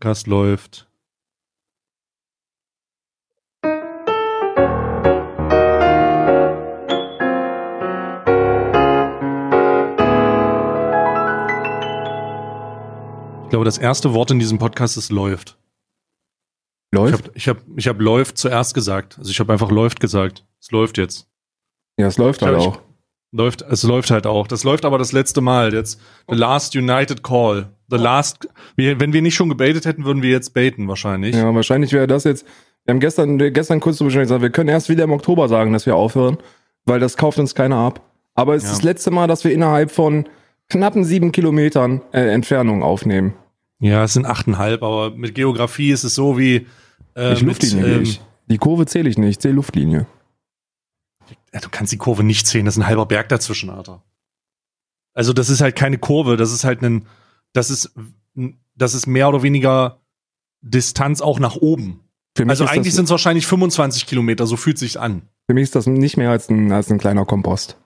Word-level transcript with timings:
Podcast 0.00 0.26
läuft. 0.26 0.88
Ich 13.44 13.50
glaube, 13.50 13.66
das 13.66 13.76
erste 13.76 14.14
Wort 14.14 14.30
in 14.30 14.38
diesem 14.38 14.58
Podcast 14.58 14.96
ist 14.96 15.10
läuft. 15.12 15.58
Läuft? 16.94 17.30
Ich 17.34 17.46
habe 17.46 17.60
ich 17.60 17.68
hab, 17.68 17.78
ich 17.78 17.88
hab 17.88 18.00
läuft 18.00 18.38
zuerst 18.38 18.72
gesagt. 18.72 19.18
Also 19.18 19.30
ich 19.30 19.38
habe 19.38 19.52
einfach 19.52 19.70
läuft 19.70 20.00
gesagt. 20.00 20.46
Es 20.60 20.70
läuft 20.70 20.96
jetzt. 20.96 21.28
ja, 21.98 22.06
es 22.06 22.16
läuft 22.16 22.40
Ich 22.40 22.48
halt 22.48 22.56
auch. 22.56 22.80
Läuft, 23.32 23.62
es 23.62 23.82
läuft 23.84 24.10
halt 24.10 24.26
auch. 24.26 24.46
Das 24.48 24.64
läuft 24.64 24.84
aber 24.84 24.98
das 24.98 25.12
letzte 25.12 25.40
Mal. 25.40 25.72
Jetzt 25.72 26.00
the 26.28 26.34
last 26.36 26.74
United 26.74 27.22
Call. 27.22 27.68
The 27.88 27.96
last. 27.96 28.48
Wir, 28.76 28.98
wenn 28.98 29.12
wir 29.12 29.22
nicht 29.22 29.34
schon 29.36 29.48
gebetet 29.48 29.84
hätten, 29.86 30.04
würden 30.04 30.22
wir 30.22 30.30
jetzt 30.30 30.52
baiten 30.52 30.88
wahrscheinlich. 30.88 31.36
Ja, 31.36 31.54
wahrscheinlich 31.54 31.92
wäre 31.92 32.06
das 32.08 32.24
jetzt. 32.24 32.44
Wir 32.84 32.92
haben 32.92 33.00
gestern, 33.00 33.38
gestern 33.52 33.78
kurz 33.78 33.98
zu 33.98 34.04
Bescheid 34.04 34.22
gesagt, 34.22 34.42
wir 34.42 34.50
können 34.50 34.68
erst 34.68 34.88
wieder 34.88 35.04
im 35.04 35.12
Oktober 35.12 35.48
sagen, 35.48 35.72
dass 35.72 35.86
wir 35.86 35.94
aufhören, 35.94 36.38
weil 36.86 36.98
das 36.98 37.16
kauft 37.16 37.38
uns 37.38 37.54
keiner 37.54 37.76
ab. 37.76 38.00
Aber 38.34 38.54
es 38.54 38.62
Ja. 38.64 38.70
ist 38.70 38.78
das 38.78 38.82
letzte 38.84 39.10
Mal, 39.10 39.26
dass 39.28 39.44
wir 39.44 39.52
innerhalb 39.52 39.90
von 39.92 40.26
knappen 40.68 41.04
sieben 41.04 41.30
Kilometern 41.30 42.00
äh, 42.12 42.32
Entfernung 42.32 42.82
aufnehmen. 42.82 43.34
Ja, 43.80 44.04
es 44.04 44.14
sind 44.14 44.26
achteinhalb, 44.26 44.82
aber 44.82 45.10
mit 45.10 45.34
Geografie 45.34 45.90
ist 45.90 46.04
es 46.04 46.14
so 46.14 46.36
wie 46.38 46.66
äh, 47.16 47.32
ich 47.34 47.42
mit, 47.42 47.62
Luftlinie 47.62 47.94
ähm, 47.94 48.00
nicht. 48.00 48.22
Die 48.46 48.58
Kurve 48.58 48.86
zähle 48.86 49.08
ich 49.08 49.18
nicht, 49.18 49.28
ich 49.30 49.38
zähle 49.38 49.54
Luftlinie. 49.54 50.06
Ja, 51.54 51.60
du 51.60 51.68
kannst 51.70 51.92
die 51.92 51.96
Kurve 51.98 52.22
nicht 52.24 52.46
sehen, 52.46 52.64
das 52.64 52.76
ist 52.76 52.82
ein 52.82 52.86
halber 52.86 53.06
Berg 53.06 53.28
dazwischen, 53.28 53.70
Alter. 53.70 54.02
Also 55.14 55.32
das 55.32 55.50
ist 55.50 55.60
halt 55.60 55.76
keine 55.76 55.98
Kurve, 55.98 56.36
das 56.36 56.52
ist 56.52 56.64
halt 56.64 56.82
ein, 56.82 57.06
das 57.52 57.70
ist, 57.70 57.92
das 58.76 58.94
ist 58.94 59.06
mehr 59.06 59.28
oder 59.28 59.42
weniger 59.42 60.00
Distanz 60.60 61.20
auch 61.20 61.38
nach 61.40 61.56
oben. 61.56 62.00
Für 62.36 62.44
mich 62.44 62.50
Also 62.50 62.66
eigentlich 62.66 62.94
sind 62.94 63.06
es 63.06 63.10
wahrscheinlich 63.10 63.46
25 63.46 64.06
Kilometer, 64.06 64.46
so 64.46 64.56
fühlt 64.56 64.78
sich's 64.78 64.96
an. 64.96 65.22
Für 65.48 65.54
mich 65.54 65.64
ist 65.64 65.74
das 65.74 65.86
nicht 65.86 66.16
mehr 66.16 66.30
als 66.30 66.48
ein, 66.48 66.70
als 66.70 66.90
ein 66.90 66.98
kleiner 66.98 67.24
Kompost. 67.26 67.76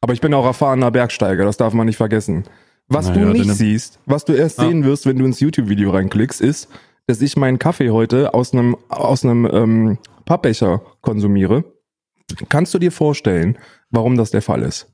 Aber 0.00 0.12
ich 0.14 0.20
bin 0.20 0.34
auch 0.34 0.44
erfahrener 0.44 0.90
Bergsteiger, 0.90 1.44
das 1.44 1.56
darf 1.58 1.74
man 1.74 1.86
nicht 1.86 1.96
vergessen. 1.96 2.44
Was 2.88 3.08
Naja, 3.08 3.26
du 3.26 3.32
nicht 3.32 3.48
dann- 3.48 3.56
siehst, 3.56 4.00
was 4.04 4.24
du 4.24 4.32
erst 4.32 4.58
Ja. 4.58 4.64
sehen 4.66 4.82
wirst, 4.84 5.06
wenn 5.06 5.16
du 5.16 5.24
ins 5.24 5.38
YouTube-Video 5.38 5.92
reinklickst, 5.92 6.40
ist, 6.40 6.68
dass 7.06 7.22
ich 7.22 7.36
meinen 7.36 7.60
Kaffee 7.60 7.90
heute 7.90 8.34
aus 8.34 8.52
einem 8.52 8.76
aus 8.88 9.24
einem 9.24 9.44
ähm, 9.46 9.98
Pappbecher 10.24 10.82
konsumiere. 11.00 11.64
Kannst 12.48 12.74
du 12.74 12.78
dir 12.78 12.92
vorstellen, 12.92 13.58
warum 13.90 14.16
das 14.16 14.30
der 14.30 14.42
Fall 14.42 14.62
ist? 14.62 14.88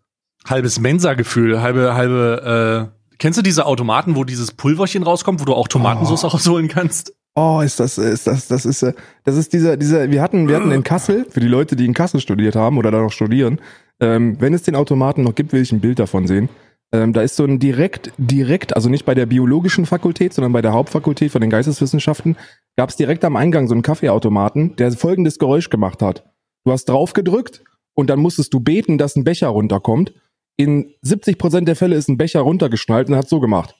halbes 0.46 0.80
Mensa-Gefühl, 0.80 1.60
halbe, 1.60 1.94
halbe, 1.94 2.90
äh, 2.90 3.16
kennst 3.18 3.38
du 3.38 3.42
diese 3.42 3.66
Automaten, 3.66 4.16
wo 4.16 4.24
dieses 4.24 4.52
Pulverchen 4.52 5.02
rauskommt, 5.02 5.40
wo 5.40 5.44
du 5.44 5.54
auch 5.54 5.68
Tomatensauce 5.68 6.24
Oh. 6.24 6.28
rausholen 6.28 6.68
kannst? 6.68 7.12
Oh, 7.34 7.60
ist 7.62 7.78
das, 7.80 7.98
ist 7.98 8.26
das, 8.26 8.48
das 8.48 8.64
ist, 8.64 8.82
äh, 8.82 8.94
das 9.24 9.36
ist 9.36 9.52
dieser, 9.52 9.76
dieser, 9.76 10.10
wir 10.10 10.22
hatten, 10.22 10.48
wir 10.48 10.56
hatten 10.56 10.70
in 10.70 10.82
Kassel, 10.84 11.26
für 11.28 11.40
die 11.40 11.48
Leute, 11.48 11.76
die 11.76 11.84
in 11.84 11.94
Kassel 11.94 12.20
studiert 12.20 12.56
haben 12.56 12.78
oder 12.78 12.90
da 12.90 13.00
noch 13.00 13.12
studieren, 13.12 13.60
ähm, 14.00 14.36
wenn 14.40 14.54
es 14.54 14.62
den 14.62 14.74
Automaten 14.76 15.22
noch 15.22 15.34
gibt, 15.34 15.52
will 15.52 15.62
ich 15.62 15.72
ein 15.72 15.80
Bild 15.80 15.98
davon 15.98 16.26
sehen. 16.26 16.48
Ähm, 16.90 17.12
da 17.12 17.20
ist 17.20 17.36
so 17.36 17.44
ein 17.44 17.58
direkt, 17.58 18.12
direkt, 18.16 18.74
also 18.74 18.88
nicht 18.88 19.04
bei 19.04 19.14
der 19.14 19.26
biologischen 19.26 19.84
Fakultät, 19.84 20.32
sondern 20.32 20.52
bei 20.52 20.62
der 20.62 20.72
Hauptfakultät 20.72 21.30
von 21.30 21.40
den 21.42 21.50
Geisteswissenschaften, 21.50 22.36
gab 22.76 22.88
es 22.88 22.96
direkt 22.96 23.24
am 23.24 23.36
Eingang 23.36 23.68
so 23.68 23.74
einen 23.74 23.82
Kaffeeautomaten, 23.82 24.74
der 24.76 24.90
folgendes 24.92 25.38
Geräusch 25.38 25.68
gemacht 25.68 26.00
hat. 26.00 26.24
Du 26.68 26.72
hast 26.72 26.84
drauf 26.84 27.14
gedrückt 27.14 27.64
und 27.94 28.10
dann 28.10 28.20
musstest 28.20 28.52
du 28.52 28.60
beten, 28.60 28.98
dass 28.98 29.16
ein 29.16 29.24
Becher 29.24 29.48
runterkommt. 29.48 30.12
In 30.58 30.92
70% 31.02 31.64
der 31.64 31.76
Fälle 31.76 31.96
ist 31.96 32.10
ein 32.10 32.18
Becher 32.18 32.40
runtergeschnallt 32.40 33.08
und 33.08 33.16
hat 33.16 33.26
so 33.26 33.40
gemacht. 33.40 33.74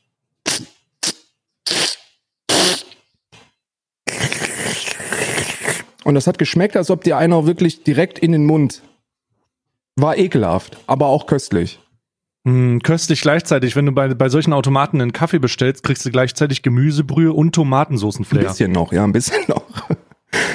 Und 6.03 6.15
das 6.15 6.27
hat 6.27 6.39
geschmeckt, 6.39 6.79
als 6.79 6.91
ob 6.91 7.05
dir 7.05 7.19
einer 7.19 7.45
wirklich 7.45 7.85
direkt 7.85 8.19
in 8.19 8.33
den 8.33 8.47
Mund. 8.47 8.81
War 9.97 10.17
ekelhaft, 10.17 10.79
aber 10.87 11.09
auch 11.09 11.27
köstlich. 11.27 11.81
Hm, 12.47 12.81
köstlich 12.83 13.21
gleichzeitig, 13.21 13.77
wenn 13.77 13.85
du 13.85 13.93
bei, 13.93 14.15
bei 14.15 14.31
solchen 14.31 14.55
Automaten 14.55 15.03
einen 15.03 15.13
Kaffee 15.13 15.41
bestellst, 15.41 15.83
kriegst 15.83 16.07
du 16.07 16.11
gleichzeitig 16.11 16.63
Gemüsebrühe 16.63 17.35
und 17.35 17.49
Ein 17.49 17.53
Tomatensoßenflair. 17.53 18.45
bisschen 18.45 18.73
noch, 18.73 18.95
ja, 18.95 19.05
ein 19.05 19.13
bisschen 19.13 19.43
noch. 19.49 19.67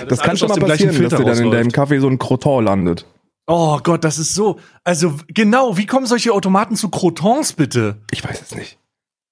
Das, 0.08 0.20
kann 0.20 0.38
schon 0.38 0.50
mal 0.50 0.58
passieren, 0.58 1.02
dass 1.02 1.16
dir 1.16 1.26
dann 1.26 1.38
in 1.38 1.52
deinem. 1.52 1.72
Kaffee 1.72 2.00
so 2.00 2.08
ein 2.08 2.20
Croton 2.20 2.64
landet. 2.64 3.06
Oh 3.46 3.80
Gott, 3.84 4.04
das 4.04 4.20
ist 4.20 4.36
so. 4.36 4.60
Also 4.84 5.16
genau, 5.28 5.78
wie 5.78 5.86
kommen 5.86 6.06
solche 6.06 6.34
Automaten 6.34 6.76
zu 6.76 6.90
Crotons 6.90 7.54
bitte? 7.54 7.98
Ich 8.12 8.24
weiß 8.24 8.42
es 8.42 8.56
nicht. 8.56 8.78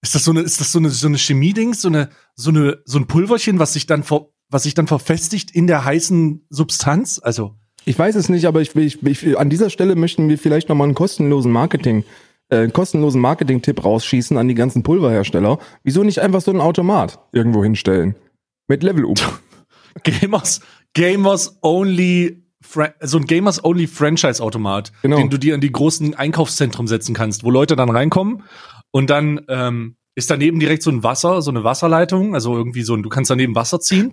Ist 0.02 0.16
das 0.16 0.26
so 0.26 0.32
eine, 0.32 0.42
ist 0.42 0.60
das 0.60 0.72
so 0.72 0.80
eine, 0.80 0.90
so 0.90 1.08
eine 1.08 1.18
Chemie-Dings, 1.18 1.82
so 1.82 1.88
eine, 1.88 2.10
so 2.36 2.50
eine, 2.50 2.80
so 2.86 2.98
ein 2.98 3.08
Pulverchen, 3.08 3.60
was 3.60 3.74
sich 3.74 3.86
dann 3.86 4.04
ver, 4.04 4.28
was 4.50 4.64
sich 4.64 4.74
dann 4.74 4.88
verfestigt 4.88 5.52
in 5.52 5.68
der 5.68 5.86
heißen 5.86 6.46
Substanz? 6.50 7.22
Also 7.24 7.56
Ich 7.86 7.98
weiß 7.98 8.16
es 8.16 8.28
nicht, 8.28 8.46
aber 8.46 8.62
ich, 8.62 8.76
ich, 8.76 9.04
ich, 9.04 9.38
an 9.38 9.50
dieser 9.50 9.70
Stelle 9.70 9.96
möchten 9.96 10.28
wir 10.28 10.38
vielleicht 10.38 10.70
nochmal 10.70 10.86
einen 10.86 10.96
kostenlosen 10.96 11.52
Marketing, 11.52 12.04
äh, 12.50 12.58
einen 12.58 12.74
kostenlosen 12.74 13.22
Marketing-Tipp 13.22 13.86
rausschießen 13.86 14.38
an 14.38 14.48
die 14.48 14.56
ganzen 14.56 14.82
Pulverhersteller. 14.84 15.60
Wieso 15.84 16.04
nicht 16.04 16.20
einfach 16.20 16.42
so 16.42 16.52
einen 16.52 16.62
Automat 16.62 17.20
irgendwo 17.32 17.64
hinstellen? 17.64 18.16
Mit 18.68 18.84
Level-Up. 18.84 19.40
Gamers, 20.04 20.62
Gamers 20.94 21.58
Only, 21.62 22.44
so 23.02 23.18
ein 23.18 23.26
Gamers 23.26 23.64
Only 23.64 23.88
Franchise-Automat, 23.88 24.92
Genau. 25.02 25.18
den 25.18 25.30
du 25.30 25.38
dir 25.38 25.56
in 25.56 25.62
die 25.62 25.72
großen 25.72 26.14
Einkaufszentren 26.16 26.88
setzen 26.88 27.14
kannst, 27.16 27.44
wo 27.44 27.52
Leute 27.52 27.76
dann 27.76 27.90
reinkommen 27.90 28.44
und 28.92 29.10
dann 29.10 29.42
ähm, 29.48 29.96
ist 30.16 30.30
daneben 30.30 30.60
direkt 30.60 30.84
so 30.84 30.92
ein 30.92 31.04
Wasser, 31.04 31.42
so 31.42 31.52
eine 31.52 31.64
Wasserleitung, 31.64 32.34
also 32.36 32.56
irgendwie 32.56 32.84
so 32.84 32.94
ein, 32.96 33.04
du 33.04 33.10
kannst 33.10 33.32
daneben 33.32 33.56
Wasser 33.56 33.80
ziehen 33.80 34.12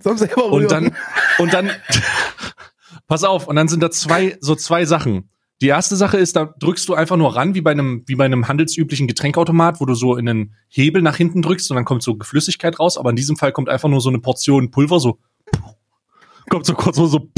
und 0.51 0.71
dann 0.71 0.95
und 1.37 1.53
dann 1.53 1.69
pass 3.07 3.23
auf 3.23 3.47
und 3.47 3.55
dann 3.55 3.67
sind 3.67 3.81
da 3.83 3.91
zwei 3.91 4.37
so 4.39 4.55
zwei 4.55 4.85
Sachen. 4.85 5.29
Die 5.61 5.67
erste 5.67 5.97
Sache 5.97 6.15
ist, 6.15 6.37
da 6.37 6.53
drückst 6.57 6.87
du 6.87 6.93
einfach 6.93 7.17
nur 7.17 7.35
ran 7.35 7.53
wie 7.53 7.59
bei 7.59 7.71
einem 7.71 8.03
wie 8.07 8.15
bei 8.15 8.23
einem 8.23 8.47
handelsüblichen 8.47 9.07
Getränkautomat, 9.07 9.81
wo 9.81 9.85
du 9.85 9.93
so 9.93 10.15
in 10.15 10.29
einen 10.29 10.55
Hebel 10.69 11.01
nach 11.01 11.17
hinten 11.17 11.41
drückst 11.41 11.69
und 11.71 11.75
dann 11.75 11.83
kommt 11.83 12.01
so 12.01 12.17
Flüssigkeit 12.21 12.79
raus, 12.79 12.97
aber 12.97 13.09
in 13.09 13.17
diesem 13.17 13.35
Fall 13.35 13.51
kommt 13.51 13.67
einfach 13.67 13.89
nur 13.89 13.99
so 13.99 14.07
eine 14.09 14.19
Portion 14.19 14.71
Pulver 14.71 15.01
so 15.01 15.19
kommt 16.49 16.65
so 16.65 16.73
kurz 16.73 16.97
so, 16.97 17.29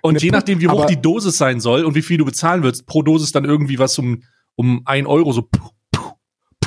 und 0.00 0.14
Ne, 0.14 0.20
je 0.20 0.30
nachdem 0.30 0.60
wie 0.60 0.68
hoch 0.68 0.86
die 0.86 1.00
Dosis 1.00 1.38
sein 1.38 1.60
soll 1.60 1.84
und 1.84 1.94
wie 1.94 2.02
viel 2.02 2.18
du 2.18 2.24
bezahlen 2.24 2.62
willst, 2.62 2.86
pro 2.86 3.02
Dosis 3.02 3.32
dann 3.32 3.44
irgendwie 3.44 3.78
was 3.78 3.98
um 3.98 4.22
um 4.54 4.82
ein 4.84 5.06
Euro 5.06 5.32
so 5.32 5.48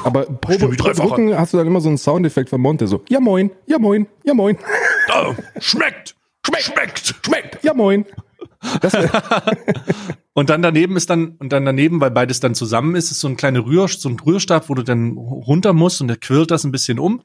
Aber 0.04 0.26
pro, 0.26 0.58
pro 0.58 1.36
hast 1.36 1.54
du 1.54 1.58
dann 1.58 1.68
immer 1.68 1.82
so 1.82 1.90
einen 1.90 1.98
Soundeffekt 1.98 2.50
von 2.50 2.62
Monte, 2.62 2.88
so, 2.88 3.04
ja 3.10 3.20
moin, 3.20 3.52
ja 3.68 3.80
moin, 3.80 4.08
ja 4.24 4.34
moin, 4.34 4.58
oh, 5.14 5.34
schmeckt 5.60 6.16
schmeckt 6.46 6.66
schmeckt. 6.66 7.16
schmeckt, 7.26 7.64
ja 7.64 7.74
moin. 7.74 8.06
Und 10.34 10.50
dann 10.50 10.62
daneben 10.62 10.98
ist 10.98 11.10
dann, 11.10 11.38
und 11.40 11.54
dann 11.54 11.64
daneben, 11.64 12.02
weil 12.02 12.12
beides 12.12 12.42
dann 12.42 12.56
zusammen 12.56 12.96
ist, 12.96 13.10
ist 13.10 13.22
so 13.22 13.30
ein 13.30 13.38
kleiner 13.38 13.66
Rühr, 13.66 13.88
so 13.88 14.10
ein 14.10 14.20
Rührstab, 14.20 14.68
wo 14.68 14.74
du 14.74 14.84
dann 14.84 15.16
runter 15.16 15.72
musst 15.72 16.02
und 16.02 16.10
der 16.10 16.18
quirlt 16.18 16.52
das 16.52 16.66
ein 16.66 16.74
bisschen 16.74 17.00
um. 17.00 17.22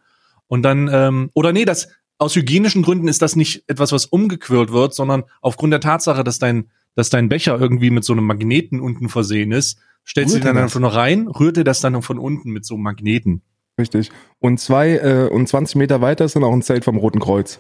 Und 0.47 0.63
dann, 0.63 0.89
ähm, 0.93 1.31
oder 1.35 1.53
nee, 1.53 1.65
das, 1.65 1.89
aus 2.21 2.37
hygienischen 2.37 2.83
Gründen 2.83 3.09
ist 3.09 3.23
das 3.23 3.35
nicht 3.35 3.65
etwas, 3.67 3.93
was 3.93 4.07
umgequirlt 4.07 4.71
wird, 4.73 4.95
sondern 4.95 5.25
aufgrund 5.41 5.73
der 5.73 5.81
Tatsache, 5.81 6.23
dass 6.23 6.39
dein, 6.39 6.71
dass 6.95 7.11
dein 7.11 7.29
Becher 7.29 7.59
irgendwie 7.59 7.91
mit 7.91 8.05
so 8.05 8.13
einem 8.13 8.27
Magneten 8.27 8.79
unten 8.81 9.09
versehen 9.09 9.53
ist, 9.53 9.79
stellst 10.07 10.35
du 10.35 10.39
den 10.39 10.47
dann 10.47 10.59
einfach 10.59 10.81
noch 10.81 10.95
rein, 10.95 11.29
rührt 11.29 11.57
dir 11.57 11.65
das 11.65 11.81
dann 11.81 12.01
von 12.03 12.19
unten 12.19 12.51
mit 12.51 12.65
so 12.65 12.75
einem 12.75 12.85
Magneten. 12.85 13.43
richtig. 13.79 14.11
Und 14.39 14.61
zwei 14.61 14.97
äh, 14.99 15.29
und 15.31 15.49
20 15.49 15.77
Meter 15.77 16.01
weiter 16.01 16.25
ist 16.25 16.37
dann 16.37 16.45
auch 16.45 16.53
ein 16.53 16.63
Zelt 16.63 16.85
vom 16.85 16.97
Roten 16.99 17.21
Kreuz. 17.21 17.59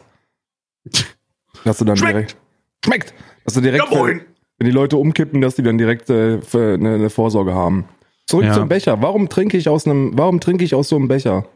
Dass 1.65 1.79
du 1.79 1.85
dann 1.85 1.97
Schmeckt. 1.97 2.15
direkt. 2.15 2.37
Schmeckt! 2.85 3.15
Dass 3.45 3.55
du 3.55 3.61
direkt, 3.61 3.85
Ja, 3.91 3.97
moin. 3.99 4.21
wenn 4.59 4.67
die 4.67 4.73
Leute 4.73 4.97
umkippen, 4.97 5.41
dass 5.41 5.55
die 5.57 5.63
dann 5.63 5.79
direkt 5.79 6.09
äh, 6.11 6.41
eine, 6.53 6.95
eine 6.95 7.11
Vorsorge 7.11 7.55
haben. 7.55 7.85
Zurück 8.27 8.45
Ja. 8.47 8.55
zum 8.55 8.69
Becher. 8.69 9.03
Warum 9.03 9.29
trinke 9.29 9.57
ich 9.57 9.69
aus 9.69 9.87
einem, 9.87 10.13
warum 10.17 10.41
trinke 10.41 10.65
ich 10.65 10.75
aus 10.75 10.89
so 10.89 10.97
einem 10.97 11.09
Becher? 11.09 11.47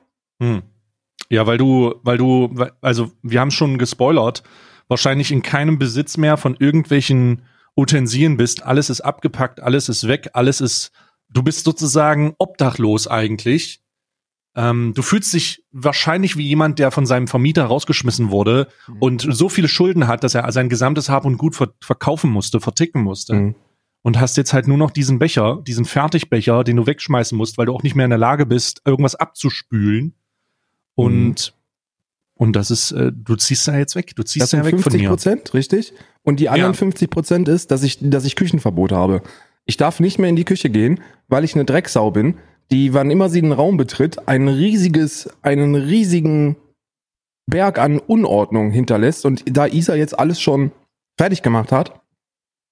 Hm. 0.42 0.62
Ja, 1.30 1.46
weil 1.46 1.58
du, 1.58 1.94
weil 2.02 2.18
du, 2.18 2.54
also 2.80 3.12
wir 3.22 3.40
haben 3.40 3.50
schon 3.50 3.78
gespoilert, 3.78 4.42
wahrscheinlich 4.88 5.32
in 5.32 5.42
keinem 5.42 5.78
Besitz 5.78 6.16
mehr 6.16 6.36
von 6.36 6.56
irgendwelchen 6.58 7.42
Utensilien 7.76 8.36
bist. 8.36 8.62
Alles 8.64 8.90
ist 8.90 9.00
abgepackt, 9.00 9.60
alles 9.60 9.88
ist 9.88 10.06
weg, 10.06 10.30
alles 10.34 10.60
ist, 10.60 10.92
du 11.28 11.42
bist 11.42 11.64
sozusagen 11.64 12.34
obdachlos 12.38 13.08
eigentlich. 13.08 13.80
Ähm, 14.56 14.92
du 14.94 15.02
fühlst 15.02 15.34
dich 15.34 15.64
wahrscheinlich 15.72 16.36
wie 16.36 16.46
jemand, 16.46 16.78
der 16.78 16.92
von 16.92 17.06
seinem 17.06 17.26
Vermieter 17.26 17.64
rausgeschmissen 17.64 18.30
wurde 18.30 18.68
Mhm. 18.86 18.96
und 19.00 19.26
so 19.28 19.48
viele 19.48 19.66
Schulden 19.66 20.06
hat, 20.06 20.22
dass 20.22 20.36
er 20.36 20.50
sein 20.52 20.68
gesamtes 20.68 21.08
Hab 21.08 21.24
und 21.24 21.38
Gut 21.38 21.56
ver 21.56 21.70
verkaufen 21.80 22.30
musste, 22.30 22.60
verticken 22.60 23.02
musste. 23.02 23.34
Mhm. 23.34 23.54
Und 24.02 24.20
hast 24.20 24.36
jetzt 24.36 24.52
halt 24.52 24.68
nur 24.68 24.76
noch 24.76 24.90
diesen 24.90 25.18
Becher, 25.18 25.60
diesen 25.66 25.86
Fertigbecher, 25.86 26.62
den 26.62 26.76
du 26.76 26.86
wegschmeißen 26.86 27.36
musst, 27.36 27.56
weil 27.58 27.66
du 27.66 27.72
auch 27.74 27.82
nicht 27.82 27.96
mehr 27.96 28.04
in 28.04 28.10
der 28.10 28.18
Lage 28.18 28.44
bist, 28.46 28.82
irgendwas 28.84 29.14
abzuspülen. 29.14 30.14
Und, 30.94 31.54
und 32.34 32.54
das 32.54 32.70
ist, 32.70 32.92
äh, 32.92 33.10
du 33.12 33.36
ziehst 33.36 33.66
da 33.68 33.76
jetzt 33.76 33.96
weg. 33.96 34.14
Du 34.16 34.22
Das 34.22 34.32
ziehst 34.32 34.42
da 34.42 34.46
sind 34.46 34.60
ja 34.60 34.64
weg 34.66 34.72
von 34.74 34.82
50 34.82 35.02
mir. 35.02 35.08
Prozent, 35.08 35.54
richtig? 35.54 35.92
Und 36.22 36.40
die 36.40 36.48
anderen 36.48 36.72
Ja. 36.72 36.78
50 36.78 37.10
Prozent 37.10 37.48
ist, 37.48 37.70
dass 37.70 37.82
ich, 37.82 37.98
dass 38.00 38.24
ich 38.24 38.36
Küchenverbot 38.36 38.92
habe. 38.92 39.22
Ich 39.66 39.76
darf 39.76 40.00
nicht 40.00 40.18
mehr 40.18 40.28
in 40.28 40.36
die 40.36 40.44
Küche 40.44 40.70
gehen, 40.70 41.00
weil 41.28 41.44
ich 41.44 41.54
eine 41.54 41.64
Drecksau 41.64 42.10
bin, 42.10 42.38
die, 42.70 42.94
wann 42.94 43.10
immer 43.10 43.28
sie 43.28 43.40
den 43.40 43.52
Raum 43.52 43.76
betritt, 43.76 44.28
ein 44.28 44.48
riesiges, 44.48 45.28
einen 45.42 45.74
riesigen 45.74 46.56
Berg 47.46 47.78
an 47.78 47.98
Unordnung 47.98 48.70
hinterlässt. 48.70 49.24
Und 49.24 49.44
da 49.46 49.66
Isa 49.66 49.94
jetzt 49.94 50.18
alles 50.18 50.40
schon 50.40 50.72
fertig 51.18 51.42
gemacht 51.42 51.72
hat, 51.72 52.00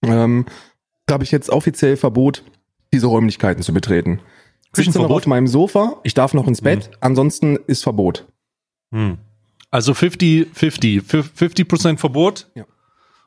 ähm, 0.04 0.46
habe 1.10 1.24
ich 1.24 1.30
jetzt 1.30 1.50
offiziell 1.50 1.96
Verbot, 1.96 2.42
diese 2.92 3.06
Räumlichkeiten 3.06 3.62
zu 3.62 3.72
betreten. 3.72 4.20
Ich 4.76 4.86
sitze 4.86 4.98
noch 4.98 5.10
auf 5.10 5.26
meinem 5.26 5.46
Sofa, 5.46 5.96
ich 6.02 6.14
darf 6.14 6.34
noch 6.34 6.48
ins 6.48 6.62
Bett, 6.62 6.86
hm. 6.86 6.94
ansonsten 7.00 7.56
ist 7.66 7.82
Verbot. 7.82 8.26
Hm. 8.92 9.18
Also 9.70 9.92
50-50. 9.92 11.02
50% 11.02 11.98
Verbot 11.98 12.50
ja. 12.54 12.64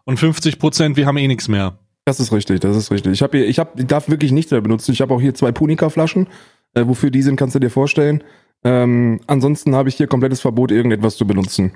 und 0.05 0.19
50% 0.19 0.95
wir 0.95 1.05
haben 1.05 1.17
eh 1.17 1.27
nichts 1.27 1.47
mehr. 1.47 1.79
Das 2.05 2.19
ist 2.19 2.31
richtig, 2.31 2.59
das 2.59 2.77
ist 2.77 2.91
richtig. 2.91 3.13
Ich 3.13 3.23
habe 3.23 3.37
hier, 3.37 3.47
ich 3.47 3.57
habe, 3.57 3.71
ich 3.77 3.87
darf 3.87 4.09
wirklich 4.09 4.31
nichts 4.31 4.51
mehr 4.51 4.61
benutzen. 4.61 4.91
Ich 4.91 5.01
habe 5.01 5.13
auch 5.13 5.21
hier 5.21 5.33
zwei 5.33 5.51
Punika-Flaschen. 5.51 6.27
Äh, 6.75 6.87
wofür 6.87 7.09
die 7.09 7.23
sind, 7.23 7.35
kannst 7.35 7.55
du 7.55 7.59
dir 7.59 7.71
vorstellen. 7.71 8.23
Ähm, 8.63 9.21
ansonsten 9.25 9.75
habe 9.75 9.89
ich 9.89 9.95
hier 9.95 10.07
komplettes 10.07 10.41
Verbot, 10.41 10.71
irgendetwas 10.71 11.17
zu 11.17 11.25
benutzen. 11.25 11.71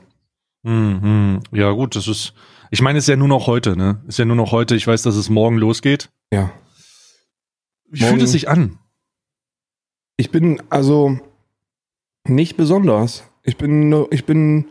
Mhm. 0.64 1.40
Ja, 1.52 1.72
gut, 1.72 1.96
das 1.96 2.08
ist. 2.08 2.34
Ich 2.70 2.82
meine, 2.82 3.00
es 3.00 3.06
ist 3.06 3.10
ja 3.10 3.16
nur 3.16 3.28
noch 3.28 3.48
heute, 3.48 3.76
ne? 3.76 4.04
Ist 4.08 4.20
ja 4.20 4.26
nur 4.26 4.36
noch 4.36 4.52
heute. 4.52 4.76
Ich 4.76 4.86
weiß, 4.86 5.02
dass 5.02 5.16
es 5.16 5.30
morgen 5.30 5.58
losgeht. 5.58 6.10
Ja. 6.32 6.52
Wie 7.90 8.02
morgen, 8.02 8.14
fühlt 8.14 8.24
es 8.24 8.32
sich 8.32 8.50
an? 8.50 8.78
Ich 10.20 10.32
bin 10.32 10.62
also 10.70 11.18
nicht 12.28 12.58
besonders. 12.58 13.24
Ich 13.44 13.58
bin, 13.58 14.06
ich 14.12 14.26
bin. 14.26 14.66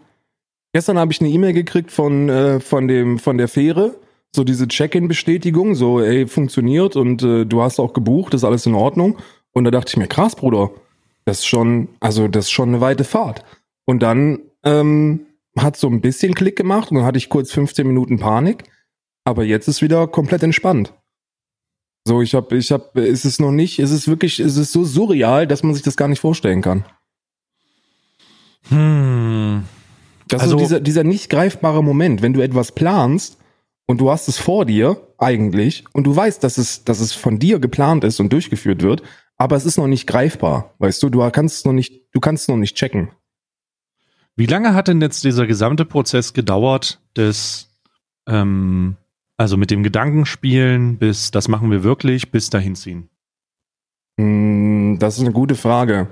Gestern 0.74 0.98
habe 0.98 1.12
ich 1.12 1.20
eine 1.20 1.30
E-Mail 1.30 1.54
gekriegt 1.54 1.90
von 1.90 2.28
äh, 2.28 2.60
von 2.60 2.86
dem 2.86 3.18
von 3.18 3.38
der 3.38 3.48
Fähre 3.48 3.94
so 4.34 4.44
diese 4.44 4.68
Check-in-Bestätigung, 4.68 5.74
so, 5.74 6.00
ey, 6.00 6.26
funktioniert 6.26 6.96
und 6.96 7.22
äh, 7.22 7.46
du 7.46 7.62
hast 7.62 7.80
auch 7.80 7.92
gebucht, 7.92 8.34
ist 8.34 8.44
alles 8.44 8.66
in 8.66 8.74
Ordnung. 8.74 9.18
Und 9.52 9.64
da 9.64 9.70
dachte 9.70 9.90
ich 9.90 9.96
mir, 9.96 10.06
krass, 10.06 10.36
Bruder, 10.36 10.70
das 11.24 11.38
ist 11.38 11.46
schon, 11.46 11.88
also 12.00 12.28
das 12.28 12.46
ist 12.46 12.50
schon 12.50 12.68
eine 12.68 12.80
weite 12.80 13.04
Fahrt. 13.04 13.44
Und 13.86 14.02
dann 14.02 14.40
ähm, 14.64 15.26
hat 15.58 15.76
so 15.76 15.88
ein 15.88 16.00
bisschen 16.00 16.34
Klick 16.34 16.56
gemacht 16.56 16.90
und 16.90 16.98
dann 16.98 17.06
hatte 17.06 17.18
ich 17.18 17.30
kurz 17.30 17.52
15 17.52 17.86
Minuten 17.86 18.18
Panik. 18.18 18.64
Aber 19.24 19.44
jetzt 19.44 19.68
ist 19.68 19.82
wieder 19.82 20.06
komplett 20.06 20.42
entspannt. 20.42 20.92
So, 22.08 22.22
ich 22.22 22.34
habe, 22.34 22.56
ich 22.56 22.72
habe, 22.72 23.02
ist 23.02 23.26
es 23.26 23.38
noch 23.38 23.50
nicht, 23.50 23.78
ist 23.78 23.90
es 23.90 24.08
wirklich, 24.08 24.40
ist 24.40 24.56
es 24.56 24.72
so 24.72 24.82
surreal, 24.82 25.46
dass 25.46 25.62
man 25.62 25.74
sich 25.74 25.82
das 25.82 25.94
gar 25.94 26.08
nicht 26.08 26.20
vorstellen 26.20 26.62
kann. 26.62 26.86
Hm. 28.70 29.64
Das 30.26 30.40
also, 30.40 30.56
ist 30.56 30.62
dieser, 30.62 30.80
dieser 30.80 31.04
nicht 31.04 31.28
greifbare 31.28 31.84
Moment, 31.84 32.22
wenn 32.22 32.32
du 32.32 32.40
etwas 32.40 32.72
planst 32.72 33.36
und 33.86 34.00
du 34.00 34.10
hast 34.10 34.26
es 34.26 34.38
vor 34.38 34.64
dir 34.64 34.96
eigentlich 35.18 35.84
und 35.92 36.04
du 36.04 36.16
weißt, 36.16 36.42
dass 36.42 36.56
es, 36.56 36.82
dass 36.82 37.00
es 37.00 37.12
von 37.12 37.38
dir 37.38 37.58
geplant 37.58 38.04
ist 38.04 38.20
und 38.20 38.32
durchgeführt 38.32 38.80
wird, 38.80 39.02
aber 39.36 39.56
es 39.56 39.66
ist 39.66 39.76
noch 39.76 39.86
nicht 39.86 40.06
greifbar, 40.06 40.74
weißt 40.78 41.02
du, 41.02 41.10
du 41.10 41.30
kannst 41.30 41.58
es 41.58 41.64
noch 41.66 41.74
nicht, 41.74 42.06
du 42.12 42.20
kannst 42.20 42.44
es 42.44 42.48
noch 42.48 42.56
nicht 42.56 42.74
checken. 42.74 43.10
Wie 44.34 44.46
lange 44.46 44.72
hat 44.72 44.88
denn 44.88 45.02
jetzt 45.02 45.24
dieser 45.24 45.46
gesamte 45.46 45.84
Prozess 45.84 46.32
gedauert, 46.32 47.02
des, 47.18 47.68
ähm, 48.26 48.96
also 49.38 49.56
mit 49.56 49.70
dem 49.70 49.82
Gedankenspielen 49.82 50.98
bis, 50.98 51.30
das 51.30 51.48
machen 51.48 51.70
wir 51.70 51.82
wirklich, 51.82 52.30
bis 52.30 52.50
dahin 52.50 52.74
ziehen? 52.74 53.08
Hm, 54.20 54.98
das 54.98 55.16
ist 55.16 55.22
eine 55.22 55.32
gute 55.32 55.54
Frage. 55.54 56.08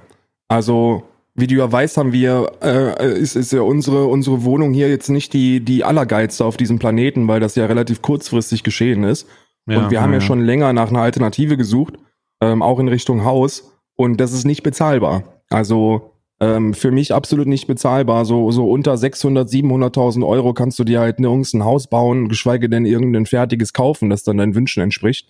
Also 0.49 1.02
wie 1.34 1.46
du 1.46 1.56
ja 1.56 1.70
weißt, 1.70 1.99
haben 1.99 2.12
wir, 2.12 2.52
äh, 2.62 3.12
ist, 3.19 3.37
ist 3.37 3.52
ja 3.52 3.61
unsere, 3.61 4.06
unsere 4.06 4.44
Wohnung 4.44 4.73
hier 4.73 4.88
jetzt 4.88 5.11
nicht 5.11 5.34
die, 5.34 5.61
die 5.61 5.84
allergeilste 5.84 6.44
auf 6.44 6.56
diesem 6.56 6.78
Planeten, 6.78 7.28
weil 7.28 7.40
das 7.40 7.56
ja 7.56 7.67
relativ 7.67 8.00
kurzfristig 8.00 8.62
geschehen 8.62 9.05
ist. 9.05 9.29
Ja, 9.69 9.79
und 9.79 9.90
wir 9.90 10.00
haben 10.00 10.12
ja, 10.12 10.20
ja 10.20 10.25
schon 10.25 10.40
länger 10.40 10.72
nach 10.72 10.88
einer 10.88 11.02
Alternative 11.02 11.58
gesucht, 11.58 11.99
ähm, 12.40 12.62
auch 12.62 12.79
in 12.79 12.88
Richtung 12.88 13.25
Haus. 13.25 13.72
Und 13.96 14.19
das 14.19 14.32
ist 14.32 14.44
nicht 14.44 14.62
bezahlbar. 14.62 15.25
Also 15.50 16.12
ähm, 16.41 16.75
für 16.75 16.91
mich 16.91 17.15
absolut 17.15 17.47
nicht 17.47 17.67
bezahlbar. 17.67 18.25
So, 18.25 18.50
so 18.50 18.71
unter 18.71 18.97
600, 18.97 19.49
700.000 19.49 20.27
Euro 20.27 20.53
kannst 20.53 20.79
du 20.79 20.85
dir 20.85 21.00
halt 21.00 21.19
nirgends 21.19 21.55
ein 21.55 21.65
Haus 21.65 21.88
bauen, 21.88 22.29
geschweige 22.29 22.69
denn 22.69 22.85
irgendein 22.85 23.27
fertiges 23.27 23.73
kaufen, 23.73 24.11
das 24.11 24.23
dann 24.23 24.38
deinen 24.38 24.55
Wünschen 24.55 24.83
entspricht. 24.83 25.29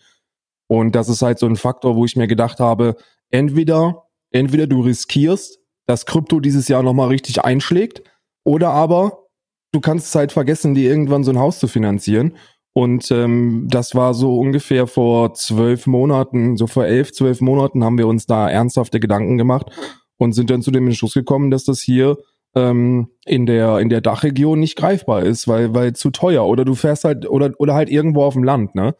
Und 0.68 0.94
das 0.96 1.08
ist 1.08 1.22
halt 1.22 1.38
so 1.38 1.46
ein 1.46 1.56
Faktor, 1.56 1.94
wo 1.96 2.04
ich 2.04 2.16
mir 2.16 2.26
gedacht 2.26 2.58
habe, 2.58 2.96
entweder, 3.30 4.04
entweder 4.32 4.66
du 4.66 4.80
riskierst, 4.80 5.60
dass 5.86 6.06
Krypto 6.06 6.40
dieses 6.40 6.66
Jahr 6.66 6.82
nochmal 6.82 7.08
richtig 7.08 7.44
einschlägt. 7.44 8.02
Oder 8.44 8.70
aber 8.70 9.26
du 9.72 9.80
kannst 9.80 10.08
es 10.08 10.14
halt 10.16 10.32
vergessen, 10.32 10.74
dir 10.74 10.90
irgendwann 10.90 11.22
so 11.22 11.30
ein 11.30 11.38
Haus 11.38 11.60
zu 11.60 11.68
finanzieren. 11.68 12.36
Und 12.72 13.10
ähm, 13.12 13.68
das 13.70 13.94
war 13.94 14.12
so 14.12 14.36
ungefähr 14.38 14.86
vor 14.86 15.34
zwölf 15.34 15.86
Monaten, 15.86 16.56
so 16.56 16.66
vor 16.66 16.84
elf, 16.84 17.12
zwölf 17.12 17.40
Monaten 17.40 17.84
haben 17.84 17.96
wir 17.96 18.06
uns 18.08 18.26
da 18.26 18.50
ernsthafte 18.50 19.00
Gedanken 19.00 19.38
gemacht 19.38 19.70
und 20.18 20.32
sind 20.32 20.50
dann 20.50 20.62
zu 20.62 20.70
dem 20.70 20.86
Entschluss 20.86 21.14
gekommen, 21.14 21.50
dass 21.50 21.64
das 21.64 21.80
hier 21.80 22.16
ähm, 22.54 23.08
in 23.24 23.46
der 23.46 23.78
in 23.78 23.88
der 23.88 24.00
Dachregion 24.00 24.58
nicht 24.58 24.76
greifbar 24.76 25.22
ist, 25.22 25.46
weil 25.46 25.74
weil 25.74 25.92
zu 25.92 26.10
teuer 26.10 26.46
oder 26.46 26.64
du 26.64 26.74
fährst 26.74 27.04
halt 27.04 27.28
oder 27.28 27.52
oder 27.58 27.74
halt 27.74 27.90
irgendwo 27.90 28.24
auf 28.24 28.34
dem 28.34 28.44
Land, 28.44 28.74
ne? 28.74 28.94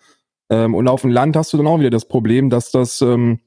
Ähm, 0.50 0.74
und 0.74 0.86
auf 0.88 1.02
dem 1.02 1.10
Land 1.10 1.36
hast 1.36 1.52
du 1.52 1.56
dann 1.56 1.66
auch 1.66 1.80
wieder 1.80 1.90
das 1.90 2.06
Problem, 2.06 2.50
dass 2.50 2.70
das 2.70 3.00
ähm, 3.00 3.40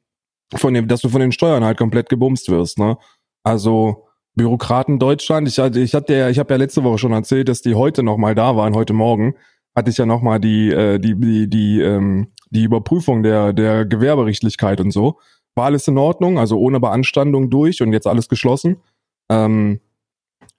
von 0.56 0.74
dem, 0.74 0.88
dass 0.88 1.01
du 1.01 1.10
von 1.10 1.21
den 1.21 1.31
Steuern 1.31 1.63
halt 1.63 1.77
komplett 1.77 2.10
gebumst 2.10 2.50
wirst, 2.50 2.80
ne? 2.80 2.98
Also 3.44 4.07
Bürokraten 4.36 5.00
Deutschland, 5.00 5.48
ich, 5.48 5.57
ich 5.57 5.94
hatte 5.94 6.16
ja, 6.16 6.30
ich 6.30 6.39
habe 6.39 6.54
ja 6.54 6.57
letzte 6.57 6.83
Woche 6.83 6.98
schon 6.98 7.13
erzählt, 7.13 7.48
dass 7.48 7.62
die 7.62 7.75
heute 7.75 8.04
noch 8.04 8.18
mal 8.18 8.36
da 8.36 8.56
waren, 8.56 8.74
heute 8.74 8.94
Morgen 8.94 9.36
hatte 9.75 9.92
ich 9.92 9.98
ja 9.98 10.06
noch 10.06 10.21
mal 10.21 10.39
die 10.39 10.71
äh, 10.71 11.00
die 11.00 11.16
die 11.16 11.50
die 11.50 11.81
ähm, 11.81 12.33
die 12.50 12.63
Überprüfung 12.63 13.21
der 13.21 13.54
der 13.54 13.86
Gewerberichtlichkeit 13.86 14.81
und 14.81 14.92
so. 14.92 15.19
War 15.60 15.66
alles 15.66 15.90
in 15.90 15.98
Ordnung, 15.98 16.40
also 16.40 16.58
ohne 16.58 16.80
Beanstandung 16.80 17.50
durch 17.50 17.82
und 17.82 17.92
jetzt 17.92 18.08
alles 18.08 18.30
geschlossen. 18.30 18.78
Ähm, 19.30 19.82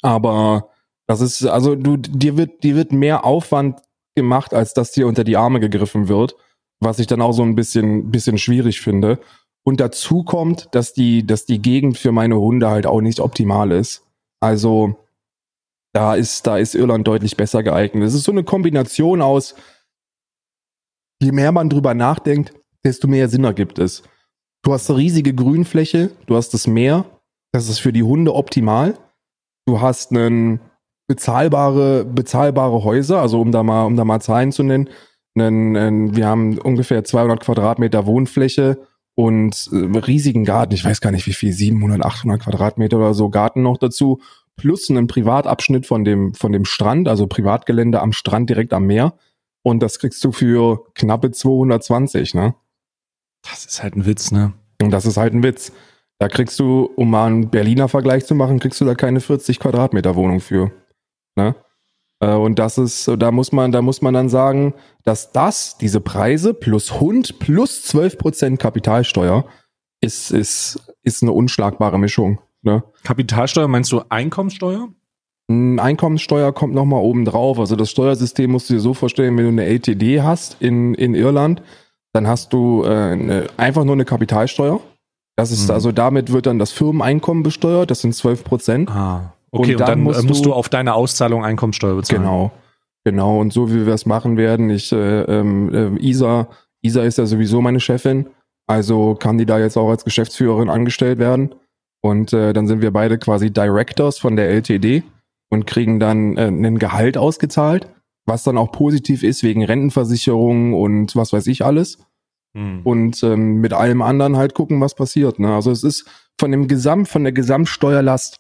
aber 0.02 0.68
das 1.06 1.22
ist 1.22 1.46
also 1.46 1.74
du 1.74 1.96
dir 1.96 2.36
wird 2.36 2.62
dir 2.62 2.76
wird 2.76 2.92
mehr 2.92 3.24
Aufwand 3.24 3.80
gemacht, 4.14 4.52
als 4.52 4.74
dass 4.74 4.92
dir 4.92 5.06
unter 5.06 5.24
die 5.24 5.38
Arme 5.38 5.58
gegriffen 5.58 6.08
wird, 6.08 6.36
was 6.80 6.98
ich 6.98 7.06
dann 7.06 7.22
auch 7.22 7.32
so 7.32 7.42
ein 7.42 7.54
bisschen 7.54 8.10
bisschen 8.10 8.36
schwierig 8.36 8.82
finde. 8.82 9.18
Und 9.62 9.80
dazu 9.80 10.22
kommt, 10.22 10.68
dass 10.72 10.92
die, 10.92 11.26
dass 11.26 11.44
die 11.44 11.60
Gegend 11.60 11.98
für 11.98 12.12
meine 12.12 12.36
Hunde 12.36 12.68
halt 12.68 12.86
auch 12.86 13.00
nicht 13.00 13.20
optimal 13.20 13.72
ist. 13.72 14.06
Also 14.40 14.96
da 15.92 16.14
ist, 16.14 16.46
da 16.46 16.56
ist 16.56 16.74
Irland 16.74 17.06
deutlich 17.06 17.36
besser 17.36 17.62
geeignet. 17.62 18.04
Es 18.04 18.14
ist 18.14 18.24
so 18.24 18.32
eine 18.32 18.44
Kombination 18.44 19.22
aus, 19.22 19.54
je 21.20 21.32
mehr 21.32 21.52
man 21.52 21.68
drüber 21.68 21.94
nachdenkt, 21.94 22.54
desto 22.84 23.08
mehr 23.08 23.28
Sinn 23.28 23.44
ergibt 23.44 23.78
es. 23.78 24.02
Du 24.62 24.72
hast 24.72 24.90
eine 24.90 24.98
riesige 24.98 25.34
Grünfläche, 25.34 26.10
du 26.26 26.36
hast 26.36 26.52
das 26.52 26.66
Meer, 26.66 27.06
das 27.52 27.68
ist 27.68 27.78
für 27.78 27.92
die 27.92 28.02
Hunde 28.02 28.34
optimal. 28.34 28.94
Du 29.66 29.80
hast 29.80 30.10
einen 30.10 30.60
bezahlbare, 31.08 32.04
bezahlbare 32.04 32.84
Häuser, 32.84 33.20
also 33.20 33.40
um 33.40 33.52
da 33.52 33.62
mal, 33.62 33.84
um 33.84 33.96
da 33.96 34.04
mal 34.04 34.20
Zahlen 34.20 34.52
zu 34.52 34.62
nennen. 34.62 34.88
Einen, 35.34 35.76
einen, 35.76 36.16
wir 36.16 36.26
haben 36.26 36.58
ungefähr 36.58 37.04
200 37.04 37.40
Quadratmeter 37.40 38.06
Wohnfläche 38.06 38.78
und 39.14 39.68
äh, 39.72 39.98
riesigen 39.98 40.44
Garten, 40.44 40.74
ich 40.74 40.84
weiß 40.84 41.00
gar 41.00 41.10
nicht 41.10 41.26
wie 41.26 41.32
viel, 41.32 41.52
700, 41.52 42.04
800 42.04 42.42
Quadratmeter 42.42 42.98
oder 42.98 43.14
so 43.14 43.28
Garten 43.30 43.62
noch 43.62 43.78
dazu, 43.78 44.20
plus 44.56 44.90
einen 44.90 45.06
Privatabschnitt 45.06 45.86
von 45.86 46.04
dem, 46.04 46.34
von 46.34 46.52
dem 46.52 46.64
Strand, 46.64 47.08
also 47.08 47.26
Privatgelände 47.26 48.00
am 48.00 48.12
Strand 48.12 48.50
direkt 48.50 48.72
am 48.72 48.86
Meer. 48.86 49.14
Und 49.62 49.82
das 49.82 49.98
kriegst 49.98 50.22
du 50.24 50.32
für 50.32 50.84
knappe 50.94 51.30
220, 51.30 52.34
ne? 52.34 52.54
Das 53.42 53.64
ist 53.64 53.82
halt 53.82 53.96
ein 53.96 54.06
Witz, 54.06 54.32
ne? 54.32 54.52
Und 54.82 54.90
das 54.90 55.06
ist 55.06 55.16
halt 55.16 55.34
ein 55.34 55.42
Witz. 55.42 55.72
Da 56.18 56.28
kriegst 56.28 56.60
du, 56.60 56.90
um 56.96 57.10
mal 57.10 57.26
einen 57.26 57.50
Berliner 57.50 57.88
Vergleich 57.88 58.26
zu 58.26 58.34
machen, 58.34 58.58
kriegst 58.58 58.80
du 58.80 58.84
da 58.84 58.94
keine 58.94 59.20
40 59.20 59.58
Quadratmeter 59.58 60.16
Wohnung 60.16 60.40
für. 60.40 60.70
Ne? 61.34 61.54
Äh, 62.20 62.34
und 62.34 62.58
das 62.58 62.76
ist, 62.76 63.10
da 63.18 63.30
muss 63.32 63.52
man, 63.52 63.72
da 63.72 63.80
muss 63.80 64.02
man 64.02 64.12
dann 64.12 64.28
sagen, 64.28 64.74
dass 65.04 65.32
das, 65.32 65.78
diese 65.78 66.00
Preise 66.00 66.52
plus 66.52 67.00
Hund 67.00 67.38
plus 67.38 67.82
12% 67.90 68.58
Kapitalsteuer 68.58 69.46
ist, 70.02 70.30
ist, 70.30 70.92
ist 71.02 71.22
eine 71.22 71.32
unschlagbare 71.32 71.98
Mischung. 71.98 72.40
Ne? 72.62 72.82
Kapitalsteuer 73.02 73.68
meinst 73.68 73.90
du 73.90 74.02
Einkommenssteuer? 74.08 74.88
Einkommenssteuer 75.48 76.52
kommt 76.52 76.74
nochmal 76.74 77.02
oben 77.02 77.24
drauf. 77.24 77.58
Also 77.58 77.74
das 77.76 77.90
Steuersystem 77.90 78.50
musst 78.50 78.70
du 78.70 78.74
dir 78.74 78.80
so 78.80 78.94
vorstellen, 78.94 79.36
wenn 79.36 79.44
du 79.44 79.50
eine 79.50 79.64
LTD 79.64 80.20
hast 80.22 80.60
in, 80.60 80.94
in 80.94 81.14
Irland, 81.14 81.62
dann 82.12 82.26
hast 82.26 82.52
du 82.52 82.84
äh, 82.84 82.88
eine, 82.88 83.46
einfach 83.56 83.84
nur 83.84 83.94
eine 83.94 84.04
Kapitalsteuer. 84.04 84.80
Das 85.36 85.50
ist, 85.50 85.68
mhm. 85.68 85.74
also 85.74 85.92
damit 85.92 86.32
wird 86.32 86.46
dann 86.46 86.58
das 86.58 86.72
Firmeneinkommen 86.72 87.42
besteuert, 87.42 87.90
das 87.90 88.00
sind 88.00 88.14
12 88.14 88.44
Prozent. 88.44 88.90
Ah. 88.90 89.32
Okay, 89.52 89.74
und, 89.74 89.80
und 89.80 89.80
dann, 89.80 89.88
dann, 89.88 90.00
musst, 90.02 90.28
musst 90.28 90.44
du, 90.44 90.50
du, 90.50 90.54
auf 90.54 90.68
deine 90.68 90.94
Auszahlung 90.94 91.44
Einkommensteuer 91.44 91.96
bezahlen. 91.96 92.22
Genau. 92.22 92.52
Genau, 93.04 93.40
und 93.40 93.52
so 93.52 93.72
wie 93.72 93.86
wir 93.86 93.94
es 93.94 94.04
machen 94.04 94.36
werden, 94.36 94.68
ich, 94.68 94.92
äh, 94.92 95.22
ähm, 95.22 95.96
äh, 95.96 96.06
Isa, 96.06 96.48
Isa 96.82 97.02
ist 97.02 97.16
ja 97.16 97.24
sowieso 97.24 97.62
meine 97.62 97.80
Chefin, 97.80 98.26
also 98.66 99.14
kann 99.14 99.38
die 99.38 99.46
da 99.46 99.58
jetzt 99.58 99.78
auch 99.78 99.88
als 99.88 100.04
Geschäftsführerin 100.04 100.68
angestellt 100.68 101.18
werden. 101.18 101.54
Und 102.02 102.32
äh, 102.32 102.52
dann 102.52 102.66
sind 102.66 102.82
wir 102.82 102.92
beide 102.92 103.18
quasi 103.18 103.50
Directors 103.50 104.18
von 104.18 104.36
der 104.36 104.50
LTD 104.50 105.02
und 105.50 105.66
kriegen 105.66 105.98
dann 105.98 106.36
äh, 106.36 106.48
ein 106.48 106.78
Gehalt 106.78 107.16
ausgezahlt, 107.16 107.88
was 108.30 108.44
dann 108.44 108.56
auch 108.56 108.72
positiv 108.72 109.22
ist 109.22 109.42
wegen 109.42 109.64
Rentenversicherung 109.64 110.72
und 110.72 111.16
was 111.16 111.32
weiß 111.32 111.48
ich 111.48 111.64
alles. 111.64 111.98
Hm. 112.56 112.80
Und 112.84 113.22
ähm, 113.22 113.60
mit 113.60 113.72
allem 113.72 114.00
anderen 114.00 114.36
halt 114.36 114.54
gucken, 114.54 114.80
was 114.80 114.94
passiert. 114.94 115.38
Ne? 115.38 115.52
Also 115.54 115.70
es 115.70 115.82
ist 115.82 116.06
von 116.38 116.50
dem 116.52 116.68
Gesamt, 116.68 117.08
von 117.08 117.24
der 117.24 117.32
Gesamtsteuerlast 117.32 118.38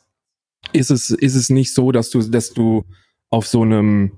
ist 0.72 0.90
es, 0.90 1.10
ist 1.10 1.34
es 1.34 1.50
nicht 1.50 1.74
so, 1.74 1.92
dass 1.92 2.10
du, 2.10 2.22
dass 2.22 2.52
du 2.52 2.84
auf 3.30 3.46
so 3.46 3.62
einem 3.62 4.12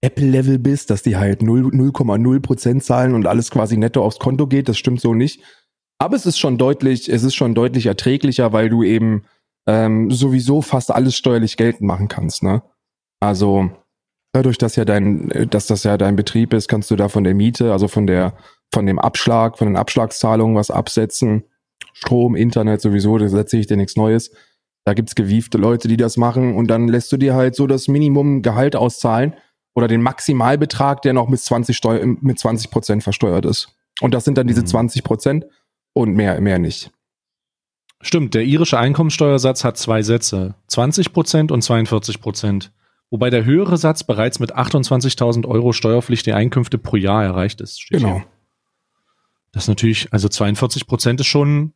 Apple-Level 0.00 0.58
bist, 0.58 0.90
dass 0.90 1.02
die 1.02 1.16
halt 1.16 1.42
0,0 1.42 2.40
Prozent 2.40 2.84
zahlen 2.84 3.14
und 3.14 3.26
alles 3.26 3.50
quasi 3.50 3.76
netto 3.76 4.04
aufs 4.04 4.18
Konto 4.18 4.46
geht. 4.46 4.68
Das 4.68 4.78
stimmt 4.78 5.00
so 5.00 5.14
nicht. 5.14 5.42
Aber 5.98 6.16
es 6.16 6.26
ist 6.26 6.38
schon 6.38 6.58
deutlich, 6.58 7.08
es 7.08 7.24
ist 7.24 7.34
schon 7.34 7.54
deutlich 7.54 7.86
erträglicher, 7.86 8.52
weil 8.52 8.68
du 8.68 8.82
eben 8.82 9.24
ähm, 9.66 10.10
sowieso 10.10 10.62
fast 10.62 10.92
alles 10.92 11.16
steuerlich 11.16 11.56
geltend 11.56 11.88
machen 11.88 12.08
kannst. 12.08 12.42
Ne? 12.42 12.62
Also 13.20 13.70
dadurch, 14.36 14.58
dass 14.58 14.76
ja 14.76 14.84
dein, 14.84 15.48
dass 15.50 15.66
das 15.66 15.84
ja 15.84 15.96
dein 15.96 16.14
Betrieb 16.14 16.52
ist, 16.52 16.68
kannst 16.68 16.90
du 16.90 16.96
da 16.96 17.08
von 17.08 17.24
der 17.24 17.34
Miete, 17.34 17.72
also 17.72 17.88
von 17.88 18.06
der, 18.06 18.34
von 18.72 18.86
dem 18.86 18.98
Abschlag, 18.98 19.56
von 19.56 19.66
den 19.66 19.76
Abschlagszahlungen 19.76 20.56
was 20.56 20.70
absetzen. 20.70 21.44
Strom, 21.94 22.36
Internet 22.36 22.80
sowieso, 22.82 23.16
da 23.16 23.28
setze 23.28 23.56
ich 23.56 23.66
dir 23.66 23.76
nichts 23.76 23.96
Neues. 23.96 24.30
Da 24.84 24.94
gibt's 24.94 25.14
gewiefte 25.14 25.58
Leute, 25.58 25.88
die 25.88 25.96
das 25.96 26.16
machen 26.16 26.54
und 26.54 26.68
dann 26.68 26.86
lässt 26.86 27.10
du 27.10 27.16
dir 27.16 27.34
halt 27.34 27.56
so 27.56 27.66
das 27.66 27.88
Minimum 27.88 28.42
Gehalt 28.42 28.76
auszahlen 28.76 29.34
oder 29.74 29.88
den 29.88 30.02
Maximalbetrag, 30.02 31.02
der 31.02 31.12
noch 31.12 31.28
mit 31.28 31.40
20 31.40 31.76
Steu 31.76 32.04
mit 32.20 32.38
20 32.38 32.70
Prozent 32.70 33.02
versteuert 33.02 33.46
ist. 33.46 33.74
Und 34.00 34.12
das 34.12 34.24
sind 34.24 34.38
dann 34.38 34.46
diese 34.46 34.60
mhm. 34.60 34.66
20 34.66 35.02
Prozent 35.02 35.46
und 35.94 36.14
mehr, 36.14 36.40
mehr 36.40 36.58
nicht. 36.58 36.90
Stimmt, 38.02 38.34
der 38.34 38.44
irische 38.44 38.78
Einkommensteuersatz 38.78 39.64
hat 39.64 39.78
zwei 39.78 40.02
Sätze, 40.02 40.54
20 40.68 41.12
Prozent 41.12 41.50
und 41.50 41.62
42 41.62 42.20
Prozent, 42.20 42.70
wobei 43.10 43.30
der 43.30 43.44
höhere 43.44 43.76
Satz 43.76 44.04
bereits 44.04 44.38
mit 44.40 44.54
28.000 44.54 45.46
Euro 45.46 45.72
steuerpflichtige 45.72 46.36
Einkünfte 46.36 46.78
pro 46.78 46.96
Jahr 46.96 47.24
erreicht 47.24 47.60
ist. 47.60 47.86
Genau. 47.90 48.14
Hier. 48.14 48.24
Das 49.52 49.64
ist 49.64 49.68
natürlich, 49.68 50.12
also 50.12 50.28
42 50.28 50.86
Prozent 50.86 51.20
ist 51.20 51.28
schon 51.28 51.72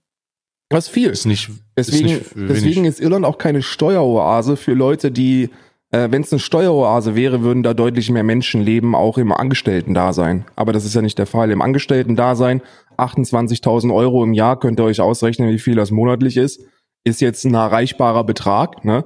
was 0.70 0.88
viel. 0.88 1.10
Ist 1.10 1.26
nicht, 1.26 1.50
deswegen, 1.76 2.08
ist 2.08 2.36
nicht 2.36 2.48
deswegen 2.48 2.84
ist 2.84 3.00
Irland 3.00 3.24
auch 3.24 3.38
keine 3.38 3.60
Steueroase 3.60 4.56
für 4.56 4.72
Leute, 4.72 5.10
die, 5.10 5.50
äh, 5.90 6.08
wenn 6.12 6.22
es 6.22 6.32
eine 6.32 6.38
Steueroase 6.38 7.16
wäre, 7.16 7.42
würden 7.42 7.64
da 7.64 7.74
deutlich 7.74 8.08
mehr 8.10 8.22
Menschen 8.22 8.60
leben, 8.60 8.94
auch 8.94 9.18
im 9.18 9.32
Angestellten-Dasein. 9.32 10.44
Aber 10.54 10.72
das 10.72 10.84
ist 10.84 10.94
ja 10.94 11.02
nicht 11.02 11.18
der 11.18 11.26
Fall. 11.26 11.50
Im 11.50 11.60
Angestellten-Dasein 11.60 12.62
28.000 12.96 13.92
Euro 13.92 14.22
im 14.22 14.32
Jahr 14.32 14.60
könnt 14.60 14.78
ihr 14.78 14.84
euch 14.84 15.00
ausrechnen, 15.00 15.48
wie 15.48 15.58
viel 15.58 15.74
das 15.74 15.90
monatlich 15.90 16.36
ist. 16.36 16.60
Ist 17.02 17.20
jetzt 17.20 17.44
ein 17.44 17.54
erreichbarer 17.54 18.22
Betrag, 18.22 18.84
ne? 18.84 19.04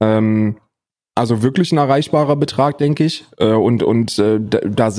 Ähm, 0.00 0.56
also 1.14 1.42
wirklich 1.42 1.72
ein 1.72 1.78
erreichbarer 1.78 2.36
Betrag, 2.36 2.78
denke 2.78 3.04
ich. 3.04 3.24
Äh, 3.38 3.52
und 3.52 3.82
und 3.82 4.18
äh, 4.18 4.40
da, 4.40 4.90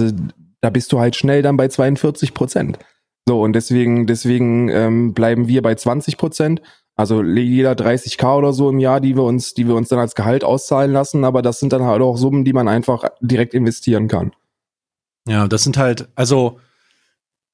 da 0.61 0.69
bist 0.69 0.91
du 0.91 0.99
halt 0.99 1.15
schnell 1.15 1.41
dann 1.41 1.57
bei 1.57 1.67
42 1.67 2.33
Prozent. 2.33 2.79
So, 3.27 3.41
und 3.41 3.53
deswegen, 3.53 4.05
deswegen 4.05 4.69
ähm, 4.69 5.13
bleiben 5.13 5.47
wir 5.47 5.61
bei 5.61 5.75
20 5.75 6.17
Prozent. 6.17 6.61
Also 6.95 7.23
jeder 7.23 7.71
30k 7.73 8.37
oder 8.37 8.53
so 8.53 8.69
im 8.69 8.79
Jahr, 8.79 8.99
die 8.99 9.15
wir 9.15 9.23
uns, 9.23 9.53
die 9.55 9.67
wir 9.67 9.75
uns 9.75 9.89
dann 9.89 9.97
als 9.97 10.13
Gehalt 10.13 10.43
auszahlen 10.43 10.91
lassen, 10.91 11.23
aber 11.23 11.41
das 11.41 11.59
sind 11.59 11.73
dann 11.73 11.83
halt 11.83 12.01
auch 12.01 12.17
Summen, 12.17 12.45
die 12.45 12.53
man 12.53 12.67
einfach 12.67 13.05
direkt 13.19 13.53
investieren 13.55 14.07
kann. 14.07 14.31
Ja, 15.27 15.47
das 15.47 15.63
sind 15.63 15.77
halt, 15.77 16.09
also 16.15 16.59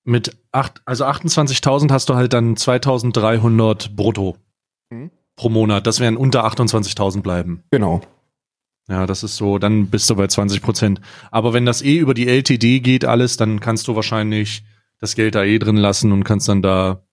mit 0.04 0.36
acht, 0.52 0.82
also 0.86 1.06
28.000 1.06 1.92
hast 1.92 2.10
du 2.10 2.16
halt 2.16 2.34
dann 2.34 2.56
2.300 2.56 3.96
brutto 3.96 4.36
mhm. 4.90 5.12
pro 5.36 5.50
Monat. 5.50 5.88
Das 5.88 6.00
wären 6.00 6.18
unter 6.18 6.46
28.000 6.46 7.22
bleiben. 7.22 7.64
Genau. 7.72 8.02
Ja, 8.90 9.06
das 9.06 9.24
ist 9.24 9.38
so, 9.38 9.60
dann 9.60 9.88
bist 9.88 10.10
du 10.10 10.16
bei 10.16 10.28
20 10.28 10.64
Prozent. 10.64 11.00
Aber 11.30 11.54
wenn 11.54 11.66
das 11.66 11.84
eh 11.84 11.98
über 11.98 12.16
die 12.16 12.28
LTD 12.28 12.80
geht 12.80 13.06
alles, 13.06 13.38
dann 13.38 13.60
kannst 13.60 13.88
du 13.88 13.96
wahrscheinlich 13.96 14.64
das 15.00 15.16
Geld 15.16 15.36
da 15.36 15.44
eh 15.44 15.60
drin 15.60 15.78
lassen 15.78 16.12
und 16.12 16.24
kannst 16.24 16.50
dann 16.50 16.64
da 16.64 17.04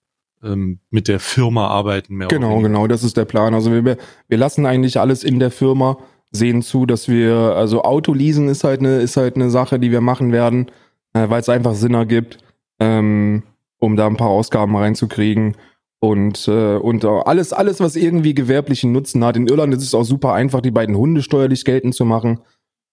ähm, 0.43 0.79
mit 0.89 1.07
der 1.07 1.19
Firma 1.19 1.67
arbeiten. 1.67 2.15
Mehr 2.15 2.29
genau, 2.29 2.59
genau, 2.61 2.87
das 2.87 3.03
ist 3.03 3.15
der 3.15 3.25
Plan. 3.25 3.53
Also 3.53 3.71
wir, 3.71 3.97
wir 4.27 4.37
lassen 4.37 4.65
eigentlich 4.65 4.99
alles 4.99 5.23
in 5.23 5.39
der 5.39 5.51
Firma, 5.51 5.97
sehen 6.31 6.63
zu, 6.63 6.85
dass 6.85 7.07
wir, 7.07 7.35
also 7.35 7.83
Autoleasen 7.83 8.49
ist 8.49 8.63
halt 8.63 8.79
eine, 8.79 8.97
ist 8.97 9.15
halt 9.15 9.35
eine 9.35 9.49
Sache, 9.49 9.79
die 9.79 9.91
wir 9.91 10.01
machen 10.01 10.31
werden, 10.31 10.71
äh, 11.13 11.29
weil 11.29 11.41
es 11.41 11.49
einfach 11.49 11.75
Sinn 11.75 11.93
ergibt, 11.93 12.39
ähm, 12.79 13.43
um 13.79 13.95
da 13.95 14.07
ein 14.07 14.17
paar 14.17 14.29
Ausgaben 14.29 14.75
reinzukriegen. 14.75 15.55
Und, 15.99 16.47
äh, 16.47 16.75
und 16.75 17.05
alles, 17.05 17.53
alles, 17.53 17.79
was 17.79 17.95
irgendwie 17.95 18.35
gewerblichen 18.35 18.91
Nutzen 18.91 19.23
hat. 19.25 19.35
In 19.35 19.47
Irland 19.47 19.73
ist 19.73 19.83
es 19.83 19.95
auch 19.95 20.03
super 20.03 20.33
einfach, 20.33 20.61
die 20.61 20.71
beiden 20.71 20.95
Hunde 20.95 21.23
steuerlich 21.23 21.65
geltend 21.65 21.95
zu 21.95 22.05
machen. 22.05 22.39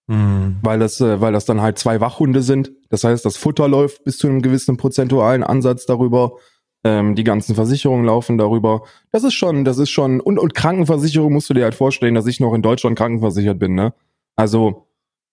Mhm. 0.07 0.57
Weil 0.63 0.79
das, 0.79 1.01
äh, 1.01 1.21
weil 1.21 1.33
das 1.33 1.45
dann 1.45 1.61
halt 1.61 1.79
zwei 1.79 2.01
Wachhunde 2.01 2.43
sind. 2.43 2.73
Das 2.89 3.05
heißt, 3.05 3.25
das 3.25 3.37
Futter 3.37 3.69
läuft 3.69 4.05
bis 4.05 4.19
zu 4.19 4.27
einem 4.27 4.43
gewissen 4.43 4.77
prozentualen 4.77 5.43
Ansatz 5.43 5.87
darüber. 5.87 6.39
Ähm, 6.87 7.15
die 7.15 7.25
ganzen 7.25 7.55
Versicherungen 7.55 8.05
laufen 8.05 8.37
darüber. 8.37 8.83
Das 9.11 9.25
ist 9.25 9.35
schon, 9.35 9.65
das 9.65 9.79
ist 9.79 9.91
schon, 9.91 10.21
und, 10.21 10.39
und 10.39 10.55
Krankenversicherung 10.55 11.33
musst 11.33 11.49
du 11.49 11.55
dir 11.55 11.65
halt 11.65 11.75
vorstellen, 11.75 12.15
dass 12.15 12.27
ich 12.27 12.41
noch 12.41 12.53
in 12.53 12.61
Deutschland 12.61 12.99
krankenversichert 12.99 13.59
bin, 13.59 13.75
ne? 13.75 13.95
Also, 14.37 14.87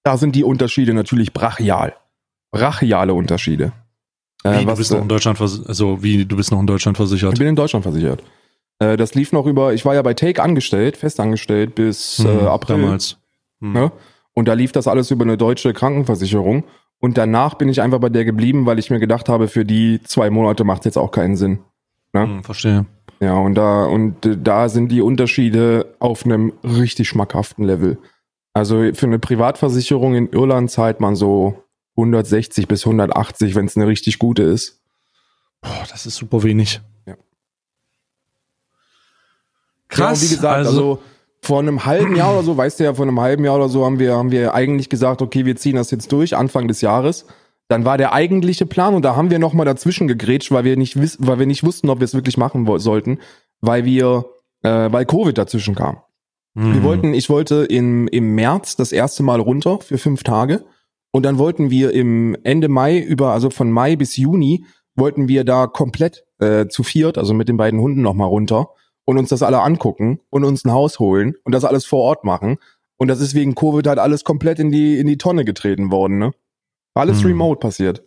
da 0.03 0.17
sind 0.17 0.35
die 0.35 0.45
Unterschiede 0.45 0.93
natürlich 0.93 1.33
brachial. 1.33 1.95
Brachiale 2.51 3.13
Unterschiede. 3.13 3.73
Äh, 4.43 4.61
wie, 4.61 4.65
was, 4.65 4.73
du 4.73 4.77
bist 4.77 4.91
noch 4.91 5.01
in 5.01 5.07
Deutschland 5.07 5.39
also 5.39 6.03
wie 6.03 6.25
du 6.25 6.35
bist 6.35 6.51
noch 6.51 6.59
in 6.59 6.67
Deutschland 6.67 6.97
versichert? 6.97 7.33
Ich 7.33 7.39
bin 7.39 7.47
in 7.47 7.55
Deutschland 7.55 7.83
versichert. 7.83 8.23
Äh, 8.79 8.97
das 8.97 9.13
lief 9.13 9.31
noch 9.31 9.45
über, 9.45 9.73
ich 9.73 9.85
war 9.85 9.93
ja 9.93 10.01
bei 10.01 10.13
Take 10.13 10.41
angestellt, 10.41 10.97
festangestellt 10.97 11.75
bis 11.75 12.17
hm, 12.17 12.39
äh, 12.39 12.47
April. 12.47 12.81
Damals. 12.81 13.17
Hm. 13.61 13.73
Ne? 13.73 13.91
Und 14.33 14.47
da 14.47 14.53
lief 14.53 14.71
das 14.71 14.87
alles 14.87 15.11
über 15.11 15.23
eine 15.23 15.37
deutsche 15.37 15.73
Krankenversicherung. 15.73 16.63
Und 16.99 17.17
danach 17.17 17.55
bin 17.55 17.69
ich 17.69 17.81
einfach 17.81 17.99
bei 17.99 18.09
der 18.09 18.25
geblieben, 18.25 18.65
weil 18.65 18.79
ich 18.79 18.89
mir 18.89 18.99
gedacht 18.99 19.29
habe, 19.29 19.47
für 19.47 19.65
die 19.65 20.01
zwei 20.03 20.29
Monate 20.29 20.63
macht 20.63 20.85
jetzt 20.85 20.97
auch 20.97 21.11
keinen 21.11 21.35
Sinn. 21.35 21.59
Ne? 22.13 22.23
Hm, 22.23 22.43
verstehe. 22.43 22.85
Ja, 23.19 23.35
und 23.37 23.55
da, 23.55 23.85
und 23.85 24.15
da 24.21 24.67
sind 24.67 24.91
die 24.91 25.01
Unterschiede 25.01 25.93
auf 25.99 26.25
einem 26.25 26.53
richtig 26.63 27.07
schmackhaften 27.07 27.63
Level. 27.63 27.99
Also 28.53 28.93
für 28.93 29.05
eine 29.05 29.19
Privatversicherung 29.19 30.15
in 30.15 30.29
Irland 30.29 30.71
zahlt 30.71 30.99
man 30.99 31.15
so 31.15 31.63
160 31.97 32.67
bis 32.67 32.85
180, 32.85 33.55
wenn 33.55 33.65
es 33.65 33.75
eine 33.75 33.87
richtig 33.87 34.19
gute 34.19 34.43
ist. 34.43 34.81
Boah, 35.61 35.85
das 35.89 36.05
ist 36.05 36.15
super 36.15 36.43
wenig. 36.43 36.81
Ja. 37.05 37.15
Krass. 39.87 40.21
Ja, 40.21 40.27
wie 40.27 40.35
gesagt, 40.35 40.55
also, 40.55 40.69
also 40.69 41.03
vor 41.41 41.59
einem 41.59 41.85
halben 41.85 42.15
Jahr 42.15 42.33
oder 42.33 42.43
so, 42.43 42.55
weißt 42.55 42.79
du 42.79 42.83
ja, 42.83 42.93
vor 42.93 43.05
einem 43.05 43.19
halben 43.19 43.43
Jahr 43.43 43.55
oder 43.55 43.69
so 43.69 43.83
haben 43.85 43.99
wir, 43.99 44.15
haben 44.15 44.31
wir 44.31 44.53
eigentlich 44.53 44.89
gesagt, 44.89 45.21
okay, 45.21 45.45
wir 45.45 45.55
ziehen 45.55 45.75
das 45.75 45.91
jetzt 45.91 46.11
durch, 46.11 46.35
Anfang 46.35 46.67
des 46.67 46.81
Jahres. 46.81 47.25
Dann 47.67 47.85
war 47.85 47.97
der 47.97 48.13
eigentliche 48.13 48.65
Plan 48.65 48.93
und 48.93 49.03
da 49.03 49.15
haben 49.15 49.31
wir 49.31 49.39
nochmal 49.39 49.65
dazwischen 49.65 50.07
gegrätscht, 50.07 50.51
weil 50.51 50.65
wir 50.65 50.77
nicht 50.77 50.99
wiss, 50.99 51.17
weil 51.19 51.39
wir 51.39 51.45
nicht 51.45 51.63
wussten, 51.63 51.89
ob 51.89 51.99
wir 51.99 52.05
es 52.05 52.13
wirklich 52.13 52.37
machen 52.37 52.67
sollten, 52.79 53.19
weil 53.61 53.85
wir, 53.85 54.25
äh, 54.61 54.91
weil 54.91 55.05
Covid 55.05 55.37
dazwischen 55.37 55.73
kam. 55.73 56.01
Mhm. 56.53 56.73
Wir 56.73 56.83
wollten, 56.83 57.13
ich 57.13 57.29
wollte 57.29 57.63
im, 57.63 58.07
im 58.09 58.35
März 58.35 58.75
das 58.75 58.91
erste 58.91 59.23
Mal 59.23 59.39
runter 59.39 59.79
für 59.79 59.97
fünf 59.97 60.23
Tage 60.23 60.65
und 61.11 61.23
dann 61.23 61.37
wollten 61.37 61.69
wir 61.69 61.91
im 61.91 62.37
Ende 62.43 62.69
Mai 62.69 62.97
über, 62.99 63.31
also 63.31 63.49
von 63.49 63.71
Mai 63.71 63.95
bis 63.95 64.15
Juni, 64.17 64.65
wollten 64.95 65.27
wir 65.27 65.43
da 65.43 65.67
komplett 65.67 66.25
äh, 66.39 66.67
zu 66.67 66.83
viert, 66.83 67.17
also 67.17 67.33
mit 67.33 67.49
den 67.49 67.57
beiden 67.57 67.79
Hunden 67.79 68.01
nochmal 68.01 68.27
runter 68.27 68.69
und 69.05 69.17
uns 69.17 69.29
das 69.29 69.43
alle 69.43 69.61
angucken 69.61 70.19
und 70.29 70.43
uns 70.43 70.65
ein 70.65 70.71
Haus 70.71 70.99
holen 70.99 71.35
und 71.43 71.53
das 71.53 71.65
alles 71.65 71.85
vor 71.85 72.01
Ort 72.01 72.23
machen. 72.23 72.57
Und 72.97 73.07
das 73.07 73.19
ist 73.19 73.33
wegen 73.33 73.55
Covid 73.55 73.87
halt 73.87 73.99
alles 73.99 74.23
komplett 74.23 74.59
in 74.59 74.71
die, 74.71 74.99
in 74.99 75.07
die 75.07 75.17
Tonne 75.17 75.43
getreten 75.43 75.91
worden, 75.91 76.17
ne? 76.17 76.33
Alles 76.93 77.21
hm. 77.21 77.27
remote 77.27 77.59
passiert. 77.59 78.03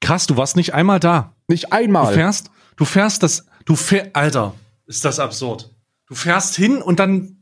Krass, 0.00 0.26
du 0.26 0.36
warst 0.36 0.56
nicht 0.56 0.74
einmal 0.74 1.00
da. 1.00 1.36
Nicht 1.48 1.72
einmal. 1.72 2.08
Du 2.08 2.14
fährst, 2.14 2.50
du 2.76 2.84
fährst 2.84 3.22
das, 3.22 3.46
du 3.64 3.76
fährst, 3.76 4.10
Alter, 4.14 4.54
ist 4.86 5.04
das 5.04 5.18
absurd. 5.20 5.74
Du 6.06 6.14
fährst 6.14 6.56
hin 6.56 6.80
und 6.80 6.98
dann, 7.00 7.41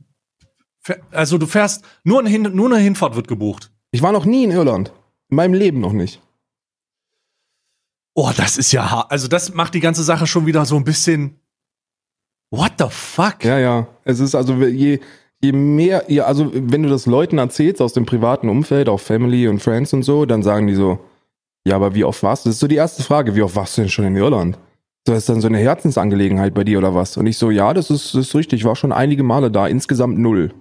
also 1.11 1.39
du 1.39 1.47
fährst, 1.47 1.85
nur, 2.05 2.25
ein 2.25 2.43
nur 2.43 2.67
eine 2.67 2.79
Hinfahrt 2.79 3.17
wird 3.17 3.29
gebucht. 3.29 3.71
Ich 3.91 4.03
war 4.03 4.13
noch 4.13 4.25
nie 4.25 4.45
in 4.45 4.51
Irland. 4.51 4.93
In 5.29 5.37
meinem 5.37 5.55
Leben 5.55 5.81
noch 5.81 5.93
nicht. 5.93 6.21
Oh, 8.15 8.31
das 8.37 8.59
ist 8.59 8.73
ja 8.73 8.91
hart. 8.91 9.11
Also 9.11 9.29
das 9.29 9.55
macht 9.55 9.75
die 9.75 9.81
ganze 9.81 10.03
Sache 10.03 10.27
schon 10.27 10.47
wieder 10.47 10.65
so 10.65 10.77
ein 10.77 10.85
bisschen, 10.85 11.41
What 12.51 12.73
the 12.79 12.87
fuck? 12.89 13.45
Ja, 13.45 13.59
ja. 13.59 13.87
Es 14.05 14.19
ist 14.19 14.35
also 14.35 14.55
je, 14.55 14.99
je 15.41 15.53
mehr, 15.53 16.05
ja, 16.09 16.25
also 16.25 16.51
wenn 16.53 16.83
du 16.83 16.89
das 16.89 17.07
Leuten 17.07 17.39
erzählst 17.39 17.81
aus 17.81 17.93
dem 17.93 18.07
privaten 18.07 18.49
Umfeld, 18.49 18.89
auch 18.89 18.99
Family 18.99 19.47
und 19.47 19.61
Friends 19.61 19.93
und 19.93 20.03
so, 20.03 20.27
dann 20.27 20.43
sagen 20.43 20.67
die 20.67 20.75
so, 20.75 20.99
ja, 21.65 21.77
aber 21.77 21.95
wie 21.95 22.05
oft 22.05 22.23
warst 22.23 22.45
du? 22.45 22.49
Das 22.49 22.57
ist 22.57 22.61
so 22.61 22.67
die 22.67 22.77
erste 22.77 23.03
Frage, 23.03 23.37
wie 23.37 23.43
oft 23.43 23.55
warst 23.55 23.77
du 23.77 23.83
denn 23.83 23.91
schon 23.91 24.07
in 24.07 24.17
Irland? 24.17 24.59
So 25.07 25.15
ist 25.15 25.29
dann 25.29 25.41
so 25.41 25.47
eine 25.47 25.59
Herzensangelegenheit 25.59 26.53
bei 26.53 26.65
dir 26.65 26.79
oder 26.79 26.95
was? 26.95 27.17
Und 27.17 27.27
ich 27.27 27.39
so, 27.39 27.51
ja, 27.51 27.73
das 27.73 27.91
ist, 27.91 28.15
das 28.15 28.29
ist 28.29 28.35
richtig, 28.35 28.61
ich 28.61 28.67
war 28.67 28.77
schon 28.77 28.93
einige 28.93 29.23
Male 29.23 29.51
da, 29.51 29.67
insgesamt 29.67 30.19
null. 30.19 30.53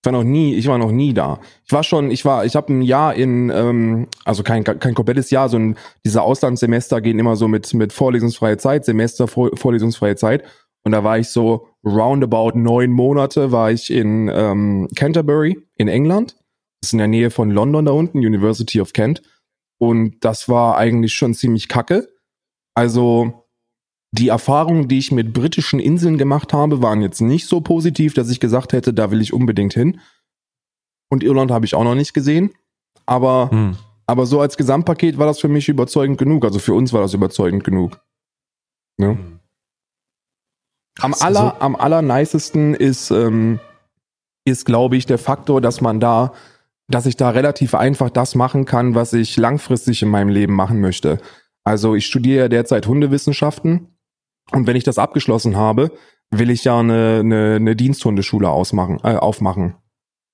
Ich 0.00 0.06
war 0.06 0.12
noch 0.12 0.24
nie, 0.24 0.54
ich 0.54 0.68
war 0.68 0.78
noch 0.78 0.92
nie 0.92 1.12
da. 1.12 1.40
Ich 1.66 1.72
war 1.72 1.82
schon, 1.82 2.10
ich 2.10 2.24
war, 2.24 2.44
ich 2.44 2.54
habe 2.54 2.72
ein 2.72 2.82
Jahr 2.82 3.14
in, 3.14 3.50
ähm, 3.50 4.06
also 4.24 4.44
kein 4.44 4.62
kein 4.62 4.94
komplettes 4.94 5.30
Jahr, 5.30 5.48
so 5.48 5.58
ein, 5.58 5.76
diese 6.04 6.22
Auslandssemester 6.22 7.00
gehen 7.00 7.18
immer 7.18 7.34
so 7.34 7.48
mit 7.48 7.74
mit 7.74 7.92
vorlesungsfreie 7.92 8.58
Zeit, 8.58 8.84
Semester 8.84 9.26
vor, 9.26 9.50
vorlesungsfreie 9.56 10.14
Zeit. 10.14 10.44
Und 10.84 10.92
da 10.92 11.02
war 11.02 11.18
ich 11.18 11.28
so 11.28 11.66
roundabout 11.84 12.52
neun 12.56 12.90
Monate 12.92 13.52
war 13.52 13.70
ich 13.70 13.90
in 13.90 14.30
ähm, 14.32 14.88
Canterbury 14.94 15.58
in 15.76 15.88
England. 15.88 16.36
Das 16.80 16.88
ist 16.88 16.92
in 16.92 16.98
der 16.98 17.08
Nähe 17.08 17.30
von 17.30 17.50
London 17.50 17.84
da 17.84 17.92
unten, 17.92 18.18
University 18.18 18.80
of 18.80 18.92
Kent. 18.92 19.22
Und 19.78 20.24
das 20.24 20.48
war 20.48 20.76
eigentlich 20.76 21.14
schon 21.14 21.34
ziemlich 21.34 21.68
kacke. 21.68 22.08
Also 22.74 23.47
die 24.10 24.28
Erfahrungen, 24.28 24.88
die 24.88 24.98
ich 24.98 25.12
mit 25.12 25.32
britischen 25.32 25.80
Inseln 25.80 26.16
gemacht 26.16 26.52
habe, 26.52 26.82
waren 26.82 27.02
jetzt 27.02 27.20
nicht 27.20 27.46
so 27.46 27.60
positiv, 27.60 28.14
dass 28.14 28.30
ich 28.30 28.40
gesagt 28.40 28.72
hätte, 28.72 28.94
da 28.94 29.10
will 29.10 29.20
ich 29.20 29.32
unbedingt 29.32 29.74
hin. 29.74 30.00
Und 31.10 31.22
Irland 31.22 31.50
habe 31.50 31.66
ich 31.66 31.74
auch 31.74 31.84
noch 31.84 31.94
nicht 31.94 32.14
gesehen. 32.14 32.50
Aber, 33.06 33.50
hm. 33.50 33.76
aber 34.06 34.26
so 34.26 34.40
als 34.40 34.56
Gesamtpaket 34.56 35.18
war 35.18 35.26
das 35.26 35.40
für 35.40 35.48
mich 35.48 35.68
überzeugend 35.68 36.18
genug. 36.18 36.44
Also 36.44 36.58
für 36.58 36.74
uns 36.74 36.92
war 36.92 37.02
das 37.02 37.14
überzeugend 37.14 37.64
genug. 37.64 38.00
Ja. 38.98 39.10
Hm. 39.10 39.40
Am 41.00 41.14
aller, 41.14 41.54
so. 41.54 41.60
am 41.60 41.76
allernicesten 41.76 42.74
ist, 42.74 43.12
ähm, 43.12 43.60
ist, 44.44 44.64
glaube 44.64 44.96
ich, 44.96 45.06
der 45.06 45.18
Faktor, 45.18 45.60
dass 45.60 45.80
man 45.80 46.00
da, 46.00 46.32
dass 46.88 47.06
ich 47.06 47.16
da 47.16 47.30
relativ 47.30 47.74
einfach 47.74 48.10
das 48.10 48.34
machen 48.34 48.64
kann, 48.64 48.96
was 48.96 49.12
ich 49.12 49.36
langfristig 49.36 50.02
in 50.02 50.08
meinem 50.08 50.28
Leben 50.28 50.54
machen 50.54 50.80
möchte. 50.80 51.20
Also 51.62 51.94
ich 51.94 52.06
studiere 52.06 52.44
ja 52.44 52.48
derzeit 52.48 52.88
Hundewissenschaften 52.88 53.97
und 54.52 54.66
wenn 54.66 54.76
ich 54.76 54.84
das 54.84 54.98
abgeschlossen 54.98 55.56
habe, 55.56 55.90
will 56.30 56.50
ich 56.50 56.64
ja 56.64 56.78
eine, 56.78 57.20
eine, 57.20 57.54
eine 57.56 57.76
Diensthundeschule 57.76 58.48
ausmachen, 58.48 58.98
äh, 59.02 59.16
aufmachen. 59.16 59.76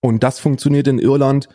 Und 0.00 0.22
das 0.22 0.38
funktioniert 0.38 0.88
in 0.88 0.98
Irland 0.98 1.48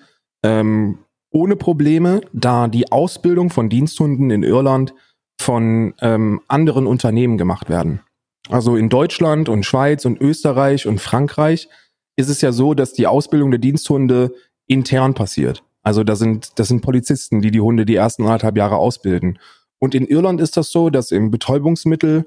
ähm, 0.43 0.99
ohne 1.31 1.55
Probleme, 1.55 2.21
da 2.33 2.67
die 2.67 2.91
Ausbildung 2.91 3.49
von 3.49 3.69
Diensthunden 3.69 4.31
in 4.31 4.43
Irland 4.43 4.93
von 5.39 5.93
ähm, 6.01 6.41
anderen 6.47 6.87
Unternehmen 6.87 7.37
gemacht 7.37 7.69
werden. 7.69 8.01
Also 8.49 8.75
in 8.75 8.89
Deutschland 8.89 9.47
und 9.47 9.65
Schweiz 9.65 10.05
und 10.05 10.19
Österreich 10.19 10.87
und 10.87 10.99
Frankreich 10.99 11.69
ist 12.15 12.29
es 12.29 12.41
ja 12.41 12.51
so, 12.51 12.73
dass 12.73 12.93
die 12.93 13.07
Ausbildung 13.07 13.51
der 13.51 13.59
Diensthunde 13.59 14.33
intern 14.65 15.13
passiert. 15.13 15.63
Also 15.83 16.03
da 16.03 16.15
sind, 16.15 16.59
das 16.59 16.67
sind 16.67 16.81
Polizisten, 16.81 17.41
die 17.41 17.51
die 17.51 17.61
Hunde 17.61 17.85
die 17.85 17.95
ersten 17.95 18.23
anderthalb 18.23 18.57
Jahre 18.57 18.77
ausbilden. 18.77 19.39
Und 19.79 19.95
in 19.95 20.05
Irland 20.05 20.41
ist 20.41 20.57
das 20.57 20.71
so, 20.71 20.89
dass 20.89 21.11
im 21.11 21.31
Betäubungsmittel, 21.31 22.25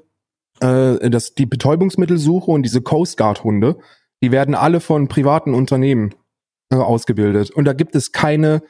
äh, 0.63 1.09
dass 1.09 1.35
die 1.35 1.45
Betäubungsmittelsuche 1.45 2.49
und 2.49 2.63
diese 2.63 2.81
Coast 2.81 3.17
Guard 3.17 3.43
Hunde, 3.43 3.77
die 4.21 4.31
werden 4.31 4.55
alle 4.55 4.79
von 4.79 5.09
privaten 5.09 5.53
Unternehmen 5.53 6.15
äh, 6.71 6.77
ausgebildet. 6.77 7.51
Und 7.51 7.65
da 7.65 7.73
gibt 7.73 7.95
es 7.95 8.13
keine 8.13 8.63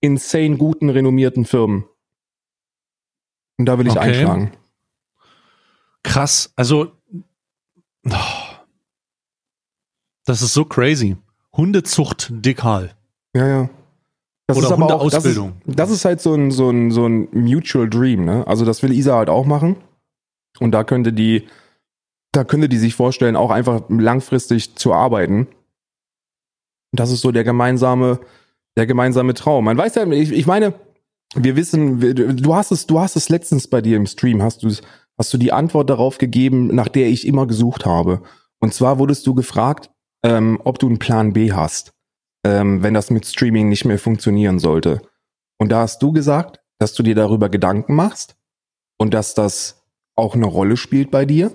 insane 0.00 0.58
guten, 0.58 0.90
renommierten 0.90 1.46
Firmen. 1.46 1.86
Und 3.56 3.66
da 3.66 3.78
will 3.78 3.86
ich 3.86 3.94
okay. 3.94 4.10
einschlagen. 4.10 4.52
Krass. 6.02 6.52
Also, 6.54 6.92
oh, 8.06 8.12
das 10.26 10.42
ist 10.42 10.52
so 10.52 10.66
crazy. 10.66 11.16
Hundezucht 11.56 12.28
dekal. 12.30 12.94
Ja, 13.34 13.48
ja. 13.48 13.70
Das 14.46 14.56
Oder 14.56 14.66
ist 14.66 14.72
aber 14.72 14.94
auch, 14.94 15.10
das 15.10 15.24
ist, 15.24 15.40
das 15.66 15.90
ist, 15.90 16.04
halt 16.04 16.20
so 16.20 16.34
ein, 16.34 16.50
so 16.50 16.70
ein, 16.70 16.90
so 16.90 17.06
ein 17.06 17.28
Mutual 17.32 17.88
Dream, 17.88 18.24
ne? 18.24 18.46
Also 18.46 18.64
das 18.64 18.82
will 18.82 18.92
Isa 18.92 19.16
halt 19.16 19.28
auch 19.28 19.44
machen. 19.44 19.76
Und 20.60 20.72
da 20.72 20.84
könnte 20.84 21.12
die, 21.12 21.46
da 22.32 22.44
könnte 22.44 22.68
die 22.68 22.78
sich 22.78 22.94
vorstellen, 22.94 23.36
auch 23.36 23.50
einfach 23.50 23.82
langfristig 23.88 24.76
zu 24.76 24.92
arbeiten. 24.92 25.48
Das 26.92 27.10
ist 27.10 27.20
so 27.20 27.32
der 27.32 27.44
gemeinsame, 27.44 28.20
der 28.76 28.86
gemeinsame 28.86 29.34
Traum. 29.34 29.64
Man 29.64 29.78
weiß 29.78 29.96
ja, 29.96 30.06
ich, 30.06 30.32
ich 30.32 30.46
meine, 30.46 30.74
wir 31.34 31.56
wissen, 31.56 32.00
du 32.36 32.54
hast 32.54 32.70
es, 32.70 32.86
du 32.86 33.00
hast 33.00 33.16
es 33.16 33.28
letztens 33.28 33.68
bei 33.68 33.80
dir 33.80 33.96
im 33.96 34.06
Stream, 34.06 34.42
hast 34.42 34.62
du 34.62 34.70
hast 35.18 35.34
du 35.34 35.38
die 35.38 35.52
Antwort 35.52 35.90
darauf 35.90 36.18
gegeben, 36.18 36.68
nach 36.68 36.88
der 36.88 37.08
ich 37.08 37.26
immer 37.26 37.46
gesucht 37.46 37.84
habe. 37.84 38.22
Und 38.60 38.72
zwar 38.72 39.00
wurdest 39.00 39.26
du 39.26 39.34
gefragt, 39.34 39.90
ähm, 40.22 40.60
ob 40.64 40.78
du 40.78 40.86
einen 40.86 41.00
Plan 41.00 41.32
B 41.32 41.52
hast 41.52 41.92
ähm, 42.44 42.82
wenn 42.82 42.94
das 42.94 43.10
mit 43.10 43.26
Streaming 43.26 43.68
nicht 43.68 43.84
mehr 43.84 43.98
funktionieren 43.98 44.58
sollte. 44.58 45.02
Und 45.58 45.70
da 45.70 45.80
hast 45.80 46.02
du 46.02 46.12
gesagt, 46.12 46.60
dass 46.78 46.94
du 46.94 47.02
dir 47.02 47.14
darüber 47.14 47.48
Gedanken 47.48 47.94
machst 47.94 48.36
und 48.96 49.14
dass 49.14 49.34
das 49.34 49.77
auch 50.18 50.34
eine 50.34 50.46
Rolle 50.46 50.76
spielt 50.76 51.10
bei 51.10 51.24
dir, 51.24 51.52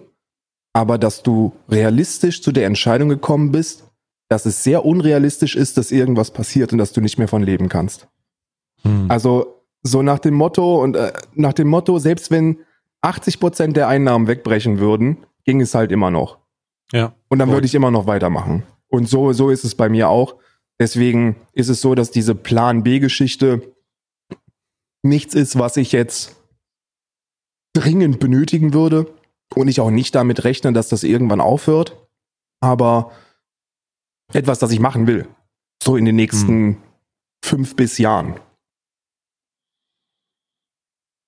aber 0.73 0.97
dass 0.97 1.21
du 1.21 1.53
realistisch 1.69 2.41
zu 2.41 2.51
der 2.51 2.65
Entscheidung 2.65 3.09
gekommen 3.09 3.51
bist, 3.51 3.83
dass 4.29 4.45
es 4.45 4.63
sehr 4.63 4.85
unrealistisch 4.85 5.55
ist, 5.55 5.77
dass 5.77 5.91
irgendwas 5.91 6.31
passiert 6.31 6.71
und 6.71 6.79
dass 6.79 6.93
du 6.93 7.01
nicht 7.01 7.17
mehr 7.17 7.27
von 7.27 7.43
leben 7.43 7.69
kannst. 7.69 8.07
Hm. 8.81 9.05
Also 9.09 9.61
so 9.83 10.01
nach 10.01 10.19
dem 10.19 10.33
Motto 10.33 10.81
und 10.81 10.95
äh, 10.95 11.11
nach 11.33 11.53
dem 11.53 11.67
Motto, 11.67 11.99
selbst 11.99 12.31
wenn 12.31 12.59
80 13.01 13.39
Prozent 13.39 13.77
der 13.77 13.89
Einnahmen 13.89 14.27
wegbrechen 14.27 14.79
würden, 14.79 15.17
ging 15.43 15.59
es 15.59 15.75
halt 15.75 15.91
immer 15.91 16.09
noch. 16.09 16.37
Ja. 16.93 17.13
Und 17.27 17.39
dann 17.39 17.51
würde 17.51 17.65
ich 17.65 17.75
immer 17.75 17.91
noch 17.91 18.07
weitermachen. 18.07 18.63
Und 18.87 19.09
so, 19.09 19.33
so 19.33 19.49
ist 19.49 19.65
es 19.65 19.75
bei 19.75 19.89
mir 19.89 20.07
auch. 20.07 20.35
Deswegen 20.79 21.35
ist 21.51 21.69
es 21.69 21.81
so, 21.81 21.95
dass 21.95 22.11
diese 22.11 22.33
Plan 22.33 22.83
B-Geschichte 22.83 23.73
nichts 25.01 25.35
ist, 25.35 25.59
was 25.59 25.75
ich 25.75 25.91
jetzt 25.91 26.35
dringend 27.73 28.19
benötigen 28.19 28.73
würde 28.73 29.11
und 29.55 29.67
ich 29.67 29.79
auch 29.79 29.91
nicht 29.91 30.15
damit 30.15 30.43
rechne, 30.43 30.73
dass 30.73 30.89
das 30.89 31.03
irgendwann 31.03 31.41
aufhört. 31.41 31.97
Aber 32.59 33.11
etwas, 34.31 34.59
das 34.59 34.71
ich 34.71 34.79
machen 34.79 35.07
will. 35.07 35.27
So 35.83 35.97
in 35.97 36.05
den 36.05 36.15
nächsten 36.15 36.47
hm. 36.47 36.77
fünf 37.43 37.75
bis 37.75 37.97
Jahren. 37.97 38.35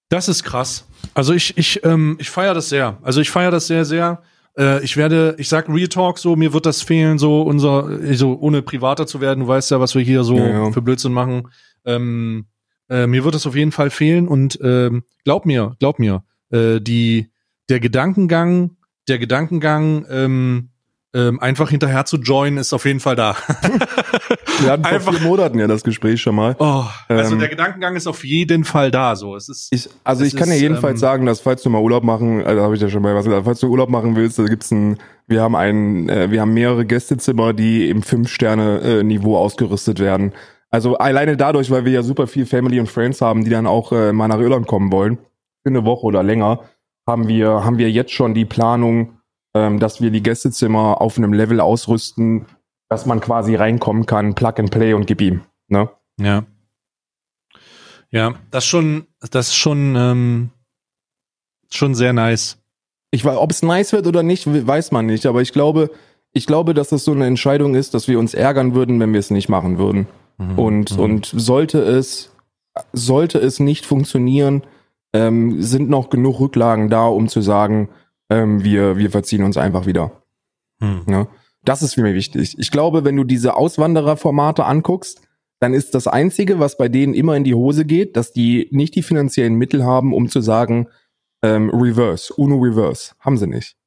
Das 0.10 0.30
ist 0.30 0.44
krass. 0.44 0.88
Also 1.14 1.34
ich, 1.34 1.58
ich, 1.58 1.84
ähm, 1.84 2.16
ich 2.20 2.30
feiere 2.30 2.54
das 2.54 2.70
sehr. 2.70 2.98
Also 3.02 3.22
ich 3.22 3.30
feiere 3.30 3.52
das 3.52 3.68
sehr, 3.68 3.86
sehr. 3.86 4.22
Äh, 4.58 4.84
ich 4.84 4.98
werde, 4.98 5.36
ich 5.40 5.50
sag 5.50 5.68
Real 5.68 5.88
Talk 5.88 6.20
so, 6.20 6.36
mir 6.36 6.54
wird 6.54 6.66
das 6.66 6.82
fehlen, 6.82 7.18
so 7.18 7.42
unser, 7.42 8.16
so 8.16 8.38
ohne 8.40 8.62
privater 8.62 9.08
zu 9.08 9.20
werden, 9.20 9.42
du 9.42 9.48
weißt 9.48 9.72
ja, 9.72 9.80
was 9.80 9.96
wir 9.96 10.02
hier 10.02 10.24
so 10.24 10.38
ja, 10.38 10.48
ja. 10.48 10.72
für 10.72 10.82
Blödsinn 10.82 11.12
machen. 11.12 11.50
Ähm, 11.86 12.46
äh, 12.90 13.08
mir 13.08 13.24
wird 13.24 13.36
das 13.36 13.48
auf 13.48 13.56
jeden 13.56 13.72
Fall 13.72 13.90
fehlen 13.90 14.28
und 14.28 14.60
ähm, 14.62 15.04
glaub 15.24 15.46
mir, 15.46 15.76
glaub 15.80 16.00
mir, 16.00 16.24
äh, 16.56 16.80
die, 16.82 17.32
der 17.70 17.80
Gedankengang, 17.80 18.78
der 19.08 19.20
Gedankengang, 19.20 20.06
ähm, 20.10 20.70
ähm, 21.15 21.39
einfach 21.39 21.70
hinterher 21.70 22.06
zu 22.06 22.18
joinen, 22.18 22.58
ist 22.58 22.74
auf 22.74 22.86
jeden 22.86 23.00
Fall 23.00 23.15
da. 23.15 23.38
Wir 24.60 24.72
hatten 24.72 24.84
vor 24.84 25.13
vier 25.13 25.22
Monaten 25.22 25.60
ja 25.60 25.68
das 25.68 25.84
Gespräch 25.84 26.22
schon 26.22 26.36
mal. 26.36 26.56
Oh, 26.60 26.84
also 27.08 27.34
ähm, 27.34 27.39
der 27.39 27.50
Gedankengang 27.50 27.96
ist 27.96 28.08
auf 28.08 28.26
jeden 28.26 28.65
Fall 28.65 28.91
da. 28.91 29.15
So, 29.15 29.36
es 29.36 29.48
ist. 29.48 29.70
Ich, 29.72 29.89
also 30.04 30.26
ich 30.26 30.36
kann 30.36 30.50
ist, 30.50 30.56
ja 30.56 30.62
jedenfalls 30.62 30.96
ähm, 30.96 31.00
sagen, 31.00 31.26
dass 31.26 31.39
falls 31.39 31.63
du 31.63 31.70
mal 31.70 31.82
Urlaub 31.82 32.04
machen, 32.04 32.44
also 32.46 32.62
habe 32.62 32.76
ich 32.76 32.82
ja 32.82 32.89
schon 32.89 33.02
mal 33.02 33.15
was 33.15 33.26
gesagt, 33.26 33.46
falls 33.46 33.60
du 33.60 33.68
Urlaub 33.68 33.89
machen 33.89 34.15
willst, 34.15 34.39
da 34.39 34.44
gibt's 34.44 34.72
ein, 34.72 34.98
wir 35.28 35.41
haben 35.41 35.56
ein, 35.56 36.10
äh, 36.10 36.32
wir 36.32 36.41
haben 36.41 36.54
mehrere 36.54 36.86
Gästezimmer, 36.86 37.54
die 37.54 37.89
im 37.89 38.02
Fünf-Sterne-Niveau 38.02 39.38
ausgerüstet 39.38 40.00
werden. 40.00 40.34
Also 40.70 40.98
alleine 40.98 41.38
dadurch, 41.38 41.72
weil 41.72 41.86
wir 41.86 41.94
ja 41.94 42.04
super 42.04 42.28
viel 42.28 42.46
Family 42.46 42.80
und 42.80 42.89
Friends 42.89 43.22
haben, 43.22 43.46
die 43.46 43.50
dann 43.50 43.68
auch 43.68 43.94
äh, 43.94 44.12
mal 44.12 44.28
nach 44.28 44.39
Irland 44.39 44.68
kommen 44.68 44.91
wollen, 44.91 45.18
für 45.65 45.69
eine 45.69 45.84
Woche 45.84 46.06
oder 46.06 46.21
länger, 46.21 46.60
haben 47.08 47.28
wir, 47.28 47.65
haben 47.65 47.80
wir 47.80 47.89
jetzt 47.89 48.12
schon 48.12 48.36
die 48.36 48.45
Planung, 48.45 49.17
ähm, 49.56 49.80
dass 49.80 49.99
wir 49.99 50.12
die 50.12 50.21
Gästezimmer 50.21 51.01
auf 51.01 51.17
einem 51.17 51.34
Level 51.34 51.60
ausrüsten, 51.60 52.45
dass 52.88 53.08
man 53.08 53.19
quasi 53.19 53.56
reinkommen 53.56 54.06
kann, 54.06 54.36
Plug 54.36 54.54
and 54.58 54.69
Play 54.69 54.93
und 54.93 55.08
gib 55.08 55.21
ihm. 55.21 55.41
Ne? 55.67 55.89
Ja. 56.19 56.45
Ja, 58.12 58.36
das 58.51 58.65
schon, 58.65 59.08
das 59.32 59.47
ist 59.47 59.56
schon, 59.56 59.95
ähm, 59.97 60.51
schon 61.71 61.95
sehr 61.95 62.13
nice. 62.13 62.62
Ich 63.10 63.25
weiß, 63.25 63.38
ob 63.38 63.49
es 63.49 63.63
nice 63.63 63.91
wird 63.91 64.06
oder 64.06 64.21
nicht, 64.21 64.45
weiß 64.45 64.91
man 64.91 65.08
nicht, 65.08 65.25
aber 65.25 65.41
ich 65.41 65.51
glaube, 65.51 65.89
ich 66.32 66.45
glaube, 66.45 66.75
dass 66.75 66.89
das 66.89 67.04
so 67.04 67.12
eine 67.12 67.25
Entscheidung 67.25 67.73
ist, 67.73 67.95
dass 67.95 68.08
wir 68.08 68.19
uns 68.19 68.36
ärgern 68.36 68.75
würden, 68.75 68.99
wenn 68.99 69.13
wir 69.13 69.19
es 69.19 69.32
nicht 69.32 69.49
machen 69.49 69.80
würden. 69.80 70.08
Mhm. 70.38 70.60
Und, 70.60 70.91
mhm. 70.91 70.99
und 70.99 71.25
sollte 71.25 71.80
es, 71.80 72.32
sollte 72.93 73.39
es 73.39 73.60
nicht 73.60 73.86
funktionieren, 73.86 74.63
ähm, 75.15 75.62
sind 75.62 75.89
noch 75.89 76.10
genug 76.10 76.41
Rücklagen 76.41 76.89
da, 76.89 77.08
um 77.08 77.30
zu 77.30 77.39
sagen, 77.39 77.88
ähm, 78.30 78.65
wir, 78.65 78.97
wir 78.97 79.10
verziehen 79.10 79.43
uns 79.43 79.56
einfach 79.56 79.86
wieder. 79.86 80.12
Hm. 80.82 81.04
Ja? 81.08 81.28
Das 81.63 81.82
ist 81.82 81.93
für 81.93 82.01
mich 82.01 82.15
wichtig. 82.15 82.56
Ich 82.60 82.69
glaube, 82.69 83.06
wenn 83.06 83.15
du 83.15 83.23
diese 83.23 83.56
Auswandererformate 83.56 84.65
anguckst, 84.65 85.21
dann 85.62 85.73
ist 85.73 85.95
das 85.95 86.08
Einzige, 86.08 86.60
was 86.60 86.75
bei 86.75 86.89
denen 86.89 87.13
immer 87.13 87.38
in 87.38 87.45
die 87.45 87.56
Hose 87.56 87.86
geht, 87.86 88.17
dass 88.17 88.34
die 88.34 88.67
nicht 88.71 88.93
die 88.95 89.04
finanziellen 89.04 89.56
Mittel 89.56 89.86
haben, 89.86 90.13
um 90.13 90.28
zu 90.28 90.41
sagen, 90.41 90.89
ähm, 91.41 91.69
Reverse, 91.69 92.34
UNO 92.34 92.58
Reverse. 92.58 93.13
Haben 93.19 93.38
sie 93.38 93.47
nicht. 93.47 93.78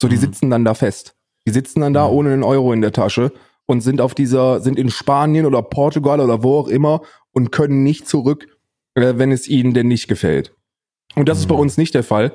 So, 0.00 0.08
die 0.08 0.14
hm. 0.14 0.22
sitzen 0.22 0.48
dann 0.48 0.64
da 0.64 0.72
fest. 0.72 1.14
Die 1.46 1.52
sitzen 1.52 1.80
dann 1.80 1.92
da 1.92 2.08
hm. 2.08 2.14
ohne 2.14 2.32
einen 2.32 2.42
Euro 2.42 2.72
in 2.72 2.80
der 2.80 2.92
Tasche 2.92 3.32
und 3.66 3.82
sind 3.82 4.00
auf 4.00 4.14
dieser, 4.14 4.60
sind 4.60 4.78
in 4.78 4.88
Spanien 4.88 5.44
oder 5.44 5.60
Portugal 5.60 6.20
oder 6.20 6.42
wo 6.42 6.58
auch 6.58 6.68
immer 6.68 7.02
und 7.32 7.52
können 7.52 7.82
nicht 7.82 8.08
zurück, 8.08 8.46
äh, 8.94 9.12
wenn 9.16 9.30
es 9.30 9.46
ihnen 9.46 9.74
denn 9.74 9.88
nicht 9.88 10.08
gefällt. 10.08 10.54
Und 11.14 11.28
das 11.28 11.38
ist 11.38 11.46
bei 11.46 11.54
hm. 11.54 11.60
uns 11.60 11.76
nicht 11.76 11.94
der 11.94 12.04
Fall. 12.04 12.32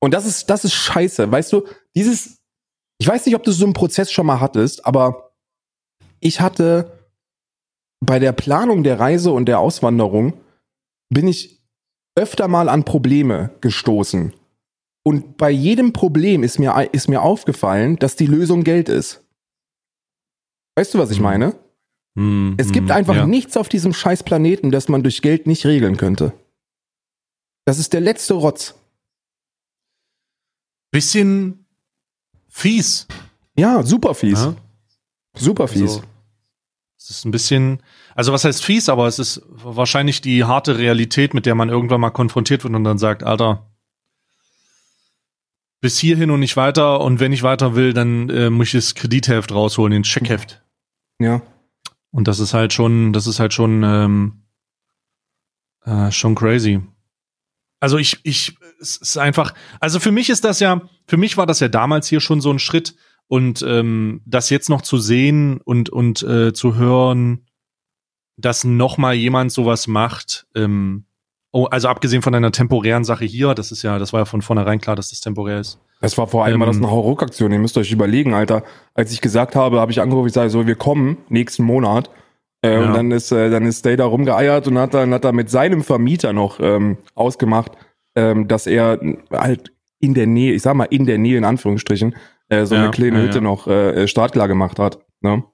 Und 0.00 0.14
das 0.14 0.26
ist, 0.26 0.50
das 0.50 0.64
ist 0.64 0.74
scheiße. 0.74 1.30
Weißt 1.30 1.52
du, 1.52 1.66
dieses, 1.94 2.38
ich 2.98 3.08
weiß 3.08 3.26
nicht, 3.26 3.34
ob 3.34 3.44
du 3.44 3.52
so 3.52 3.64
einen 3.64 3.74
Prozess 3.74 4.10
schon 4.10 4.26
mal 4.26 4.40
hattest, 4.40 4.86
aber 4.86 5.32
ich 6.20 6.40
hatte 6.40 6.98
bei 8.04 8.18
der 8.18 8.32
Planung 8.32 8.82
der 8.82 8.98
Reise 8.98 9.30
und 9.30 9.46
der 9.46 9.58
Auswanderung 9.58 10.34
bin 11.10 11.26
ich 11.26 11.60
öfter 12.16 12.48
mal 12.48 12.68
an 12.68 12.84
Probleme 12.84 13.50
gestoßen. 13.60 14.32
Und 15.02 15.36
bei 15.36 15.50
jedem 15.50 15.92
Problem 15.92 16.42
ist 16.42 16.58
mir, 16.58 16.88
ist 16.92 17.08
mir 17.08 17.22
aufgefallen, 17.22 17.96
dass 17.96 18.16
die 18.16 18.26
Lösung 18.26 18.64
Geld 18.64 18.88
ist. 18.88 19.24
Weißt 20.76 20.94
du, 20.94 20.98
was 20.98 21.10
ich 21.10 21.18
hm. 21.18 21.24
meine? 21.24 21.54
Mm, 22.14 22.54
es 22.58 22.72
gibt 22.72 22.88
mm, 22.88 22.92
einfach 22.92 23.14
ja. 23.14 23.26
nichts 23.26 23.56
auf 23.56 23.68
diesem 23.68 23.92
scheiß 23.92 24.24
Planeten, 24.24 24.70
das 24.70 24.88
man 24.88 25.02
durch 25.02 25.22
Geld 25.22 25.46
nicht 25.46 25.64
regeln 25.64 25.96
könnte. 25.96 26.32
Das 27.70 27.78
ist 27.78 27.92
der 27.92 28.00
letzte 28.00 28.34
Rotz. 28.34 28.74
bisschen 30.90 31.66
fies. 32.48 33.06
Ja, 33.56 33.84
super 33.84 34.12
fies. 34.16 34.40
Ja? 34.40 34.56
Super 35.36 35.68
fies. 35.68 35.82
Also, 35.82 36.02
es 36.98 37.10
ist 37.10 37.24
ein 37.24 37.30
bisschen, 37.30 37.80
also 38.16 38.32
was 38.32 38.42
heißt 38.42 38.64
fies, 38.64 38.88
aber 38.88 39.06
es 39.06 39.20
ist 39.20 39.42
wahrscheinlich 39.46 40.20
die 40.20 40.42
harte 40.42 40.78
Realität, 40.78 41.32
mit 41.32 41.46
der 41.46 41.54
man 41.54 41.68
irgendwann 41.68 42.00
mal 42.00 42.10
konfrontiert 42.10 42.64
wird 42.64 42.74
und 42.74 42.82
dann 42.82 42.98
sagt, 42.98 43.22
Alter, 43.22 43.70
bis 45.80 45.96
hierhin 45.96 46.32
und 46.32 46.40
nicht 46.40 46.56
weiter 46.56 47.00
und 47.00 47.20
wenn 47.20 47.32
ich 47.32 47.44
weiter 47.44 47.76
will, 47.76 47.92
dann 47.92 48.28
äh, 48.30 48.50
muss 48.50 48.66
ich 48.66 48.72
das 48.72 48.96
Kreditheft 48.96 49.52
rausholen, 49.52 49.92
den 49.92 50.02
Scheckheft. 50.02 50.60
Ja. 51.20 51.40
Und 52.10 52.26
das 52.26 52.40
ist 52.40 52.52
halt 52.52 52.72
schon, 52.72 53.12
das 53.12 53.28
ist 53.28 53.38
halt 53.38 53.54
schon, 53.54 53.84
ähm, 53.84 54.42
äh, 55.84 56.10
schon 56.10 56.34
crazy. 56.34 56.82
Also 57.80 57.98
ich, 57.98 58.20
ich, 58.22 58.56
es 58.80 58.96
ist 58.96 59.16
einfach, 59.16 59.54
also 59.80 59.98
für 60.00 60.12
mich 60.12 60.30
ist 60.30 60.44
das 60.44 60.60
ja, 60.60 60.82
für 61.06 61.16
mich 61.16 61.36
war 61.36 61.46
das 61.46 61.60
ja 61.60 61.68
damals 61.68 62.08
hier 62.08 62.20
schon 62.20 62.40
so 62.40 62.50
ein 62.50 62.58
Schritt 62.58 62.94
und 63.26 63.62
ähm, 63.66 64.20
das 64.26 64.50
jetzt 64.50 64.68
noch 64.68 64.82
zu 64.82 64.98
sehen 64.98 65.60
und 65.64 65.88
und 65.88 66.22
äh, 66.22 66.52
zu 66.52 66.76
hören, 66.76 67.46
dass 68.36 68.64
noch 68.64 68.98
mal 68.98 69.14
jemand 69.14 69.50
sowas 69.52 69.86
macht, 69.86 70.46
ähm, 70.54 71.06
oh, 71.52 71.66
also 71.66 71.88
abgesehen 71.88 72.22
von 72.22 72.34
einer 72.34 72.52
temporären 72.52 73.04
Sache 73.04 73.24
hier, 73.24 73.54
das 73.54 73.72
ist 73.72 73.82
ja, 73.82 73.98
das 73.98 74.12
war 74.12 74.20
ja 74.20 74.24
von 74.24 74.42
vornherein 74.42 74.80
klar, 74.80 74.96
dass 74.96 75.10
das 75.10 75.20
temporär 75.20 75.60
ist. 75.60 75.78
Das 76.00 76.16
war 76.16 76.26
vor 76.26 76.44
allem 76.44 76.54
Ähm, 76.54 76.60
mal 76.60 76.66
das 76.66 76.76
eine 76.76 76.90
Hauruck-Aktion. 76.90 77.52
Ihr 77.52 77.58
müsst 77.58 77.76
euch 77.76 77.92
überlegen, 77.92 78.34
Alter. 78.34 78.62
Als 78.94 79.12
ich 79.12 79.20
gesagt 79.20 79.54
habe, 79.54 79.80
habe 79.80 79.92
ich 79.92 80.00
angerufen, 80.00 80.28
ich 80.28 80.32
sage 80.32 80.50
so, 80.50 80.66
wir 80.66 80.76
kommen 80.76 81.18
nächsten 81.28 81.62
Monat. 81.62 82.10
Äh, 82.62 82.74
Ja. 82.74 82.86
Und 82.86 82.94
dann 82.94 83.10
ist, 83.10 83.32
äh, 83.32 83.50
dann 83.50 83.64
ist 83.64 83.84
Day 83.84 83.96
da 83.96 84.04
rumgeeiert 84.06 84.66
und 84.68 84.78
hat 84.78 84.94
dann, 84.94 85.14
hat 85.14 85.24
er 85.24 85.32
mit 85.32 85.50
seinem 85.50 85.82
Vermieter 85.82 86.32
noch 86.32 86.60
ähm, 86.60 86.98
ausgemacht, 87.14 87.72
ähm, 88.14 88.48
dass 88.48 88.66
er 88.66 89.00
halt 89.32 89.72
in 89.98 90.14
der 90.14 90.26
Nähe, 90.26 90.52
ich 90.54 90.62
sag 90.62 90.74
mal 90.74 90.84
in 90.84 91.06
der 91.06 91.18
Nähe 91.18 91.38
in 91.38 91.44
Anführungsstrichen, 91.44 92.14
äh, 92.48 92.64
so 92.66 92.74
Ja, 92.74 92.82
eine 92.82 92.90
kleine 92.90 93.18
ja, 93.18 93.24
Hütte 93.24 93.40
noch 93.40 93.66
äh, 93.66 94.06
startklar 94.08 94.48
gemacht 94.48 94.78
hat. 94.78 94.98
Ne? 95.20 95.44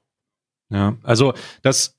Ja, 0.71 0.97
also 1.03 1.35
das, 1.63 1.97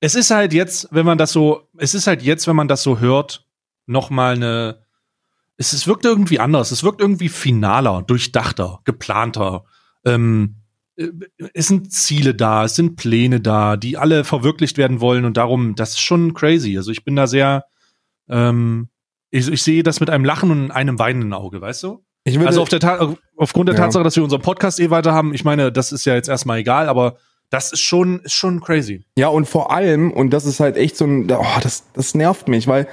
es 0.00 0.14
ist 0.14 0.30
halt 0.30 0.52
jetzt, 0.52 0.88
wenn 0.90 1.06
man 1.06 1.18
das 1.18 1.32
so, 1.32 1.68
es 1.78 1.94
ist 1.94 2.06
halt 2.06 2.22
jetzt, 2.22 2.46
wenn 2.46 2.56
man 2.56 2.68
das 2.68 2.82
so 2.82 3.00
hört, 3.00 3.46
noch 3.86 4.10
mal 4.10 4.34
eine, 4.34 4.82
es, 5.56 5.72
es 5.72 5.86
wirkt 5.86 6.04
irgendwie 6.04 6.38
anders, 6.40 6.70
es 6.70 6.82
wirkt 6.84 7.00
irgendwie 7.00 7.28
finaler, 7.28 8.02
durchdachter, 8.02 8.80
geplanter. 8.84 9.64
Ähm, 10.04 10.56
äh, 10.56 10.61
es 11.54 11.68
sind 11.68 11.92
Ziele 11.92 12.34
da, 12.34 12.64
es 12.64 12.76
sind 12.76 12.96
Pläne 12.96 13.40
da, 13.40 13.76
die 13.76 13.96
alle 13.96 14.24
verwirklicht 14.24 14.78
werden 14.78 15.00
wollen 15.00 15.24
und 15.24 15.36
darum, 15.36 15.74
das 15.74 15.90
ist 15.90 16.00
schon 16.00 16.34
crazy. 16.34 16.76
Also 16.76 16.90
ich 16.90 17.04
bin 17.04 17.16
da 17.16 17.26
sehr, 17.26 17.64
ähm, 18.28 18.88
ich, 19.30 19.48
ich 19.48 19.62
sehe 19.62 19.82
das 19.82 20.00
mit 20.00 20.10
einem 20.10 20.24
Lachen 20.24 20.50
und 20.50 20.70
einem 20.70 20.98
weinenden 20.98 21.32
Auge, 21.32 21.60
weißt 21.60 21.82
du? 21.84 22.04
Ich 22.24 22.34
würde, 22.34 22.48
Also 22.48 22.62
auf 22.62 22.68
der 22.68 23.16
aufgrund 23.36 23.68
der 23.68 23.76
Ja. 23.76 23.82
Tatsache, 23.82 24.04
dass 24.04 24.16
wir 24.16 24.22
unseren 24.22 24.42
Podcast 24.42 24.78
eh 24.80 24.90
weiter 24.90 25.12
haben, 25.12 25.34
ich 25.34 25.44
meine, 25.44 25.72
das 25.72 25.92
ist 25.92 26.04
ja 26.04 26.14
jetzt 26.14 26.28
erstmal 26.28 26.58
egal, 26.58 26.88
aber 26.88 27.16
das 27.50 27.72
ist 27.72 27.80
schon, 27.80 28.20
ist 28.20 28.34
schon 28.34 28.60
crazy. 28.60 29.04
Ja, 29.16 29.28
und 29.28 29.46
vor 29.46 29.72
allem, 29.72 30.10
und 30.12 30.30
das 30.30 30.44
ist 30.44 30.60
halt 30.60 30.76
echt 30.76 30.96
so 30.96 31.04
ein, 31.04 31.30
oh, 31.30 31.44
das, 31.62 31.84
das 31.94 32.14
nervt 32.14 32.48
mich, 32.48 32.68
weil 32.68 32.86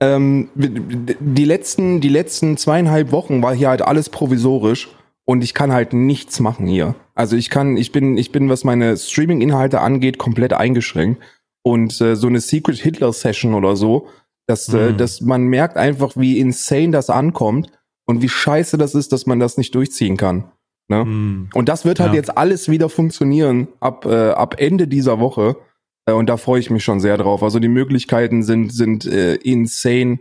ähm, 0.00 0.50
die 0.54 1.44
letzten, 1.44 2.00
die 2.00 2.08
letzten 2.08 2.56
zweieinhalb 2.56 3.10
Wochen 3.12 3.42
war 3.42 3.54
hier 3.54 3.68
halt 3.70 3.82
alles 3.82 4.10
provisorisch 4.10 4.88
und 5.24 5.42
ich 5.44 5.54
kann 5.54 5.72
halt 5.72 5.92
nichts 5.92 6.40
machen 6.40 6.66
hier. 6.66 6.94
Also 7.14 7.36
ich 7.36 7.50
kann, 7.50 7.76
ich 7.76 7.92
bin, 7.92 8.16
ich 8.16 8.32
bin, 8.32 8.48
was 8.48 8.64
meine 8.64 8.96
Streaming-Inhalte 8.96 9.80
angeht, 9.80 10.18
komplett 10.18 10.52
eingeschränkt. 10.52 11.22
Und 11.62 11.98
äh, 12.00 12.14
so 12.14 12.26
eine 12.26 12.40
Secret 12.40 12.76
Hitler-Session 12.78 13.54
oder 13.54 13.74
so, 13.76 14.08
dass, 14.46 14.68
äh, 14.68 14.92
Mhm. 14.92 14.96
dass 14.98 15.20
man 15.22 15.44
merkt 15.44 15.76
einfach, 15.78 16.12
wie 16.16 16.38
insane 16.38 16.90
das 16.90 17.08
ankommt 17.08 17.70
und 18.06 18.20
wie 18.20 18.28
scheiße 18.28 18.76
das 18.76 18.94
ist, 18.94 19.12
dass 19.12 19.24
man 19.24 19.40
das 19.40 19.56
nicht 19.56 19.74
durchziehen 19.74 20.18
kann. 20.18 20.44
Ne? 20.88 21.00
Hm. 21.00 21.48
Und 21.54 21.70
das 21.70 21.86
wird 21.86 22.00
halt 22.00 22.10
Ja. 22.10 22.16
jetzt 22.16 22.36
alles 22.36 22.68
wieder 22.68 22.90
funktionieren 22.90 23.68
ab, 23.80 24.04
äh, 24.04 24.30
ab 24.32 24.56
Ende 24.58 24.86
dieser 24.86 25.18
Woche. 25.20 25.56
Äh, 26.04 26.12
und 26.12 26.28
da 26.28 26.36
freue 26.36 26.60
ich 26.60 26.68
mich 26.68 26.84
schon 26.84 27.00
sehr 27.00 27.16
drauf. 27.16 27.42
Also 27.42 27.58
die 27.58 27.68
Möglichkeiten 27.68 28.42
sind, 28.42 28.70
sind 28.70 29.06
äh, 29.06 29.36
insane, 29.36 30.18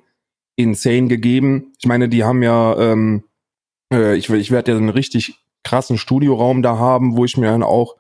insane 0.55 1.07
gegeben. 1.09 1.73
Ich 1.79 1.85
meine, 1.87 2.07
die 2.07 2.23
haben 2.23 2.41
ja, 2.41 2.77
ähm, 2.79 3.23
äh, 3.93 4.15
ich, 4.15 4.29
ich 4.29 4.51
werde 4.51 4.71
ja 4.71 4.77
einen 4.77 4.89
richtig 4.89 5.35
krassen 5.63 5.97
Studioraum 5.97 6.61
da 6.61 6.77
haben, 6.77 7.15
wo 7.15 7.25
ich 7.25 7.37
mir 7.37 7.47
dann 7.47 7.63
auch, 7.63 7.95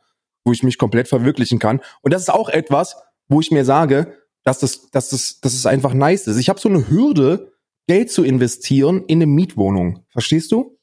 wo 0.45 0.51
ich 0.51 0.63
mich 0.63 0.77
komplett 0.77 1.07
verwirklichen 1.07 1.59
kann. 1.59 1.79
Und 2.01 2.13
das 2.13 2.23
ist 2.23 2.29
auch 2.29 2.49
etwas, 2.49 2.97
wo 3.29 3.39
ich 3.39 3.51
mir 3.51 3.63
sage, 3.65 4.17
dass 4.43 4.59
das, 4.59 4.89
dass 4.91 5.09
das, 5.09 5.39
dass 5.39 5.53
es 5.53 5.65
einfach 5.65 5.93
nice 5.93 6.27
ist. 6.27 6.37
Ich 6.37 6.49
habe 6.49 6.59
so 6.59 6.67
eine 6.67 6.89
Hürde, 6.89 7.53
Geld 7.87 8.11
zu 8.11 8.23
investieren 8.23 9.03
in 9.07 9.19
eine 9.19 9.25
Mietwohnung. 9.27 10.05
Verstehst 10.09 10.51
du? 10.51 10.77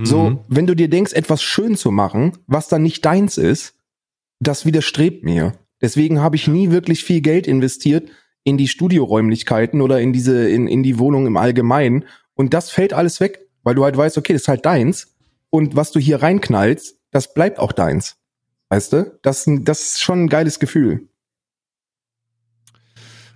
So, 0.00 0.30
Mhm. 0.30 0.40
wenn 0.48 0.66
du 0.66 0.74
dir 0.74 0.88
denkst, 0.88 1.12
etwas 1.12 1.42
schön 1.42 1.76
zu 1.76 1.90
machen, 1.90 2.38
was 2.46 2.68
dann 2.68 2.82
nicht 2.82 3.04
deins 3.04 3.36
ist, 3.36 3.74
das 4.40 4.64
widerstrebt 4.64 5.22
mir. 5.24 5.52
Deswegen 5.80 6.20
habe 6.20 6.36
ich 6.36 6.48
nie 6.48 6.70
wirklich 6.70 7.04
viel 7.04 7.20
Geld 7.20 7.46
investiert 7.46 8.08
in 8.44 8.56
die 8.56 8.68
Studioräumlichkeiten 8.68 9.80
oder 9.80 10.00
in 10.00 10.12
diese, 10.12 10.48
in, 10.48 10.66
in 10.66 10.82
die 10.82 10.98
Wohnung 10.98 11.26
im 11.26 11.36
Allgemeinen. 11.36 12.04
Und 12.34 12.54
das 12.54 12.70
fällt 12.70 12.92
alles 12.92 13.20
weg, 13.20 13.41
weil 13.62 13.74
du 13.74 13.84
halt 13.84 13.96
weißt, 13.96 14.18
okay, 14.18 14.32
das 14.32 14.42
ist 14.42 14.48
halt 14.48 14.64
deins. 14.66 15.14
Und 15.50 15.76
was 15.76 15.92
du 15.92 16.00
hier 16.00 16.22
reinknallst, 16.22 16.96
das 17.10 17.34
bleibt 17.34 17.58
auch 17.58 17.72
deins. 17.72 18.16
Weißt 18.68 18.92
du? 18.92 19.18
Das, 19.22 19.44
das 19.46 19.82
ist 19.82 20.00
schon 20.00 20.24
ein 20.24 20.28
geiles 20.28 20.58
Gefühl. 20.58 21.08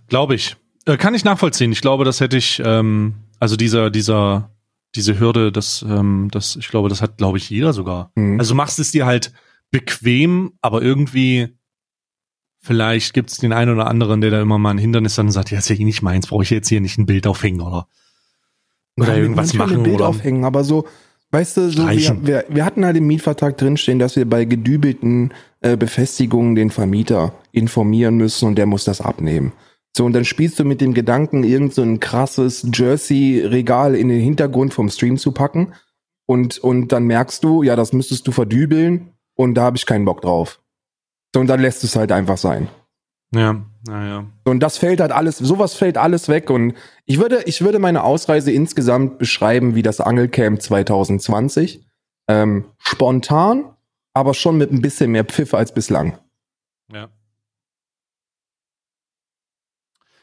Glaube 0.09 0.35
ich. 0.35 0.57
Äh, 0.87 0.97
kann 0.97 1.15
ich 1.15 1.25
nachvollziehen. 1.25 1.73
Ich 1.73 1.81
glaube, 1.81 2.05
das 2.05 2.21
hätte 2.21 2.37
ich, 2.37 2.63
ähm, 2.65 3.15
also 3.39 3.57
dieser, 3.57 3.91
dieser, 3.91 4.51
diese 4.95 5.19
Hürde, 5.21 5.53
das, 5.53 5.85
ähm, 5.87 6.29
das, 6.31 6.57
ich 6.57 6.69
glaube, 6.69 6.89
das 6.89 7.03
hat, 7.03 7.19
glaube 7.19 7.39
ich, 7.39 7.51
jeder 7.51 7.73
sogar. 7.73 8.13
Mhm. 8.15 8.39
Also 8.39 8.55
machst 8.55 8.79
es 8.79 8.93
dir 8.93 9.05
halt 9.05 9.33
bequem, 9.71 10.53
aber 10.63 10.81
irgendwie, 10.81 11.57
vielleicht 12.61 13.13
gibt 13.13 13.31
es 13.31 13.39
den 13.39 13.53
einen 13.53 13.75
oder 13.75 13.89
anderen, 13.89 14.21
der 14.21 14.31
da 14.31 14.41
immer 14.41 14.59
mal 14.59 14.71
ein 14.71 14.79
Hindernis 14.79 15.17
dann 15.17 15.31
sagt, 15.31 15.51
ja, 15.51 15.59
ist 15.59 15.69
ja 15.69 15.77
eh 15.77 15.85
nicht 15.85 16.03
meins, 16.03 16.29
brauche 16.29 16.45
ich 16.45 16.51
jetzt 16.51 16.69
hier 16.69 16.81
nicht 16.81 16.99
ein 16.99 17.07
Bild 17.07 17.27
aufhängen 17.27 17.61
oder, 17.61 17.89
oder 18.99 19.17
irgendwas 19.17 19.55
machen 19.55 19.79
Ein 19.79 19.83
Bild 19.83 19.97
oder. 19.97 20.09
aufhängen, 20.09 20.45
aber 20.45 20.65
so, 20.65 20.87
weißt 21.31 21.57
du, 21.57 21.71
so 21.71 21.89
wir, 21.89 22.27
wir, 22.27 22.45
wir 22.49 22.65
hatten 22.65 22.85
halt 22.85 22.97
im 22.97 23.07
Mietvertrag 23.07 23.57
drinstehen, 23.59 23.99
dass 23.99 24.17
wir 24.17 24.29
bei 24.29 24.45
gedübelten 24.45 25.33
äh, 25.61 25.77
Befestigungen 25.77 26.55
den 26.55 26.71
Vermieter 26.71 27.33
informieren 27.53 28.17
müssen 28.17 28.47
und 28.49 28.57
der 28.57 28.67
muss 28.67 28.85
das 28.85 29.01
abnehmen. 29.01 29.53
So, 29.97 30.05
und 30.05 30.13
dann 30.13 30.27
spielst 30.27 30.59
du 30.59 30.65
mit 30.65 30.83
dem 30.83 30.93
Gedanken, 30.93 31.43
irgend 31.43 31.73
so 31.73 31.81
ein 31.81 32.01
krasses 32.01 32.67
Jersey-Regal 32.71 33.95
in 33.95 34.09
den 34.09 34.21
Hintergrund 34.21 34.75
vom 34.75 34.91
Stream 34.91 35.17
zu 35.17 35.33
packen. 35.33 35.73
Und, 36.27 36.59
und 36.59 36.93
dann 36.93 37.05
merkst 37.05 37.43
du, 37.43 37.63
ja, 37.63 37.77
das 37.77 37.95
müsstest 37.95 38.27
du 38.27 38.33
verdübeln 38.33 39.13
und 39.37 39.55
da 39.55 39.63
habe 39.63 39.79
ich 39.79 39.87
keinen 39.87 40.05
Bock 40.05 40.21
drauf. 40.21 40.61
So, 41.35 41.41
und 41.41 41.47
dann 41.47 41.61
lässt 41.61 41.83
es 41.83 41.97
halt 41.97 42.13
einfach 42.13 42.37
sein. 42.37 42.69
Ja, 43.35 43.65
naja. 43.87 44.27
Und 44.45 44.61
das 44.61 44.79
fällt 44.79 45.01
halt 45.01 45.13
alles, 45.13 45.39
sowas 45.39 45.75
fällt 45.75 45.99
alles 45.99 46.29
weg. 46.29 46.51
Und 46.51 46.75
ich 47.05 47.19
würde, 47.19 47.43
ich 47.45 47.61
würde 47.61 47.79
meine 47.79 48.05
Ausreise 48.05 48.53
insgesamt 48.53 49.19
beschreiben 49.19 49.75
wie 49.75 49.83
das 49.83 50.01
Angelcamp 50.01 50.63
2020. 50.63 51.85
Ähm, 52.29 52.67
spontan, 52.79 53.77
aber 54.13 54.35
schon 54.35 54.57
mit 54.59 54.73
ein 54.73 54.83
bisschen 54.83 55.11
mehr 55.11 55.25
Pfiff 55.25 55.55
als 55.55 55.73
bislang. 55.73 56.19
Ja. 56.93 57.09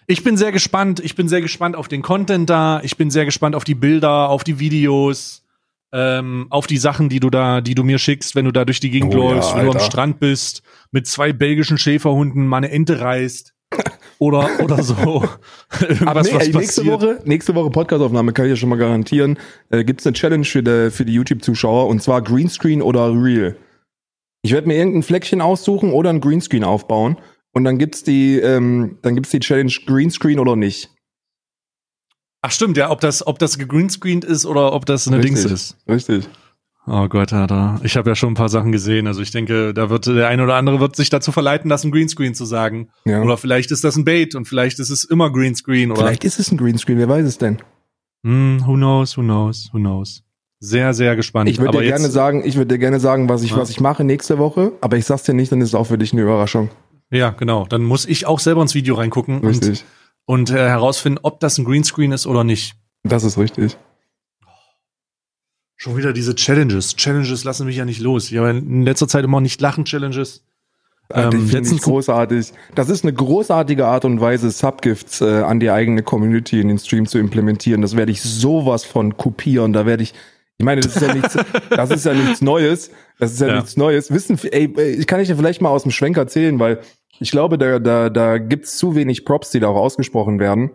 Ich 0.07 0.23
bin 0.23 0.35
sehr 0.35 0.51
gespannt. 0.51 0.99
Ich 0.99 1.15
bin 1.15 1.29
sehr 1.29 1.41
gespannt 1.41 1.75
auf 1.75 1.87
den 1.87 2.01
Content 2.01 2.49
da. 2.49 2.81
Ich 2.83 2.97
bin 2.97 3.09
sehr 3.09 3.25
gespannt 3.25 3.55
auf 3.55 3.63
die 3.63 3.75
Bilder, 3.75 4.29
auf 4.29 4.43
die 4.43 4.59
Videos, 4.59 5.42
ähm, 5.93 6.47
auf 6.49 6.65
die 6.65 6.77
Sachen, 6.77 7.07
die 7.07 7.19
du 7.19 7.29
da, 7.29 7.61
die 7.61 7.75
du 7.75 7.83
mir 7.83 7.99
schickst, 7.99 8.35
wenn 8.35 8.45
du 8.45 8.51
da 8.51 8.65
durch 8.65 8.79
die 8.79 8.89
Gegend 8.89 9.13
Oh 9.13 9.29
ja, 9.29 9.35
läufst, 9.35 9.55
wenn 9.55 9.65
du 9.65 9.71
am 9.71 9.77
Alter. 9.77 9.85
Strand 9.85 10.19
bist, 10.19 10.63
mit 10.91 11.05
zwei 11.07 11.31
belgischen 11.31 11.77
Schäferhunden 11.77 12.47
mal 12.47 12.57
eine 12.57 12.71
Ente 12.71 12.99
reißt. 12.99 13.53
Oder, 14.19 14.47
oder 14.63 14.81
so. 14.83 14.95
Aber 16.05 16.21
nee, 16.21 16.33
was 16.33 16.47
ey, 16.47 16.53
nächste. 16.55 16.85
Woche, 16.85 17.19
nächste 17.25 17.55
Woche 17.55 17.71
Podcastaufnahme 17.71 18.31
kann 18.31 18.45
ich 18.45 18.51
ja 18.51 18.55
schon 18.55 18.69
mal 18.69 18.77
garantieren. 18.77 19.37
Äh, 19.69 19.83
gibt's 19.83 20.05
eine 20.05 20.13
Challenge 20.13 20.45
für 20.45 20.63
die, 20.63 20.91
für 20.91 21.03
die 21.03 21.13
YouTube-Zuschauer 21.13 21.87
und 21.87 22.01
zwar 22.01 22.21
Greenscreen 22.21 22.81
oder 22.81 23.11
Real. 23.11 23.57
Ich 24.43 24.53
werde 24.53 24.67
mir 24.67 24.75
irgendein 24.75 25.03
Fleckchen 25.03 25.41
aussuchen 25.41 25.91
oder 25.91 26.09
ein 26.11 26.21
Greenscreen 26.21 26.63
aufbauen 26.63 27.17
und 27.51 27.65
dann 27.65 27.79
gibt's 27.79 28.03
die, 28.03 28.37
ähm, 28.37 28.99
dann 29.01 29.15
gibt's 29.15 29.31
die 29.31 29.39
Challenge 29.39 29.73
Greenscreen 29.85 30.39
oder 30.39 30.55
nicht. 30.55 30.92
Ach 32.45 32.51
stimmt, 32.51 32.77
ja, 32.77 32.91
ob 32.91 32.99
das, 32.99 33.25
ob 33.25 33.39
das 33.39 33.57
gegreenscreened 33.57 34.23
ist 34.25 34.45
oder 34.45 34.73
ob 34.73 34.85
das 34.85 35.07
eine 35.07 35.17
Richtig. 35.17 35.35
Dings 35.35 35.45
ist. 35.51 35.77
Richtig. 35.89 36.27
Oh 36.85 37.07
Gott, 37.07 37.31
Alter. 37.31 37.79
Ich 37.83 37.95
habe 37.95 38.09
ja 38.09 38.15
schon 38.15 38.33
ein 38.33 38.35
paar 38.35 38.49
Sachen 38.49 38.73
gesehen. 38.73 39.07
Also 39.07 39.21
ich 39.21 39.31
denke, 39.31 39.73
da 39.73 39.89
wird 39.89 40.05
der 40.07 40.27
eine 40.27 40.43
oder 40.43 40.55
andere 40.55 40.81
wird 40.81 40.97
sich 40.97 41.09
dazu 41.09 41.31
verleiten, 41.31 41.69
das 41.69 41.85
ein 41.85 41.91
Greenscreen 41.91 42.35
zu 42.35 42.43
sagen. 42.43 42.89
Ja. 43.05 43.21
Oder 43.21 43.37
vielleicht 43.37 43.71
ist 43.71 43.85
das 43.85 43.95
ein 43.95 44.03
Bait 44.03 44.35
und 44.35 44.45
vielleicht 44.49 44.79
ist 44.79 44.89
es 44.89 45.05
immer 45.05 45.31
Greenscreen 45.31 45.91
oder 45.91 46.01
Vielleicht 46.01 46.25
ist 46.25 46.39
es 46.39 46.51
ein 46.51 46.57
Greenscreen, 46.57 46.97
wer 46.97 47.07
weiß 47.07 47.25
es 47.25 47.37
denn? 47.37 47.59
hm, 48.25 48.61
who 48.65 48.73
knows, 48.75 49.17
who 49.17 49.21
knows, 49.21 49.69
who 49.71 49.77
knows. 49.79 50.23
Sehr, 50.59 50.93
sehr 50.93 51.15
gespannt. 51.15 51.49
Ich 51.49 51.59
würde 51.59 51.77
dir 51.77 51.83
gerne 51.85 52.09
sagen, 52.09 52.41
ich 52.45 52.55
würde 52.57 52.75
dir 52.75 52.79
gerne 52.79 52.99
sagen, 52.99 53.27
was 53.29 53.43
ich, 53.43 53.51
Ja. 53.51 53.57
was 53.57 53.69
ich 53.69 53.79
mache 53.79 54.03
nächste 54.03 54.37
Woche, 54.37 54.73
aber 54.81 54.97
ich 54.97 55.05
sag's 55.05 55.23
dir 55.23 55.33
nicht, 55.33 55.51
dann 55.51 55.61
ist 55.61 55.69
es 55.69 55.75
auch 55.75 55.85
für 55.87 55.97
dich 55.97 56.11
eine 56.13 56.21
Überraschung. 56.23 56.69
ja, 57.11 57.29
genau. 57.31 57.65
Dann 57.69 57.83
muss 57.83 58.05
ich 58.05 58.25
auch 58.25 58.39
selber 58.39 58.61
ins 58.61 58.73
Video 58.75 58.95
reingucken 58.95 59.45
Richtig. 59.45 59.69
und 59.69 59.85
äh, 60.49 60.55
herausfinden, 60.55 61.19
ob 61.23 61.39
das 61.39 61.57
ein 61.57 61.65
Greenscreen 61.65 62.11
ist 62.11 62.27
oder 62.27 62.43
nicht. 62.43 62.75
Das 63.03 63.23
ist 63.23 63.37
richtig. 63.37 63.77
Schon 65.75 65.97
wieder 65.97 66.13
diese 66.13 66.35
Challenges. 66.35 66.95
Challenges 66.95 67.43
lassen 67.43 67.65
mich 67.65 67.75
ja 67.75 67.85
nicht 67.85 67.99
los. 67.99 68.31
Ich 68.31 68.37
habe 68.37 68.51
in 68.51 68.83
letzter 68.83 69.07
Zeit 69.07 69.25
immer 69.25 69.41
nicht 69.41 69.59
lachen 69.59 69.85
Challenges. 69.85 70.45
Ähm, 71.11 71.31
die 71.31 71.37
finde 71.39 71.69
ich 71.69 71.81
großartig. 71.81 72.53
Das 72.75 72.89
ist 72.89 73.03
eine 73.03 73.13
großartige 73.13 73.85
Art 73.85 74.05
und 74.05 74.21
Weise, 74.21 74.49
Subgifts 74.49 75.21
äh, 75.21 75.41
an 75.41 75.59
die 75.59 75.69
eigene 75.69 76.01
Community 76.01 76.61
in 76.61 76.69
den 76.69 76.79
Stream 76.79 77.05
zu 77.05 77.17
implementieren. 77.17 77.81
Das 77.81 77.97
werde 77.97 78.11
ich 78.11 78.21
sowas 78.21 78.85
von 78.85 79.17
kopieren. 79.17 79.73
Da 79.73 79.85
werde 79.85 80.03
ich, 80.03 80.13
ich 80.57 80.65
meine, 80.65 80.81
das 80.81 80.95
ist 80.95 81.01
ja 81.01 81.13
nichts, 81.13 81.37
das 81.69 81.91
ist 81.91 82.05
ja 82.05 82.13
nichts 82.13 82.41
Neues. 82.41 82.89
Das 83.19 83.33
ist 83.33 83.41
ja, 83.41 83.47
ja. 83.47 83.55
nichts 83.55 83.75
Neues. 83.75 84.11
Wissen, 84.11 84.39
ey, 84.51 84.73
ich 84.97 85.05
kann 85.05 85.19
ich 85.19 85.27
dir 85.27 85.35
vielleicht 85.35 85.61
mal 85.61 85.69
aus 85.69 85.83
dem 85.83 85.91
Schwenk 85.91 86.17
erzählen, 86.17 86.57
weil 86.59 86.79
ich 87.19 87.31
glaube, 87.31 87.57
da, 87.57 87.79
da, 87.79 88.09
da 88.09 88.37
gibt's 88.37 88.77
zu 88.77 88.95
wenig 88.95 89.25
Props, 89.25 89.51
die 89.51 89.59
da 89.59 89.67
auch 89.67 89.75
ausgesprochen 89.75 90.39
werden. 90.39 90.71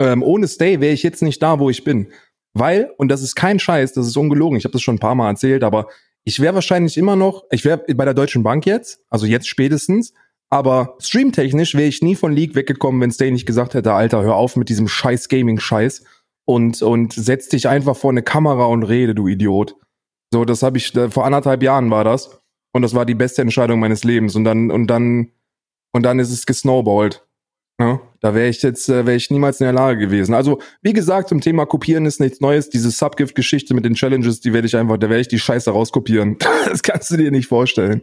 Ähm, 0.00 0.22
ohne 0.22 0.48
Stay 0.48 0.80
wäre 0.80 0.92
ich 0.92 1.02
jetzt 1.02 1.22
nicht 1.22 1.42
da, 1.42 1.58
wo 1.58 1.70
ich 1.70 1.84
bin. 1.84 2.08
Weil, 2.52 2.92
und 2.98 3.08
das 3.08 3.22
ist 3.22 3.34
kein 3.34 3.58
Scheiß, 3.58 3.92
das 3.92 4.06
ist 4.06 4.16
ungelogen, 4.16 4.56
ich 4.56 4.64
habe 4.64 4.72
das 4.72 4.82
schon 4.82 4.96
ein 4.96 5.00
paar 5.00 5.14
Mal 5.14 5.30
erzählt, 5.30 5.64
aber 5.64 5.88
ich 6.24 6.40
wäre 6.40 6.54
wahrscheinlich 6.54 6.96
immer 6.96 7.16
noch, 7.16 7.44
ich 7.50 7.64
wäre 7.64 7.78
bei 7.78 8.04
der 8.04 8.14
Deutschen 8.14 8.42
Bank 8.42 8.64
jetzt, 8.64 9.04
also 9.10 9.26
jetzt 9.26 9.48
spätestens, 9.48 10.14
aber 10.50 10.96
streamtechnisch 11.00 11.74
wäre 11.74 11.88
ich 11.88 12.00
nie 12.00 12.14
von 12.14 12.32
League 12.32 12.54
weggekommen, 12.54 13.00
wenn 13.00 13.10
Stay 13.10 13.30
nicht 13.30 13.46
gesagt 13.46 13.74
hätte, 13.74 13.92
Alter, 13.92 14.22
hör 14.22 14.36
auf 14.36 14.56
mit 14.56 14.68
diesem 14.68 14.86
scheiß 14.86 15.28
Gaming-Scheiß 15.28 16.04
und, 16.44 16.80
und 16.82 17.12
setz 17.12 17.48
dich 17.48 17.68
einfach 17.68 17.96
vor 17.96 18.10
eine 18.10 18.22
Kamera 18.22 18.66
und 18.66 18.84
rede, 18.84 19.14
du 19.14 19.26
Idiot. 19.26 19.74
So, 20.32 20.44
das 20.44 20.62
habe 20.62 20.78
ich, 20.78 20.92
vor 21.10 21.24
anderthalb 21.24 21.62
Jahren 21.62 21.90
war 21.90 22.04
das. 22.04 22.40
Und 22.72 22.82
das 22.82 22.94
war 22.94 23.06
die 23.06 23.14
beste 23.14 23.42
Entscheidung 23.42 23.78
meines 23.78 24.04
Lebens. 24.04 24.34
Und 24.34 24.44
dann, 24.44 24.70
und 24.70 24.88
dann, 24.88 25.30
und 25.94 26.02
dann 26.02 26.18
ist 26.18 26.30
es 26.30 26.44
gesnowballt. 26.44 27.24
Ja, 27.80 28.00
da 28.20 28.34
wäre 28.34 28.48
ich 28.48 28.62
jetzt, 28.62 28.88
äh, 28.88 29.06
wäre 29.06 29.16
ich 29.16 29.30
niemals 29.30 29.60
in 29.60 29.64
der 29.64 29.72
Lage 29.72 29.98
gewesen. 29.98 30.34
Also, 30.34 30.60
wie 30.82 30.92
gesagt, 30.92 31.28
zum 31.28 31.40
Thema 31.40 31.66
Kopieren 31.66 32.06
ist 32.06 32.20
nichts 32.20 32.40
Neues. 32.40 32.68
Diese 32.68 32.90
Subgift-Geschichte 32.90 33.74
mit 33.74 33.84
den 33.84 33.94
Challenges, 33.94 34.40
die 34.40 34.52
werde 34.52 34.66
ich 34.66 34.76
einfach, 34.76 34.96
da 34.96 35.08
werde 35.08 35.22
ich 35.22 35.28
die 35.28 35.38
Scheiße 35.38 35.70
rauskopieren. 35.70 36.36
das 36.66 36.82
kannst 36.82 37.10
du 37.10 37.16
dir 37.16 37.30
nicht 37.30 37.48
vorstellen. 37.48 38.02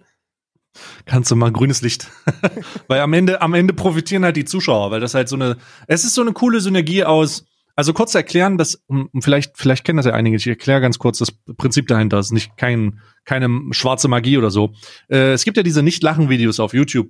Kannst 1.05 1.31
du 1.31 1.35
mal 1.35 1.51
grünes 1.51 1.81
Licht. 1.81 2.07
weil 2.87 2.99
am 3.01 3.13
Ende, 3.13 3.41
am 3.41 3.53
Ende 3.53 3.73
profitieren 3.73 4.23
halt 4.23 4.37
die 4.37 4.45
Zuschauer, 4.45 4.91
weil 4.91 5.01
das 5.01 5.13
halt 5.13 5.29
so 5.29 5.35
eine, 5.35 5.57
es 5.87 6.03
ist 6.03 6.15
so 6.15 6.21
eine 6.21 6.33
coole 6.33 6.59
Synergie 6.59 7.03
aus, 7.03 7.45
also 7.75 7.93
kurz 7.93 8.13
erklären, 8.15 8.57
dass, 8.57 8.83
vielleicht, 9.21 9.57
vielleicht 9.57 9.85
kennen 9.85 9.97
das 9.97 10.05
ja 10.05 10.13
einige, 10.13 10.35
ich 10.35 10.47
erkläre 10.47 10.81
ganz 10.81 10.99
kurz 10.99 11.17
das 11.19 11.31
Prinzip 11.57 11.87
dahinter, 11.87 12.17
das 12.17 12.27
ist 12.27 12.33
nicht 12.33 12.57
kein, 12.57 12.99
keine 13.25 13.49
schwarze 13.71 14.07
Magie 14.07 14.37
oder 14.37 14.51
so. 14.51 14.73
Äh, 15.09 15.33
es 15.33 15.45
gibt 15.45 15.57
ja 15.57 15.63
diese 15.63 15.81
Nicht-Lachen-Videos 15.83 16.59
auf 16.59 16.73
YouTube 16.73 17.09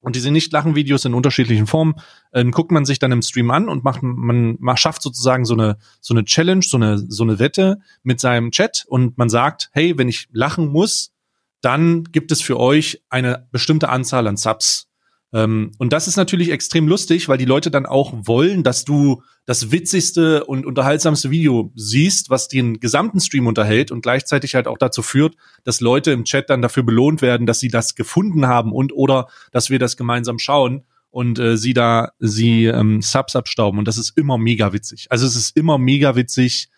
und 0.00 0.16
diese 0.16 0.30
Nicht-Lachen-Videos 0.30 1.04
in 1.04 1.14
unterschiedlichen 1.14 1.66
Formen 1.66 1.94
äh, 2.32 2.44
guckt 2.44 2.70
man 2.70 2.84
sich 2.84 2.98
dann 2.98 3.12
im 3.12 3.22
Stream 3.22 3.50
an 3.50 3.68
und 3.68 3.84
macht, 3.84 4.02
man, 4.02 4.56
man 4.60 4.76
schafft 4.76 5.02
sozusagen 5.02 5.44
so 5.44 5.54
eine, 5.54 5.78
so 6.00 6.14
eine 6.14 6.24
Challenge, 6.24 6.62
so 6.62 6.76
eine, 6.76 6.98
so 6.98 7.24
eine 7.24 7.38
Wette 7.38 7.80
mit 8.02 8.20
seinem 8.20 8.50
Chat 8.50 8.84
und 8.88 9.18
man 9.18 9.28
sagt, 9.28 9.70
hey, 9.72 9.98
wenn 9.98 10.08
ich 10.08 10.28
lachen 10.32 10.68
muss, 10.68 11.12
dann 11.60 12.04
gibt 12.04 12.30
es 12.30 12.40
für 12.40 12.58
euch 12.58 13.02
eine 13.10 13.48
bestimmte 13.50 13.88
Anzahl 13.88 14.26
an 14.28 14.36
Subs 14.36 14.87
ähm, 15.32 15.72
und 15.78 15.92
das 15.92 16.08
ist 16.08 16.16
natürlich 16.16 16.50
extrem 16.50 16.88
lustig, 16.88 17.28
weil 17.28 17.36
die 17.36 17.44
Leute 17.44 17.70
dann 17.70 17.84
auch 17.84 18.14
wollen, 18.14 18.62
dass 18.62 18.84
du 18.84 19.22
das 19.44 19.70
witzigste 19.70 20.44
und 20.44 20.64
unterhaltsamste 20.64 21.30
Video 21.30 21.70
siehst, 21.74 22.30
was 22.30 22.48
den 22.48 22.80
gesamten 22.80 23.20
Stream 23.20 23.46
unterhält 23.46 23.90
und 23.90 24.00
gleichzeitig 24.00 24.54
halt 24.54 24.66
auch 24.66 24.78
dazu 24.78 25.02
führt, 25.02 25.36
dass 25.64 25.80
Leute 25.80 26.12
im 26.12 26.24
Chat 26.24 26.48
dann 26.48 26.62
dafür 26.62 26.82
belohnt 26.82 27.20
werden, 27.20 27.46
dass 27.46 27.60
sie 27.60 27.68
das 27.68 27.94
gefunden 27.94 28.46
haben 28.46 28.72
und 28.72 28.92
oder 28.92 29.28
dass 29.52 29.68
wir 29.68 29.78
das 29.78 29.96
gemeinsam 29.98 30.38
schauen 30.38 30.84
und 31.10 31.38
äh, 31.38 31.58
sie 31.58 31.74
da 31.74 32.12
sie 32.18 32.64
ähm, 32.64 33.02
Subs 33.02 33.36
abstauben 33.36 33.78
und 33.78 33.86
das 33.86 33.98
ist 33.98 34.16
immer 34.16 34.38
mega 34.38 34.72
witzig. 34.72 35.08
Also 35.10 35.26
es 35.26 35.36
ist 35.36 35.56
immer 35.56 35.76
mega 35.76 36.16
witzig. 36.16 36.68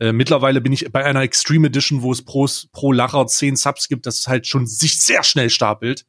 Äh, 0.00 0.12
mittlerweile 0.12 0.62
bin 0.62 0.72
ich 0.72 0.90
bei 0.90 1.04
einer 1.04 1.22
Extreme 1.22 1.66
Edition, 1.66 2.00
wo 2.00 2.12
es 2.12 2.22
pro, 2.22 2.48
pro 2.72 2.92
Lacher 2.92 3.26
zehn 3.26 3.56
Subs 3.56 3.88
gibt, 3.88 4.06
das 4.06 4.28
halt 4.28 4.46
schon 4.46 4.66
sich 4.66 5.02
sehr 5.02 5.24
schnell 5.24 5.50
stapelt. 5.50 6.06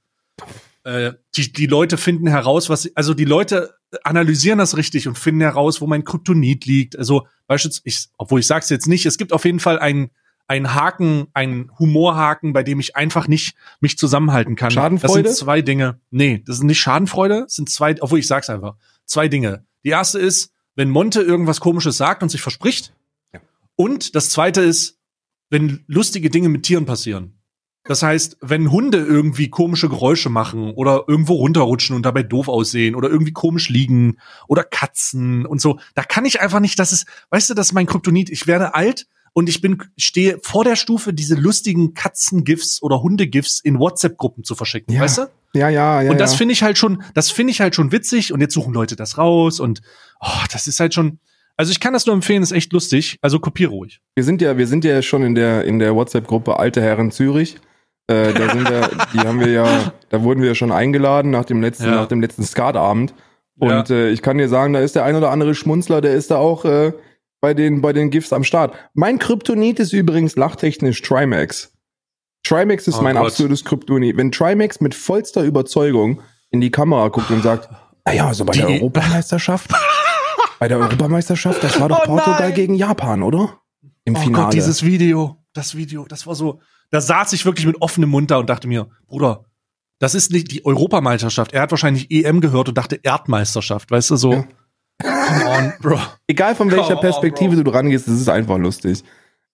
Äh, 0.83 1.13
die, 1.35 1.51
die 1.51 1.67
Leute 1.67 1.97
finden 1.97 2.27
heraus, 2.27 2.69
was, 2.69 2.89
also 2.95 3.13
die 3.13 3.25
Leute 3.25 3.75
analysieren 4.03 4.59
das 4.59 4.77
richtig 4.77 5.07
und 5.07 5.17
finden 5.17 5.41
heraus, 5.41 5.81
wo 5.81 5.87
mein 5.87 6.03
Kryptonit 6.03 6.65
liegt. 6.65 6.97
Also 6.97 7.27
beispielsweise, 7.47 7.81
ich, 7.85 8.07
obwohl 8.17 8.39
ich 8.39 8.47
sag's 8.47 8.69
jetzt 8.69 8.87
nicht, 8.87 9.05
es 9.05 9.17
gibt 9.17 9.33
auf 9.33 9.45
jeden 9.45 9.59
Fall 9.59 9.79
einen 9.79 10.11
einen 10.49 10.73
Haken, 10.73 11.27
einen 11.33 11.69
Humorhaken, 11.77 12.53
bei 12.53 12.63
dem 12.63 12.79
ich 12.79 12.95
einfach 12.95 13.27
nicht 13.27 13.55
mich 13.81 13.99
zusammenhalten 13.99 14.55
kann. 14.55 14.71
Schadenfreude? 14.71 15.23
Das 15.23 15.37
sind 15.37 15.45
zwei 15.45 15.61
Dinge. 15.61 15.99
Nee, 16.09 16.41
das 16.45 16.57
sind 16.57 16.65
nicht 16.65 16.79
Schadenfreude, 16.79 17.41
das 17.43 17.53
sind 17.53 17.69
zwei, 17.69 17.95
obwohl 18.01 18.17
ich 18.17 18.25
sag's 18.25 18.49
einfach. 18.49 18.75
Zwei 19.05 19.27
Dinge. 19.27 19.63
Die 19.83 19.89
erste 19.89 20.17
ist, 20.17 20.51
wenn 20.75 20.89
Monte 20.89 21.21
irgendwas 21.21 21.59
komisches 21.59 21.97
sagt 21.97 22.23
und 22.23 22.29
sich 22.29 22.41
verspricht. 22.41 22.93
Ja. 23.31 23.41
Und 23.75 24.15
das 24.15 24.29
zweite 24.31 24.61
ist, 24.61 24.97
wenn 25.51 25.83
lustige 25.85 26.31
Dinge 26.31 26.49
mit 26.49 26.63
Tieren 26.63 26.85
passieren. 26.85 27.38
Das 27.89 28.03
heißt, 28.03 28.37
wenn 28.41 28.69
Hunde 28.69 28.99
irgendwie 28.99 29.49
komische 29.49 29.89
Geräusche 29.89 30.29
machen 30.29 30.73
oder 30.75 31.05
irgendwo 31.07 31.33
runterrutschen 31.33 31.95
und 31.95 32.05
dabei 32.05 32.21
doof 32.21 32.47
aussehen 32.47 32.93
oder 32.93 33.09
irgendwie 33.09 33.33
komisch 33.33 33.67
liegen 33.69 34.17
oder 34.47 34.63
Katzen 34.63 35.43
und 35.47 35.59
so, 35.59 35.79
da 35.95 36.03
kann 36.03 36.23
ich 36.23 36.39
einfach 36.39 36.59
nicht, 36.59 36.77
das 36.77 36.91
ist, 36.91 37.07
weißt 37.31 37.49
du, 37.49 37.55
das 37.55 37.69
ist 37.69 37.73
mein 37.73 37.87
Kryptonit. 37.87 38.29
Ich 38.29 38.45
werde 38.45 38.75
alt 38.75 39.07
und 39.33 39.49
ich 39.49 39.59
bin, 39.59 39.81
stehe 39.97 40.37
vor 40.43 40.63
der 40.63 40.75
Stufe, 40.75 41.15
diese 41.15 41.33
lustigen 41.33 41.95
Katzen-GIFs 41.95 42.83
oder 42.83 43.01
Hunde-GIFs 43.01 43.59
in 43.59 43.79
WhatsApp-Gruppen 43.79 44.43
zu 44.43 44.53
verschicken, 44.53 44.93
ja. 44.93 45.01
weißt 45.01 45.17
du? 45.17 45.21
Ja, 45.55 45.69
ja, 45.69 46.03
ja. 46.03 46.11
Und 46.11 46.19
das 46.19 46.33
ja. 46.33 46.37
finde 46.37 46.53
ich 46.53 46.61
halt 46.61 46.77
schon, 46.77 47.01
das 47.15 47.31
finde 47.31 47.49
ich 47.49 47.59
halt 47.59 47.73
schon 47.73 47.91
witzig 47.91 48.31
und 48.31 48.39
jetzt 48.39 48.53
suchen 48.53 48.71
Leute 48.71 48.97
das 48.97 49.17
raus 49.17 49.59
und 49.59 49.81
oh, 50.21 50.43
das 50.51 50.67
ist 50.67 50.79
halt 50.79 50.93
schon, 50.93 51.17
also 51.57 51.71
ich 51.71 51.79
kann 51.79 51.93
das 51.93 52.05
nur 52.05 52.13
empfehlen, 52.13 52.43
ist 52.43 52.51
echt 52.51 52.71
lustig. 52.71 53.17
Also 53.23 53.39
kopier 53.39 53.69
ruhig. 53.69 53.99
Wir 54.13 54.23
sind 54.23 54.43
ja, 54.43 54.59
wir 54.59 54.67
sind 54.67 54.85
ja 54.85 55.01
schon 55.01 55.23
in 55.23 55.33
der 55.33 55.65
in 55.65 55.79
der 55.79 55.95
WhatsApp-Gruppe 55.95 56.59
Alte 56.59 56.83
Herren 56.83 57.09
Zürich. 57.09 57.57
Äh, 58.09 58.33
da 58.33 58.49
sind 58.49 58.67
wir, 58.67 58.89
die 59.13 59.19
haben 59.19 59.39
wir 59.39 59.51
ja, 59.51 59.93
da 60.09 60.23
wurden 60.23 60.41
wir 60.41 60.49
ja 60.49 60.55
schon 60.55 60.71
eingeladen 60.71 61.29
nach 61.29 61.45
dem 61.45 61.61
letzten, 61.61 61.85
ja. 61.85 61.91
nach 61.91 62.07
dem 62.07 62.21
letzten 62.21 62.43
Skatabend. 62.43 63.13
Und 63.59 63.89
ja. 63.89 63.95
äh, 63.95 64.09
ich 64.09 64.23
kann 64.23 64.39
dir 64.39 64.49
sagen, 64.49 64.73
da 64.73 64.79
ist 64.79 64.95
der 64.95 65.03
ein 65.03 65.15
oder 65.15 65.29
andere 65.29 65.53
Schmunzler, 65.53 66.01
der 66.01 66.15
ist 66.15 66.31
da 66.31 66.37
auch 66.37 66.65
äh, 66.65 66.93
bei 67.39 67.53
den 67.53 67.81
bei 67.81 67.93
den 67.93 68.09
GIFs 68.09 68.33
am 68.33 68.43
Start. 68.43 68.73
Mein 68.95 69.19
Kryptonit 69.19 69.79
ist 69.79 69.93
übrigens 69.93 70.35
lachtechnisch 70.35 71.03
Trimax. 71.03 71.71
Trimax 72.43 72.87
ist 72.87 72.97
oh 72.99 73.03
mein 73.03 73.15
Gott. 73.15 73.27
absolutes 73.27 73.63
Kryptonit. 73.63 74.17
Wenn 74.17 74.31
Trimax 74.31 74.81
mit 74.81 74.95
vollster 74.95 75.43
Überzeugung 75.43 76.21
in 76.49 76.61
die 76.61 76.71
Kamera 76.71 77.09
guckt 77.09 77.29
und 77.29 77.43
sagt, 77.43 77.69
naja, 78.05 78.27
also 78.27 78.43
bei 78.43 78.53
die 78.53 78.61
der 78.61 78.69
Europameisterschaft, 78.69 79.71
bei 80.57 80.67
der 80.67 80.79
Europameisterschaft, 80.79 81.63
das 81.63 81.79
war 81.79 81.89
doch 81.89 82.01
oh 82.01 82.05
Portugal 82.05 82.51
gegen 82.53 82.73
Japan, 82.73 83.21
oder? 83.21 83.59
Im 84.05 84.15
oh 84.15 84.19
Finale. 84.19 84.45
Gott, 84.45 84.53
dieses 84.53 84.83
Video, 84.83 85.37
das 85.53 85.75
Video, 85.75 86.05
das 86.05 86.25
war 86.25 86.33
so, 86.33 86.59
da 86.91 87.01
saß 87.01 87.33
ich 87.33 87.45
wirklich 87.45 87.65
mit 87.65 87.81
offenem 87.81 88.09
Mund 88.09 88.31
da 88.31 88.37
und 88.37 88.49
dachte 88.49 88.67
mir, 88.67 88.89
Bruder, 89.07 89.45
das 89.99 90.15
ist 90.15 90.31
nicht 90.31 90.51
die 90.51 90.65
Europameisterschaft. 90.65 91.53
Er 91.53 91.61
hat 91.61 91.71
wahrscheinlich 91.71 92.09
EM 92.09 92.41
gehört 92.41 92.69
und 92.69 92.77
dachte 92.77 92.99
Erdmeisterschaft, 93.01 93.91
weißt 93.91 94.11
du, 94.11 94.15
so. 94.15 94.33
Ja. 94.33 94.47
Come 95.01 95.45
on, 95.45 95.73
Bro. 95.81 95.99
Egal 96.27 96.55
von 96.55 96.71
welcher 96.71 96.95
Come 96.95 97.01
Perspektive 97.01 97.51
on, 97.51 97.63
du 97.63 97.71
dran 97.71 97.89
gehst, 97.89 98.07
es 98.07 98.19
ist 98.19 98.29
einfach 98.29 98.57
lustig. 98.57 99.03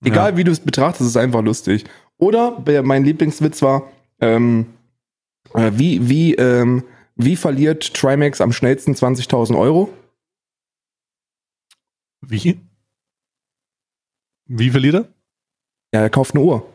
Egal 0.04 0.32
ja. 0.32 0.38
wie 0.38 0.43
du 0.43 0.52
es 0.52 0.60
betrachtest, 0.60 1.02
es 1.02 1.08
ist 1.08 1.17
einfach 1.17 1.41
lustig. 1.41 1.86
Oder 2.17 2.63
mein 2.84 3.04
Lieblingswitz 3.04 3.62
war, 3.62 3.91
ähm, 4.21 4.67
äh, 5.54 5.71
wie, 5.74 6.08
wie, 6.10 6.36
ähm, 6.36 6.84
wie 7.15 7.36
verliert 7.36 7.93
Trimax 7.93 8.41
am 8.41 8.52
schnellsten 8.52 8.93
20.000 8.93 9.58
Euro? 9.58 9.89
Wie? 12.21 12.60
Wie 14.48 14.69
verliert 14.69 14.95
er? 14.95 15.08
Ja, 15.93 16.02
er 16.02 16.10
kauft 16.10 16.36
eine 16.36 16.43
Uhr. 16.43 16.67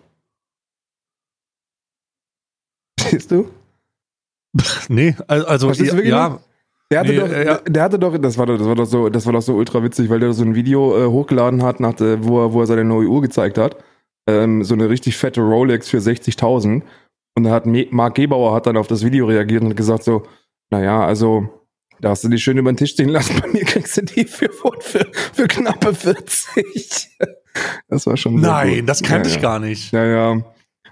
Verstehst 3.18 3.30
du? 3.30 3.48
nee, 4.88 5.14
also 5.28 5.70
ja, 5.70 6.00
ja. 6.00 6.40
Der 6.92 7.00
hatte, 7.00 7.12
nee, 7.12 7.18
doch, 7.18 7.28
ja. 7.28 7.58
der 7.58 7.82
hatte 7.84 7.98
doch, 8.00 8.18
das 8.18 8.36
war 8.36 8.46
doch, 8.46 8.58
das 8.58 8.66
war 8.66 8.74
doch 8.74 8.84
so, 8.84 9.08
das 9.08 9.24
war 9.24 9.32
doch 9.32 9.42
so 9.42 9.54
ultra 9.54 9.80
witzig, 9.84 10.10
weil 10.10 10.18
der 10.18 10.32
so 10.32 10.42
ein 10.42 10.56
Video 10.56 10.98
äh, 10.98 11.06
hochgeladen 11.06 11.62
hat, 11.62 11.78
nach 11.78 11.94
der, 11.94 12.24
wo, 12.24 12.40
er, 12.40 12.52
wo 12.52 12.60
er 12.60 12.66
seine 12.66 12.84
neue 12.84 13.06
Uhr 13.06 13.22
gezeigt 13.22 13.58
hat. 13.58 13.76
Ähm, 14.26 14.64
so 14.64 14.74
eine 14.74 14.88
richtig 14.88 15.16
fette 15.16 15.40
Rolex 15.40 15.88
für 15.88 15.98
60.000. 15.98 16.82
Und 17.36 17.44
da 17.44 17.50
hat 17.50 17.64
Mark 17.66 18.16
Gebauer 18.16 18.54
hat 18.54 18.66
dann 18.66 18.76
auf 18.76 18.88
das 18.88 19.04
Video 19.04 19.26
reagiert 19.26 19.62
und 19.62 19.76
gesagt 19.76 20.02
so, 20.02 20.24
naja, 20.70 21.04
also, 21.04 21.48
da 22.00 22.10
hast 22.10 22.24
du 22.24 22.28
die 22.28 22.38
schön 22.38 22.58
über 22.58 22.72
den 22.72 22.76
Tisch 22.76 22.90
stehen 22.90 23.08
lassen, 23.08 23.40
bei 23.40 23.46
mir 23.48 23.64
kriegst 23.64 23.96
du 23.96 24.02
die 24.02 24.24
für, 24.24 24.50
für, 24.80 25.06
für 25.32 25.46
knappe 25.46 25.94
40. 25.94 27.18
das 27.88 28.06
war 28.06 28.16
schon 28.16 28.34
Nein, 28.40 28.84
das 28.84 29.00
kannte 29.00 29.28
ja, 29.28 29.36
ich 29.36 29.40
gar 29.40 29.60
nicht. 29.60 29.92
Ja, 29.92 30.04
ja. 30.04 30.42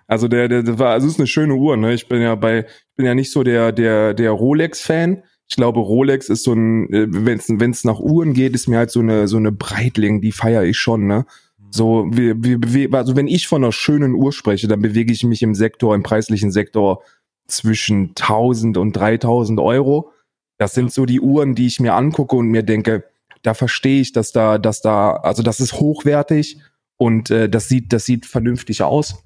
Also 0.09 0.27
der, 0.27 0.49
der, 0.49 0.63
der 0.65 0.79
war, 0.79 0.93
also 0.93 1.07
ist 1.07 1.19
eine 1.21 1.29
schöne 1.29 1.55
Uhr, 1.55 1.77
ne? 1.77 1.95
Ich 1.95 2.09
bin 2.09 2.21
ja 2.23 2.35
bei, 2.35 2.61
ich 2.61 2.97
bin 2.97 3.07
ja 3.07 3.15
nicht 3.15 3.31
so 3.31 3.45
der, 3.45 3.73
der, 3.73 4.15
der 4.15 4.33
Rolex-Fan. 4.33 5.23
Ich 5.49 5.57
glaube, 5.57 5.81
Rolex 5.81 6.29
ist 6.29 6.45
so 6.45 6.55
ein, 6.55 6.93
äh, 6.93 7.07
wenn 7.11 7.71
es 7.71 7.85
nach 7.85 8.01
Uhren 8.01 8.33
geht, 8.35 8.55
ist 8.55 8.69
mir 8.69 8.79
halt 8.79 8.91
so 8.91 9.01
eine 9.01 9.29
so 9.29 9.37
eine 9.37 9.53
Breitling, 9.53 10.21
die 10.21 10.33
feiere 10.33 10.65
ich 10.65 10.79
schon, 10.79 11.07
ne? 11.07 11.27
So, 11.71 12.07
wie, 12.11 12.35
wie, 12.37 12.93
also 12.95 13.15
wenn 13.17 13.29
ich 13.29 13.47
von 13.47 13.63
einer 13.63 13.73
schönen 13.73 14.15
Uhr 14.15 14.33
spreche, 14.33 14.69
dann 14.69 14.81
bewege 14.81 15.13
ich 15.13 15.23
mich 15.25 15.43
im 15.43 15.55
Sektor, 15.55 15.95
im 15.95 16.03
preislichen 16.03 16.51
Sektor 16.51 17.03
zwischen 17.47 18.15
1000 18.19 18.79
und 18.79 18.93
3000 18.95 19.61
Euro. 19.61 20.13
Das 20.57 20.73
sind 20.73 20.93
so 20.93 21.05
die 21.07 21.21
Uhren, 21.21 21.55
die 21.55 21.67
ich 21.67 21.81
mir 21.81 21.95
angucke 21.95 22.37
und 22.37 22.49
mir 22.49 22.63
denke, 22.63 23.05
da 23.43 23.55
verstehe 23.55 24.01
ich, 24.01 24.13
dass 24.13 24.33
da, 24.33 24.59
dass 24.59 24.81
da, 24.81 25.17
also 25.17 25.43
das 25.43 25.61
ist 25.61 25.75
hochwertig 25.75 26.59
Und 26.97 27.31
äh, 27.31 27.49
das 27.49 27.69
sieht, 27.69 27.93
das 27.93 28.05
sieht 28.05 28.27
vernünftig 28.27 28.83
aus. 28.83 29.23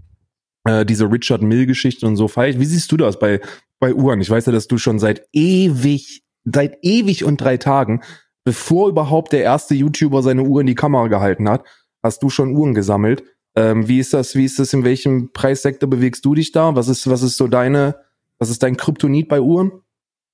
Äh, 0.64 0.86
diese 0.86 1.10
Richard 1.10 1.42
Mill-Geschichte 1.42 2.06
und 2.06 2.16
so 2.16 2.28
feier 2.28 2.58
Wie 2.58 2.64
siehst 2.64 2.92
du 2.92 2.96
das 2.96 3.18
bei, 3.18 3.40
bei 3.80 3.94
Uhren? 3.94 4.20
Ich 4.20 4.30
weiß 4.30 4.46
ja, 4.46 4.52
dass 4.52 4.68
du 4.68 4.78
schon 4.78 4.98
seit 4.98 5.26
ewig, 5.32 6.22
seit 6.44 6.78
ewig 6.82 7.24
und 7.24 7.40
drei 7.40 7.56
Tagen, 7.56 8.02
bevor 8.44 8.88
überhaupt 8.88 9.32
der 9.32 9.42
erste 9.42 9.74
YouTuber 9.74 10.22
seine 10.22 10.42
Uhr 10.42 10.60
in 10.60 10.66
die 10.66 10.74
Kamera 10.74 11.08
gehalten 11.08 11.48
hat, 11.48 11.64
hast 12.02 12.22
du 12.22 12.30
schon 12.30 12.56
Uhren 12.56 12.74
gesammelt. 12.74 13.24
Ähm, 13.54 13.88
wie 13.88 13.98
ist 13.98 14.14
das, 14.14 14.34
wie 14.34 14.44
ist 14.44 14.58
das, 14.58 14.72
in 14.72 14.84
welchem 14.84 15.32
Preissektor 15.32 15.88
bewegst 15.88 16.24
du 16.24 16.34
dich 16.34 16.52
da? 16.52 16.74
Was 16.74 16.88
ist, 16.88 17.08
was 17.08 17.22
ist 17.22 17.36
so 17.36 17.48
deine, 17.48 17.96
was 18.38 18.50
ist 18.50 18.62
dein 18.62 18.76
Kryptonit 18.76 19.28
bei 19.28 19.40
Uhren? 19.40 19.81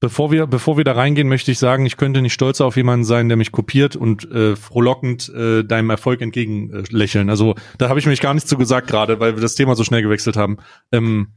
Bevor 0.00 0.30
wir, 0.30 0.46
bevor 0.46 0.76
wir 0.76 0.84
da 0.84 0.92
reingehen, 0.92 1.28
möchte 1.28 1.50
ich 1.50 1.58
sagen, 1.58 1.84
ich 1.84 1.96
könnte 1.96 2.22
nicht 2.22 2.32
stolzer 2.32 2.66
auf 2.66 2.76
jemanden 2.76 3.04
sein, 3.04 3.28
der 3.28 3.36
mich 3.36 3.50
kopiert 3.50 3.96
und 3.96 4.30
äh, 4.30 4.54
frohlockend 4.54 5.28
äh, 5.30 5.64
deinem 5.64 5.90
Erfolg 5.90 6.20
entgegen 6.20 6.84
äh. 6.90 7.30
Also 7.30 7.56
da 7.78 7.88
habe 7.88 7.98
ich 7.98 8.06
mich 8.06 8.20
gar 8.20 8.32
nicht 8.32 8.46
zu 8.46 8.56
gesagt 8.56 8.86
gerade, 8.86 9.18
weil 9.18 9.34
wir 9.34 9.42
das 9.42 9.56
Thema 9.56 9.74
so 9.74 9.82
schnell 9.82 10.02
gewechselt 10.02 10.36
haben. 10.36 10.58
Ähm, 10.92 11.32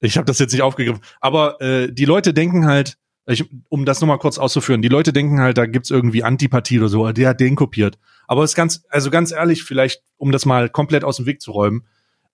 ich 0.00 0.16
habe 0.16 0.26
das 0.26 0.38
jetzt 0.38 0.52
nicht 0.52 0.62
aufgegriffen. 0.62 1.02
Aber 1.20 1.60
äh, 1.60 1.92
die 1.92 2.04
Leute 2.04 2.32
denken 2.32 2.66
halt, 2.66 2.98
ich, 3.26 3.44
um 3.68 3.84
das 3.84 4.00
nochmal 4.00 4.18
kurz 4.18 4.38
auszuführen, 4.38 4.82
die 4.82 4.88
Leute 4.88 5.12
denken 5.12 5.40
halt, 5.40 5.58
da 5.58 5.66
gibt's 5.66 5.90
irgendwie 5.90 6.22
Antipathie 6.22 6.78
oder 6.78 6.88
so, 6.88 7.10
der 7.10 7.30
hat 7.30 7.40
den 7.40 7.56
kopiert. 7.56 7.98
Aber 8.26 8.44
es 8.44 8.52
ist 8.52 8.56
ganz, 8.56 8.84
also 8.90 9.10
ganz 9.10 9.32
ehrlich, 9.32 9.64
vielleicht, 9.64 10.02
um 10.18 10.30
das 10.30 10.46
mal 10.46 10.68
komplett 10.68 11.04
aus 11.04 11.16
dem 11.16 11.26
Weg 11.26 11.40
zu 11.40 11.50
räumen, 11.50 11.84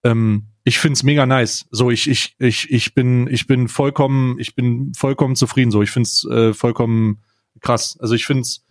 ähm, 0.05 0.47
ich 0.64 0.79
find's 0.79 1.03
mega 1.03 1.27
nice. 1.27 1.66
So, 1.70 1.90
ich, 1.90 2.09
ich, 2.09 2.37
ich, 2.38 2.70
ich 2.70 2.94
bin, 2.94 3.27
ich 3.29 3.46
bin 3.46 3.68
vollkommen, 3.68 4.38
ich 4.38 4.55
bin 4.55 4.92
vollkommen 4.94 5.37
zufrieden. 5.37 5.70
So, 5.70 5.83
ich 5.83 5.90
find's 5.90 6.25
äh, 6.27 6.53
vollkommen 6.53 7.23
krass. 7.61 7.96
Also 8.01 8.14
ich 8.14 8.27
find's, 8.27 8.64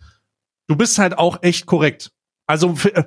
du 0.68 0.76
bist 0.76 0.98
halt 0.98 1.18
auch 1.18 1.42
echt 1.42 1.66
korrekt. 1.66 2.12
Also, 2.46 2.76
äh, 2.92 3.04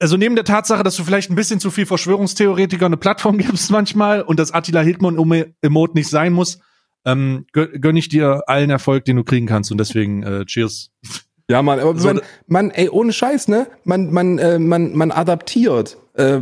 also 0.00 0.16
neben 0.16 0.34
der 0.34 0.44
Tatsache, 0.44 0.82
dass 0.82 0.96
du 0.96 1.04
vielleicht 1.04 1.30
ein 1.30 1.36
bisschen 1.36 1.60
zu 1.60 1.70
viel 1.70 1.86
Verschwörungstheoretiker 1.86 2.86
eine 2.86 2.96
Plattform 2.96 3.38
gibst 3.38 3.70
manchmal 3.70 4.22
und 4.22 4.38
dass 4.38 4.52
Attila 4.52 4.80
Hildmann 4.80 5.18
um 5.18 5.32
Emote 5.62 5.94
nicht 5.94 6.08
sein 6.08 6.32
muss, 6.32 6.58
ähm, 7.04 7.46
gönn 7.52 7.96
ich 7.96 8.08
dir 8.08 8.48
allen 8.48 8.70
Erfolg, 8.70 9.04
den 9.04 9.16
du 9.16 9.24
kriegen 9.24 9.46
kannst 9.46 9.70
und 9.70 9.78
deswegen 9.78 10.22
äh, 10.22 10.44
Cheers. 10.46 10.90
Ja, 11.50 11.62
man, 11.62 11.78
aber 11.78 11.98
so, 11.98 12.08
man, 12.08 12.20
man, 12.46 12.70
ey, 12.70 12.88
ohne 12.88 13.12
Scheiß, 13.12 13.48
ne? 13.48 13.66
Man, 13.84 14.10
man, 14.12 14.38
äh, 14.38 14.58
man, 14.58 14.96
man 14.96 15.10
adaptiert 15.10 15.98
äh, 16.14 16.38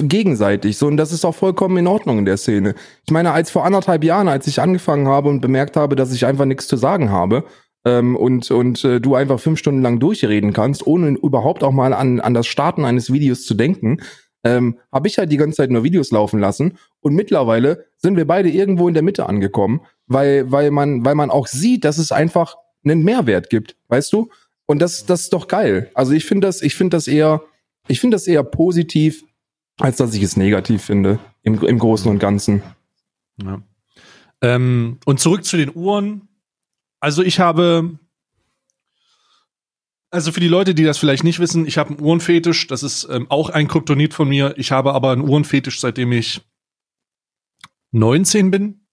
gegenseitig. 0.00 0.78
So, 0.78 0.86
und 0.86 0.96
das 0.96 1.12
ist 1.12 1.24
auch 1.24 1.34
vollkommen 1.34 1.76
in 1.76 1.86
Ordnung 1.86 2.18
in 2.20 2.24
der 2.24 2.38
Szene. 2.38 2.74
Ich 3.04 3.12
meine, 3.12 3.32
als 3.32 3.50
vor 3.50 3.64
anderthalb 3.64 4.02
Jahren, 4.02 4.28
als 4.28 4.46
ich 4.46 4.60
angefangen 4.60 5.08
habe 5.08 5.28
und 5.28 5.40
bemerkt 5.40 5.76
habe, 5.76 5.94
dass 5.94 6.12
ich 6.12 6.24
einfach 6.24 6.46
nichts 6.46 6.68
zu 6.68 6.76
sagen 6.76 7.10
habe, 7.10 7.44
ähm, 7.84 8.16
und, 8.16 8.50
und 8.50 8.84
äh, 8.84 9.00
du 9.00 9.14
einfach 9.14 9.38
fünf 9.38 9.58
Stunden 9.58 9.82
lang 9.82 10.00
durchreden 10.00 10.52
kannst, 10.52 10.86
ohne 10.86 11.10
überhaupt 11.10 11.62
auch 11.62 11.72
mal 11.72 11.92
an, 11.92 12.20
an 12.20 12.34
das 12.34 12.46
Starten 12.46 12.84
eines 12.84 13.12
Videos 13.12 13.44
zu 13.44 13.54
denken, 13.54 13.98
ähm, 14.42 14.78
habe 14.92 15.08
ich 15.08 15.18
halt 15.18 15.30
die 15.30 15.36
ganze 15.36 15.58
Zeit 15.58 15.70
nur 15.70 15.84
Videos 15.84 16.10
laufen 16.10 16.40
lassen. 16.40 16.78
Und 17.00 17.14
mittlerweile 17.14 17.86
sind 17.96 18.16
wir 18.16 18.26
beide 18.26 18.48
irgendwo 18.48 18.88
in 18.88 18.94
der 18.94 19.02
Mitte 19.02 19.28
angekommen, 19.28 19.82
weil, 20.06 20.50
weil, 20.50 20.70
man, 20.70 21.04
weil 21.04 21.14
man 21.14 21.30
auch 21.30 21.46
sieht, 21.46 21.84
dass 21.84 21.98
es 21.98 22.10
einfach 22.10 22.56
einen 22.84 23.04
Mehrwert 23.04 23.50
gibt, 23.50 23.76
weißt 23.88 24.12
du? 24.12 24.30
Und 24.66 24.80
das, 24.80 25.06
das 25.06 25.22
ist 25.22 25.32
doch 25.32 25.48
geil. 25.48 25.90
Also 25.94 26.12
ich 26.12 26.24
finde 26.24 26.46
das, 26.46 26.60
ich 26.60 26.74
finde 26.74 26.96
das 26.96 27.06
eher, 27.06 27.42
ich 27.88 28.00
finde 28.00 28.16
das 28.16 28.26
eher 28.26 28.42
positiv, 28.42 29.24
als 29.78 29.96
dass 29.96 30.14
ich 30.14 30.22
es 30.22 30.36
negativ 30.36 30.82
finde, 30.82 31.18
im, 31.42 31.62
im 31.62 31.78
Großen 31.78 32.10
und 32.10 32.18
Ganzen. 32.18 32.62
Ja. 33.42 33.62
Ähm, 34.42 34.98
und 35.04 35.20
zurück 35.20 35.44
zu 35.44 35.56
den 35.56 35.74
Uhren. 35.74 36.28
Also 37.00 37.22
ich 37.22 37.38
habe, 37.38 37.98
also 40.10 40.32
für 40.32 40.40
die 40.40 40.48
Leute, 40.48 40.74
die 40.74 40.84
das 40.84 40.98
vielleicht 40.98 41.24
nicht 41.24 41.38
wissen, 41.38 41.66
ich 41.66 41.78
habe 41.78 41.90
einen 41.90 42.00
Uhrenfetisch. 42.00 42.66
Das 42.66 42.82
ist 42.82 43.06
ähm, 43.10 43.30
auch 43.30 43.50
ein 43.50 43.68
Kryptonit 43.68 44.14
von 44.14 44.28
mir. 44.28 44.54
Ich 44.56 44.72
habe 44.72 44.94
aber 44.94 45.12
einen 45.12 45.22
Uhrenfetisch, 45.22 45.80
seitdem 45.80 46.12
ich 46.12 46.40
19 47.92 48.50
bin, 48.50 48.86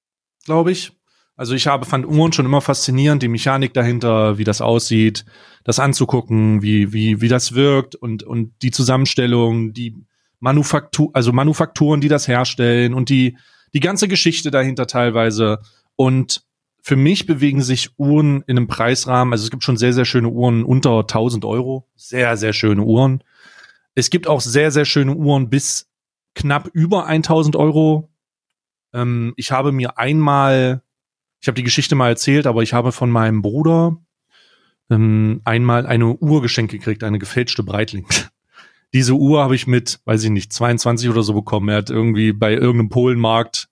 glaube 0.46 0.72
ich. 0.72 0.94
Also 1.36 1.56
ich 1.56 1.68
habe 1.68 1.86
fand 1.86 2.06
Uhren 2.06 2.32
schon 2.32 2.46
immer 2.46 2.62
faszinierend, 2.62 3.24
die 3.24 3.28
Mechanik 3.28 3.74
dahinter, 3.74 4.38
wie 4.38 4.44
das 4.44 4.62
aussieht, 4.62 5.26
das 5.64 5.80
anzugucken, 5.80 6.62
wie 6.62 6.94
wie 6.94 7.22
wie 7.22 7.28
das 7.28 7.54
wirkt 7.54 7.96
und 7.96 8.24
und 8.24 8.54
die 8.62 8.72
Zusammenstellung, 8.72 9.74
die 9.74 9.96
Manufaktur, 10.40 11.10
also 11.14 11.32
Manufakturen, 11.32 12.02
die 12.02 12.10
das 12.10 12.28
herstellen 12.28 12.94
und 12.94 13.10
die 13.10 13.38
die 13.74 13.80
ganze 13.80 14.08
Geschichte 14.08 14.52
dahinter 14.52 14.86
teilweise 14.86 15.60
und 15.96 16.44
für 16.84 16.98
mich 16.98 17.26
bewegen 17.26 17.62
sich 17.62 17.98
Uhren 17.98 18.44
in 18.46 18.58
einem 18.58 18.68
Preisrahmen, 18.68 19.32
also 19.32 19.46
es 19.46 19.52
gibt 19.52 19.64
schon 19.64 19.78
sehr, 19.78 19.94
sehr 19.94 20.04
schöne 20.04 20.28
Uhren 20.28 20.66
unter 20.66 21.00
1000 21.00 21.46
Euro, 21.46 21.88
sehr, 21.96 22.36
sehr 22.36 22.52
schöne 22.52 22.84
Uhren. 22.84 23.24
Es 23.96 24.10
gibt 24.10 24.28
auch 24.28 24.42
sehr, 24.42 24.70
sehr 24.70 24.84
schöne 24.84 25.16
Uhren 25.16 25.50
bis 25.50 25.90
knapp 26.36 26.70
über 26.74 27.06
1000 27.06 27.56
Euro. 27.56 28.10
Ähm, 28.92 29.34
ich 29.38 29.52
habe 29.52 29.72
mir 29.72 29.98
einmal 29.98 30.84
ich 31.44 31.48
habe 31.48 31.56
die 31.56 31.64
Geschichte 31.64 31.96
mal 31.96 32.08
erzählt, 32.08 32.48
aber 32.48 32.64
ich 32.64 32.72
habe 32.72 32.94
von 32.94 33.12
meinem 33.12 33.42
Bruder 33.42 33.98
ähm, 34.90 35.42
einmal 35.44 35.86
eine 35.86 36.16
Uhr 36.16 36.42
geschenkt 36.42 36.72
gekriegt, 36.72 37.04
eine 37.04 37.20
gefälschte 37.20 37.64
Breitling. 37.64 38.08
Diese 38.94 39.16
Uhr 39.16 39.44
habe 39.44 39.54
ich 39.54 39.68
mit, 39.68 40.00
weiß 40.06 40.24
ich 40.24 40.30
nicht, 40.30 40.54
22 40.54 41.10
oder 41.10 41.22
so 41.22 41.34
bekommen. 41.34 41.68
Er 41.68 41.80
hat 41.80 41.90
irgendwie 41.90 42.32
bei 42.32 42.54
irgendeinem 42.54 42.88
Polenmarkt, 42.88 43.68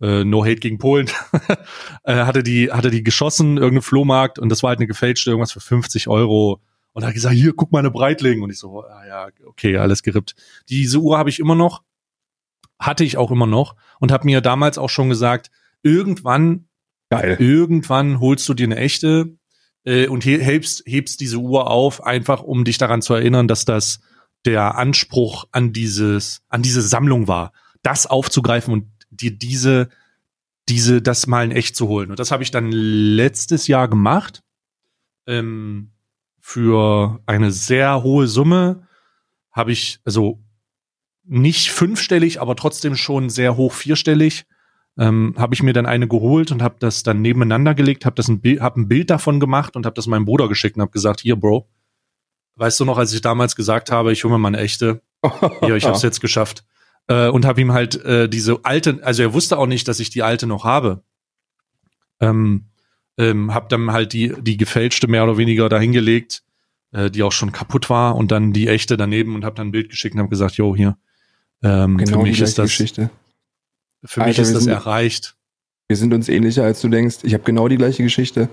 äh, 0.00 0.22
no 0.22 0.44
hate 0.44 0.60
gegen 0.60 0.78
Polen, 0.78 1.10
äh, 2.04 2.22
hatte 2.22 2.44
die, 2.44 2.70
hatte 2.70 2.92
die 2.92 3.02
geschossen, 3.02 3.56
irgendein 3.56 3.82
Flohmarkt 3.82 4.38
und 4.38 4.48
das 4.48 4.62
war 4.62 4.68
halt 4.68 4.78
eine 4.78 4.86
gefälschte, 4.86 5.30
irgendwas 5.30 5.50
für 5.50 5.60
50 5.60 6.06
Euro. 6.06 6.60
Und 6.92 7.02
er 7.02 7.08
hat 7.08 7.14
gesagt, 7.14 7.34
hier, 7.34 7.52
guck 7.52 7.72
mal 7.72 7.80
eine 7.80 7.90
Breitling. 7.90 8.42
Und 8.42 8.50
ich 8.50 8.60
so, 8.60 8.84
ah, 8.84 9.04
ja, 9.04 9.28
okay, 9.44 9.76
alles 9.76 10.04
gerippt. 10.04 10.36
Diese 10.68 10.98
Uhr 10.98 11.18
habe 11.18 11.30
ich 11.30 11.40
immer 11.40 11.56
noch, 11.56 11.82
hatte 12.78 13.02
ich 13.02 13.16
auch 13.16 13.32
immer 13.32 13.48
noch 13.48 13.74
und 13.98 14.12
habe 14.12 14.24
mir 14.24 14.40
damals 14.40 14.78
auch 14.78 14.88
schon 14.88 15.08
gesagt, 15.08 15.50
irgendwann 15.82 16.67
Geil. 17.10 17.36
Irgendwann 17.38 18.20
holst 18.20 18.48
du 18.48 18.54
dir 18.54 18.64
eine 18.64 18.76
echte 18.76 19.36
äh, 19.84 20.06
und 20.08 20.24
he 20.24 20.38
hebst, 20.38 20.82
hebst 20.86 21.20
diese 21.20 21.38
Uhr 21.38 21.70
auf, 21.70 22.04
einfach 22.04 22.42
um 22.42 22.64
dich 22.64 22.78
daran 22.78 23.02
zu 23.02 23.14
erinnern, 23.14 23.48
dass 23.48 23.64
das 23.64 24.00
der 24.44 24.76
Anspruch 24.76 25.46
an 25.50 25.72
dieses, 25.72 26.42
an 26.48 26.62
diese 26.62 26.82
Sammlung 26.82 27.28
war, 27.28 27.52
das 27.82 28.06
aufzugreifen 28.06 28.72
und 28.72 28.86
dir 29.10 29.30
diese, 29.30 29.88
diese, 30.68 31.02
das 31.02 31.26
mal 31.26 31.44
in 31.44 31.50
echt 31.50 31.76
zu 31.76 31.88
holen. 31.88 32.10
Und 32.10 32.18
das 32.18 32.30
habe 32.30 32.42
ich 32.42 32.50
dann 32.50 32.70
letztes 32.70 33.66
Jahr 33.66 33.88
gemacht. 33.88 34.42
Ähm, 35.26 35.92
für 36.40 37.20
eine 37.26 37.50
sehr 37.50 38.02
hohe 38.02 38.26
Summe 38.26 38.86
habe 39.52 39.72
ich, 39.72 40.00
also 40.04 40.42
nicht 41.24 41.70
fünfstellig, 41.70 42.40
aber 42.40 42.56
trotzdem 42.56 42.96
schon 42.96 43.28
sehr 43.28 43.56
hoch 43.56 43.74
vierstellig, 43.74 44.46
ähm, 44.98 45.34
habe 45.38 45.54
ich 45.54 45.62
mir 45.62 45.72
dann 45.72 45.86
eine 45.86 46.08
geholt 46.08 46.50
und 46.50 46.60
habe 46.60 46.76
das 46.80 47.04
dann 47.04 47.22
nebeneinander 47.22 47.74
gelegt, 47.74 48.04
habe 48.04 48.16
das 48.16 48.28
ein, 48.28 48.40
Bild, 48.40 48.60
hab 48.60 48.76
ein 48.76 48.88
Bild 48.88 49.10
davon 49.10 49.38
gemacht 49.38 49.76
und 49.76 49.86
habe 49.86 49.94
das 49.94 50.08
meinem 50.08 50.24
Bruder 50.24 50.48
geschickt 50.48 50.76
und 50.76 50.82
habe 50.82 50.90
gesagt, 50.90 51.20
hier, 51.20 51.36
Bro, 51.36 51.68
weißt 52.56 52.80
du 52.80 52.84
noch, 52.84 52.98
als 52.98 53.12
ich 53.12 53.20
damals 53.20 53.54
gesagt 53.54 53.92
habe, 53.92 54.12
ich 54.12 54.24
hole 54.24 54.32
mir 54.32 54.38
mal 54.38 54.48
eine 54.48 54.58
echte, 54.58 55.00
hier, 55.60 55.76
ich 55.76 55.84
habe 55.84 55.96
es 55.96 56.02
jetzt 56.02 56.20
geschafft. 56.20 56.64
Äh, 57.06 57.28
und 57.28 57.46
habe 57.46 57.60
ihm 57.60 57.72
halt 57.72 58.04
äh, 58.04 58.28
diese 58.28 58.64
alte, 58.64 58.98
also 59.02 59.22
er 59.22 59.32
wusste 59.32 59.56
auch 59.56 59.66
nicht, 59.66 59.86
dass 59.86 60.00
ich 60.00 60.10
die 60.10 60.22
alte 60.22 60.46
noch 60.46 60.64
habe. 60.64 61.02
Ähm, 62.20 62.66
ähm, 63.16 63.54
hab 63.54 63.68
dann 63.68 63.92
halt 63.92 64.12
die 64.12 64.34
die 64.40 64.56
gefälschte 64.56 65.08
mehr 65.08 65.24
oder 65.24 65.38
weniger 65.38 65.68
dahingelegt, 65.68 66.42
äh, 66.92 67.10
die 67.10 67.22
auch 67.22 67.32
schon 67.32 67.52
kaputt 67.52 67.88
war 67.88 68.16
und 68.16 68.30
dann 68.30 68.52
die 68.52 68.68
echte 68.68 68.96
daneben 68.96 69.36
und 69.36 69.44
habe 69.44 69.56
dann 69.56 69.68
ein 69.68 69.72
Bild 69.72 69.90
geschickt 69.90 70.14
und 70.14 70.20
habe 70.20 70.28
gesagt, 70.28 70.56
jo 70.56 70.74
hier, 70.76 70.98
ähm, 71.62 71.96
genau 71.96 72.18
für 72.18 72.22
mich 72.24 72.40
ist 72.40 72.58
das 72.58 72.70
Geschichte. 72.70 73.10
Für 74.04 74.20
Alter, 74.22 74.28
mich 74.28 74.38
ist 74.38 74.54
das 74.54 74.64
sind, 74.64 74.72
erreicht. 74.72 75.36
Wir 75.88 75.96
sind 75.96 76.12
uns 76.14 76.28
ähnlicher, 76.28 76.64
als 76.64 76.80
du 76.80 76.88
denkst. 76.88 77.18
Ich 77.22 77.34
habe 77.34 77.44
genau 77.44 77.68
die 77.68 77.76
gleiche 77.76 78.02
Geschichte. 78.02 78.48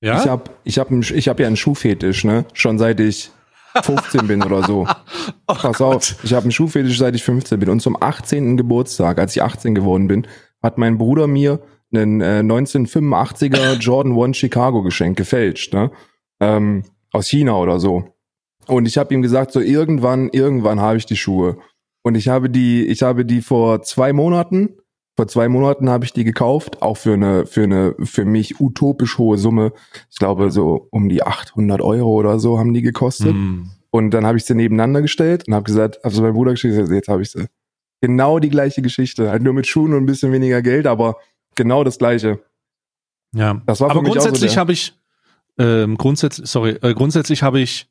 Ja? 0.00 0.20
Ich 0.20 0.28
habe 0.28 0.50
ich 0.64 0.78
hab, 0.78 0.90
ich 0.90 1.28
hab 1.28 1.40
ja 1.40 1.46
einen 1.46 1.56
Schuhfetisch, 1.56 2.24
ne? 2.24 2.44
Schon 2.52 2.78
seit 2.78 3.00
ich 3.00 3.30
15 3.82 4.26
bin 4.26 4.42
oder 4.42 4.64
so. 4.64 4.86
oh 5.46 5.54
Pass 5.54 5.78
Gott. 5.78 5.96
auf, 5.96 6.24
ich 6.24 6.34
habe 6.34 6.44
einen 6.44 6.52
Schuhfetisch, 6.52 6.98
seit 6.98 7.14
ich 7.14 7.22
15 7.22 7.58
bin. 7.58 7.68
Und 7.68 7.80
zum 7.80 8.00
18. 8.00 8.56
Geburtstag, 8.56 9.18
als 9.18 9.36
ich 9.36 9.42
18 9.42 9.74
geworden 9.74 10.08
bin, 10.08 10.26
hat 10.62 10.78
mein 10.78 10.98
Bruder 10.98 11.26
mir 11.26 11.60
einen 11.94 12.20
äh, 12.20 12.40
1985er 12.40 13.78
Jordan 13.78 14.12
One 14.12 14.34
Chicago 14.34 14.82
geschenkt, 14.82 15.18
gefälscht, 15.18 15.74
ne? 15.74 15.90
Ähm, 16.40 16.84
aus 17.12 17.28
China 17.28 17.56
oder 17.56 17.78
so. 17.78 18.12
Und 18.66 18.86
ich 18.86 18.98
habe 18.98 19.12
ihm 19.12 19.22
gesagt, 19.22 19.52
so 19.52 19.60
irgendwann, 19.60 20.30
irgendwann 20.30 20.80
habe 20.80 20.96
ich 20.96 21.06
die 21.06 21.16
Schuhe. 21.16 21.58
Und 22.02 22.16
ich 22.16 22.28
habe 22.28 22.50
die, 22.50 22.86
ich 22.86 23.02
habe 23.02 23.24
die 23.24 23.42
vor 23.42 23.82
zwei 23.82 24.12
Monaten, 24.12 24.76
vor 25.16 25.28
zwei 25.28 25.48
Monaten 25.48 25.90
habe 25.90 26.04
ich 26.04 26.12
die 26.12 26.24
gekauft, 26.24 26.80
auch 26.80 26.96
für 26.96 27.12
eine, 27.12 27.46
für 27.46 27.64
eine, 27.64 27.94
für 28.02 28.24
mich 28.24 28.60
utopisch 28.60 29.18
hohe 29.18 29.36
Summe. 29.36 29.72
Ich 30.10 30.18
glaube, 30.18 30.50
so 30.50 30.88
um 30.90 31.08
die 31.08 31.22
800 31.22 31.82
Euro 31.82 32.10
oder 32.12 32.38
so 32.38 32.58
haben 32.58 32.72
die 32.72 32.82
gekostet. 32.82 33.34
Mm. 33.34 33.70
Und 33.90 34.12
dann 34.12 34.24
habe 34.24 34.38
ich 34.38 34.44
sie 34.46 34.54
nebeneinander 34.54 35.02
gestellt 35.02 35.46
und 35.46 35.54
habe 35.54 35.64
gesagt, 35.64 36.02
also 36.02 36.22
mein 36.22 36.32
Bruder 36.32 36.52
geschickt, 36.52 36.74
jetzt 36.90 37.08
habe 37.08 37.20
ich 37.20 37.30
sie. 37.30 37.46
Genau 38.00 38.38
die 38.38 38.48
gleiche 38.48 38.80
Geschichte, 38.80 39.30
halt 39.30 39.42
nur 39.42 39.52
mit 39.52 39.66
Schuhen 39.66 39.92
und 39.92 40.02
ein 40.02 40.06
bisschen 40.06 40.32
weniger 40.32 40.62
Geld, 40.62 40.86
aber 40.86 41.16
genau 41.54 41.84
das 41.84 41.98
gleiche. 41.98 42.40
Ja, 43.34 43.60
das 43.66 43.80
war 43.80 43.90
aber 43.90 44.02
grundsätzlich 44.02 44.52
so 44.52 44.56
habe 44.56 44.72
ich, 44.72 44.94
ähm, 45.58 45.98
grundsätzlich, 45.98 46.48
sorry, 46.48 46.70
äh, 46.82 46.94
grundsätzlich 46.94 47.42
habe 47.42 47.60
ich 47.60 47.90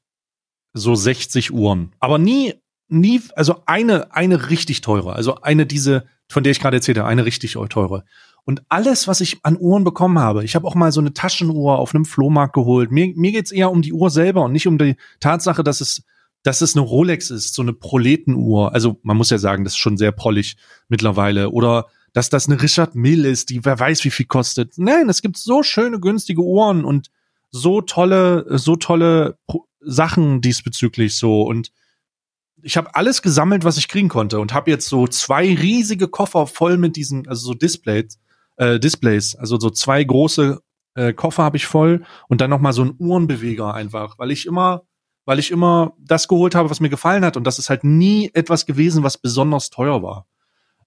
so 0.74 0.96
60 0.96 1.54
Uhren, 1.54 1.94
aber 2.00 2.18
nie 2.18 2.56
nie, 2.92 3.22
also 3.36 3.64
eine, 3.66 4.14
eine 4.14 4.50
richtig 4.50 4.82
teure, 4.82 5.14
also 5.14 5.36
eine 5.42 5.66
diese, 5.66 6.06
von 6.30 6.44
der 6.44 6.52
ich 6.52 6.60
gerade 6.60 6.78
erzählte, 6.78 7.06
eine 7.06 7.26
richtig 7.26 7.58
teure. 7.70 8.04
Und 8.44 8.64
alles, 8.70 9.08
was 9.08 9.22
ich 9.22 9.40
an 9.44 9.58
Uhren 9.60 9.84
bekommen 9.84 10.20
habe, 10.20 10.44
ich 10.44 10.56
habe 10.56 10.68
auch 10.68 10.76
mal 10.76 10.92
so 10.92 11.00
eine 11.00 11.14
Taschenuhr 11.14 11.78
auf 11.78 11.94
einem 11.94 12.06
Flohmarkt 12.06 12.54
geholt. 12.54 12.92
Mir, 12.92 13.14
mir 13.16 13.32
geht's 13.32 13.52
eher 13.52 13.72
um 13.72 13.82
die 13.82 13.94
Uhr 13.94 14.10
selber 14.10 14.44
und 14.44 14.52
nicht 14.52 14.68
um 14.68 14.78
die 14.78 14.96
Tatsache, 15.20 15.64
dass 15.64 15.80
es, 15.80 16.04
dass 16.44 16.62
es 16.62 16.76
eine 16.76 16.84
Rolex 16.84 17.30
ist, 17.30 17.54
so 17.54 17.62
eine 17.62 17.74
Proletenuhr. 17.74 18.74
Also 18.74 19.00
man 19.04 19.16
muss 19.16 19.30
ja 19.30 19.38
sagen, 19.38 19.64
das 19.64 19.74
ist 19.74 19.80
schon 19.80 19.98
sehr 19.98 20.12
prollig 20.12 20.58
mittlerweile. 20.90 21.52
Oder 21.52 21.86
dass 22.14 22.30
das 22.30 22.48
eine 22.48 22.62
Richard 22.62 22.96
Mill 22.96 23.26
ist, 23.26 23.50
die 23.52 23.64
wer 23.64 23.80
weiß, 23.80 24.04
wie 24.04 24.12
viel 24.12 24.26
kostet. 24.26 24.74
Nein, 24.78 25.08
es 25.08 25.22
gibt 25.22 25.38
so 25.38 25.62
schöne, 25.62 26.00
günstige 26.00 26.42
Uhren 26.42 26.84
und 26.84 27.10
so 27.52 27.82
tolle, 27.82 28.46
so 28.58 28.76
tolle 28.76 29.38
Sachen 29.82 30.42
diesbezüglich 30.42 31.16
so. 31.16 31.44
Und 31.44 31.72
ich 32.64 32.78
habe 32.78 32.96
alles 32.96 33.22
gesammelt, 33.22 33.64
was 33.64 33.78
ich 33.78 33.88
kriegen 33.88 34.10
konnte 34.10 34.40
und 34.40 34.54
habe 34.54 34.72
jetzt 34.72 34.88
so 34.88 35.08
zwei 35.08 35.54
riesige 35.54 36.08
Koffer 36.08 36.48
voll 36.48 36.78
mit 36.78 36.96
diesen, 36.96 37.28
also 37.28 37.48
so 37.48 37.54
Displays, 37.54 38.20
äh, 38.58 38.80
Displays, 38.80 39.36
also 39.36 39.60
so 39.60 39.70
zwei 39.70 40.04
große 40.04 40.60
äh, 40.96 41.14
Koffer 41.14 41.44
habe 41.44 41.58
ich 41.58 41.66
voll 41.66 42.04
und 42.28 42.42
dann 42.42 42.50
noch 42.50 42.60
mal 42.60 42.74
so 42.74 42.84
ein 42.84 42.96
Uhrenbeweger 42.98 43.74
einfach, 43.74 44.18
weil 44.18 44.32
ich 44.32 44.46
immer, 44.46 44.84
weil 45.26 45.40
ich 45.40 45.52
immer 45.52 45.94
das 46.00 46.28
geholt 46.28 46.56
habe, 46.56 46.70
was 46.70 46.80
mir 46.80 46.90
gefallen 46.90 47.26
hat 47.26 47.38
und 47.38 47.46
das 47.46 47.60
ist 47.60 47.70
halt 47.70 47.84
nie 47.84 48.32
etwas 48.34 48.66
gewesen, 48.66 49.04
was 49.04 49.18
besonders 49.18 49.70
teuer 49.70 50.04
war. 50.04 50.26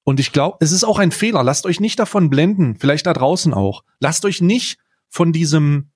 Und 0.04 0.20
ich 0.20 0.32
glaube, 0.32 0.58
es 0.60 0.70
ist 0.70 0.84
auch 0.84 0.98
ein 0.98 1.12
Fehler. 1.12 1.42
Lasst 1.42 1.64
euch 1.64 1.80
nicht 1.80 1.98
davon 1.98 2.28
blenden, 2.28 2.76
vielleicht 2.76 3.06
da 3.06 3.14
draußen 3.14 3.54
auch. 3.54 3.84
Lasst 4.00 4.26
euch 4.26 4.42
nicht 4.42 4.78
von 5.08 5.32
diesem 5.32 5.90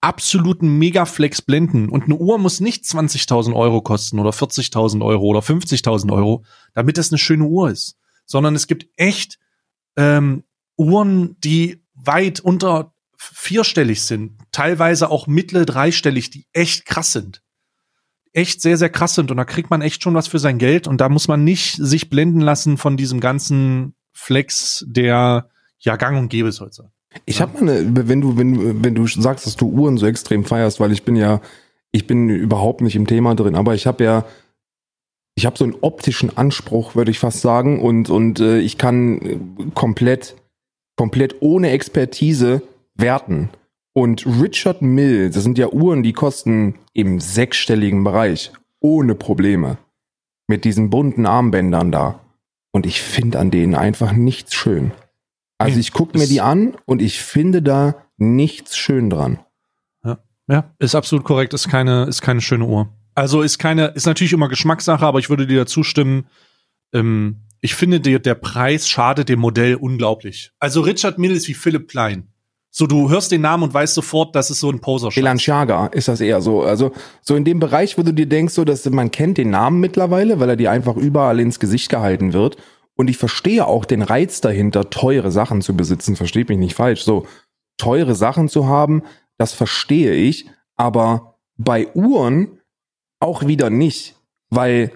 absoluten 0.00 0.78
Megaflex 0.78 1.42
blenden. 1.42 1.88
Und 1.88 2.04
eine 2.04 2.16
Uhr 2.16 2.38
muss 2.38 2.60
nicht 2.60 2.84
20.000 2.84 3.54
Euro 3.54 3.80
kosten 3.82 4.18
oder 4.18 4.30
40.000 4.30 5.04
Euro 5.04 5.24
oder 5.24 5.40
50.000 5.40 6.12
Euro, 6.12 6.44
damit 6.74 6.98
das 6.98 7.10
eine 7.10 7.18
schöne 7.18 7.44
Uhr 7.44 7.70
ist. 7.70 7.96
Sondern 8.24 8.54
es 8.54 8.66
gibt 8.66 8.86
echt 8.96 9.38
ähm, 9.96 10.44
Uhren, 10.76 11.36
die 11.40 11.82
weit 11.94 12.40
unter 12.40 12.92
vierstellig 13.16 14.02
sind, 14.02 14.38
teilweise 14.52 15.10
auch 15.10 15.26
mittel 15.26 15.64
dreistellig, 15.64 16.30
die 16.30 16.46
echt 16.52 16.84
krass 16.84 17.12
sind. 17.12 17.42
Echt 18.32 18.60
sehr, 18.60 18.76
sehr 18.76 18.90
krass 18.90 19.14
sind. 19.14 19.30
Und 19.30 19.38
da 19.38 19.44
kriegt 19.44 19.70
man 19.70 19.80
echt 19.80 20.02
schon 20.02 20.14
was 20.14 20.28
für 20.28 20.38
sein 20.38 20.58
Geld. 20.58 20.86
Und 20.86 21.00
da 21.00 21.08
muss 21.08 21.26
man 21.26 21.42
nicht 21.42 21.76
sich 21.76 22.10
blenden 22.10 22.40
lassen 22.40 22.76
von 22.76 22.96
diesem 22.98 23.20
ganzen 23.20 23.94
Flex, 24.12 24.84
der 24.86 25.48
ja 25.78 25.96
gang 25.96 26.18
und 26.18 26.28
gäbe 26.28 26.48
ist 26.48 26.60
heute. 26.60 26.90
Ich 27.24 27.40
habe 27.40 27.64
mal 27.64 27.70
eine, 27.70 28.08
wenn 28.08 28.20
du, 28.20 28.36
wenn, 28.36 28.84
wenn 28.84 28.94
du 28.94 29.06
sagst, 29.06 29.46
dass 29.46 29.56
du 29.56 29.68
Uhren 29.68 29.98
so 29.98 30.06
extrem 30.06 30.44
feierst, 30.44 30.80
weil 30.80 30.92
ich 30.92 31.04
bin 31.04 31.16
ja, 31.16 31.40
ich 31.92 32.06
bin 32.06 32.28
überhaupt 32.28 32.80
nicht 32.80 32.96
im 32.96 33.06
Thema 33.06 33.34
drin, 33.34 33.54
aber 33.54 33.74
ich 33.74 33.86
habe 33.86 34.04
ja, 34.04 34.24
ich 35.34 35.46
habe 35.46 35.56
so 35.56 35.64
einen 35.64 35.76
optischen 35.80 36.36
Anspruch, 36.36 36.94
würde 36.94 37.10
ich 37.10 37.18
fast 37.18 37.40
sagen, 37.40 37.80
und, 37.80 38.10
und 38.10 38.40
äh, 38.40 38.58
ich 38.58 38.78
kann 38.78 39.70
komplett, 39.74 40.36
komplett 40.96 41.36
ohne 41.40 41.70
Expertise 41.70 42.62
werten. 42.94 43.50
Und 43.94 44.26
Richard 44.26 44.82
Mill, 44.82 45.30
das 45.30 45.42
sind 45.42 45.58
ja 45.58 45.68
Uhren, 45.68 46.02
die 46.02 46.12
kosten 46.12 46.74
im 46.92 47.20
sechsstelligen 47.20 48.04
Bereich, 48.04 48.52
ohne 48.80 49.14
Probleme. 49.14 49.78
Mit 50.48 50.64
diesen 50.64 50.90
bunten 50.90 51.26
Armbändern 51.26 51.92
da. 51.92 52.20
Und 52.72 52.86
ich 52.86 53.00
finde 53.00 53.38
an 53.38 53.50
denen 53.50 53.74
einfach 53.74 54.12
nichts 54.12 54.54
schön. 54.54 54.92
Also 55.58 55.78
ich 55.78 55.92
gucke 55.92 56.18
mir 56.18 56.26
die 56.26 56.40
an 56.40 56.76
und 56.84 57.00
ich 57.00 57.20
finde 57.20 57.62
da 57.62 57.94
nichts 58.18 58.76
schön 58.76 59.10
dran. 59.10 59.38
Ja, 60.04 60.18
ja, 60.48 60.74
ist 60.78 60.94
absolut 60.94 61.24
korrekt. 61.24 61.54
Ist 61.54 61.68
keine, 61.68 62.04
ist 62.04 62.22
keine 62.22 62.40
schöne 62.40 62.66
Uhr. 62.66 62.88
Also 63.14 63.42
ist 63.42 63.58
keine, 63.58 63.86
ist 63.88 64.06
natürlich 64.06 64.34
immer 64.34 64.48
Geschmackssache, 64.48 65.04
aber 65.04 65.18
ich 65.18 65.30
würde 65.30 65.46
dir 65.46 65.60
dazu 65.60 65.82
stimmen. 65.82 66.26
Ähm, 66.92 67.46
ich 67.62 67.74
finde, 67.74 68.00
der, 68.00 68.18
der 68.18 68.34
Preis 68.34 68.88
schadet 68.88 69.28
dem 69.28 69.40
Modell 69.40 69.76
unglaublich. 69.76 70.52
Also 70.58 70.82
Richard 70.82 71.18
Mill 71.18 71.32
ist 71.32 71.48
wie 71.48 71.54
Philipp 71.54 71.88
Klein. 71.88 72.28
So, 72.70 72.86
du 72.86 73.08
hörst 73.08 73.32
den 73.32 73.40
Namen 73.40 73.62
und 73.62 73.72
weißt 73.72 73.94
sofort, 73.94 74.36
das 74.36 74.50
ist 74.50 74.60
so 74.60 74.70
ein 74.70 74.80
poser 74.80 75.08
Balenciaga 75.08 75.86
ist 75.86 76.08
das 76.08 76.20
eher 76.20 76.42
so. 76.42 76.62
Also, 76.62 76.92
so 77.22 77.34
in 77.34 77.46
dem 77.46 77.58
Bereich, 77.58 77.96
wo 77.96 78.02
du 78.02 78.12
dir 78.12 78.26
denkst, 78.26 78.52
so, 78.52 78.64
dass 78.64 78.84
man 78.90 79.10
kennt 79.10 79.38
den 79.38 79.48
Namen 79.48 79.80
mittlerweile, 79.80 80.40
weil 80.40 80.50
er 80.50 80.56
dir 80.56 80.70
einfach 80.70 80.94
überall 80.96 81.40
ins 81.40 81.58
Gesicht 81.58 81.88
gehalten 81.88 82.34
wird. 82.34 82.58
Und 82.96 83.08
ich 83.08 83.18
verstehe 83.18 83.66
auch 83.66 83.84
den 83.84 84.02
Reiz 84.02 84.40
dahinter, 84.40 84.90
teure 84.90 85.30
Sachen 85.30 85.60
zu 85.60 85.76
besitzen. 85.76 86.16
Versteht 86.16 86.48
mich 86.48 86.58
nicht 86.58 86.74
falsch. 86.74 87.04
So, 87.04 87.26
teure 87.78 88.14
Sachen 88.14 88.48
zu 88.48 88.66
haben, 88.66 89.02
das 89.38 89.52
verstehe 89.52 90.14
ich. 90.14 90.48
Aber 90.76 91.38
bei 91.56 91.92
Uhren 91.94 92.60
auch 93.20 93.46
wieder 93.46 93.70
nicht. 93.70 94.16
Weil, 94.48 94.92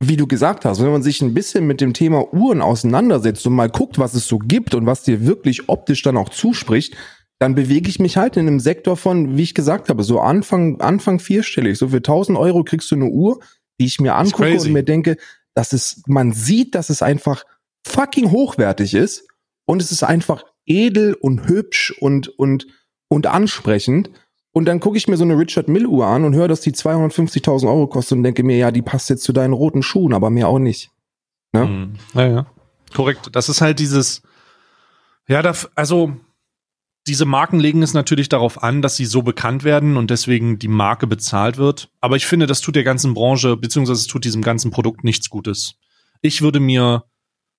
wie 0.00 0.16
du 0.16 0.26
gesagt 0.26 0.64
hast, 0.64 0.80
wenn 0.82 0.92
man 0.92 1.02
sich 1.02 1.20
ein 1.22 1.34
bisschen 1.34 1.66
mit 1.66 1.80
dem 1.80 1.94
Thema 1.94 2.32
Uhren 2.32 2.62
auseinandersetzt 2.62 3.46
und 3.46 3.54
mal 3.54 3.70
guckt, 3.70 3.98
was 3.98 4.14
es 4.14 4.28
so 4.28 4.38
gibt 4.38 4.74
und 4.74 4.86
was 4.86 5.02
dir 5.02 5.26
wirklich 5.26 5.68
optisch 5.68 6.02
dann 6.02 6.16
auch 6.16 6.28
zuspricht, 6.28 6.96
dann 7.38 7.54
bewege 7.54 7.88
ich 7.88 7.98
mich 7.98 8.16
halt 8.16 8.36
in 8.36 8.46
einem 8.46 8.60
Sektor 8.60 8.96
von, 8.96 9.36
wie 9.36 9.42
ich 9.42 9.54
gesagt 9.54 9.88
habe, 9.88 10.02
so 10.02 10.20
Anfang, 10.20 10.80
Anfang 10.80 11.18
vierstellig. 11.18 11.76
So 11.76 11.88
für 11.88 11.96
1000 11.96 12.38
Euro 12.38 12.64
kriegst 12.64 12.90
du 12.90 12.94
eine 12.94 13.08
Uhr, 13.08 13.40
die 13.78 13.86
ich 13.86 14.00
mir 14.00 14.14
angucke 14.14 14.58
und 14.58 14.72
mir 14.72 14.84
denke, 14.84 15.16
dass 15.56 15.72
es, 15.72 16.02
man 16.06 16.32
sieht, 16.32 16.74
dass 16.74 16.90
es 16.90 17.00
einfach 17.00 17.44
fucking 17.86 18.30
hochwertig 18.30 18.92
ist 18.94 19.26
und 19.64 19.80
es 19.80 19.90
ist 19.90 20.02
einfach 20.02 20.44
edel 20.66 21.14
und 21.14 21.48
hübsch 21.48 21.94
und, 21.98 22.28
und, 22.28 22.66
und 23.08 23.26
ansprechend. 23.26 24.10
Und 24.52 24.66
dann 24.66 24.80
gucke 24.80 24.98
ich 24.98 25.08
mir 25.08 25.16
so 25.16 25.24
eine 25.24 25.38
Richard 25.38 25.68
Mill 25.68 25.86
Uhr 25.86 26.06
an 26.06 26.24
und 26.24 26.34
höre, 26.34 26.48
dass 26.48 26.60
die 26.60 26.72
250.000 26.72 27.66
Euro 27.66 27.86
kostet 27.86 28.18
und 28.18 28.22
denke 28.22 28.42
mir, 28.42 28.58
ja, 28.58 28.70
die 28.70 28.82
passt 28.82 29.08
jetzt 29.08 29.24
zu 29.24 29.32
deinen 29.32 29.54
roten 29.54 29.82
Schuhen, 29.82 30.12
aber 30.12 30.28
mehr 30.28 30.48
auch 30.48 30.58
nicht. 30.58 30.90
Ne? 31.52 31.64
Mhm. 31.64 31.94
Ja, 32.12 32.26
ja. 32.26 32.46
Korrekt. 32.94 33.30
Das 33.32 33.48
ist 33.48 33.62
halt 33.62 33.78
dieses, 33.78 34.22
ja, 35.26 35.40
da, 35.40 35.54
also 35.74 36.16
diese 37.06 37.24
Marken 37.24 37.60
legen 37.60 37.82
es 37.82 37.94
natürlich 37.94 38.28
darauf 38.28 38.62
an, 38.62 38.82
dass 38.82 38.96
sie 38.96 39.04
so 39.04 39.22
bekannt 39.22 39.62
werden 39.62 39.96
und 39.96 40.10
deswegen 40.10 40.58
die 40.58 40.68
Marke 40.68 41.06
bezahlt 41.06 41.56
wird. 41.56 41.88
Aber 42.00 42.16
ich 42.16 42.26
finde, 42.26 42.46
das 42.46 42.60
tut 42.60 42.74
der 42.74 42.84
ganzen 42.84 43.14
Branche, 43.14 43.56
beziehungsweise 43.56 44.00
es 44.00 44.08
tut 44.08 44.24
diesem 44.24 44.42
ganzen 44.42 44.70
Produkt 44.70 45.04
nichts 45.04 45.30
Gutes. 45.30 45.76
Ich 46.20 46.42
würde 46.42 46.58
mir, 46.58 47.04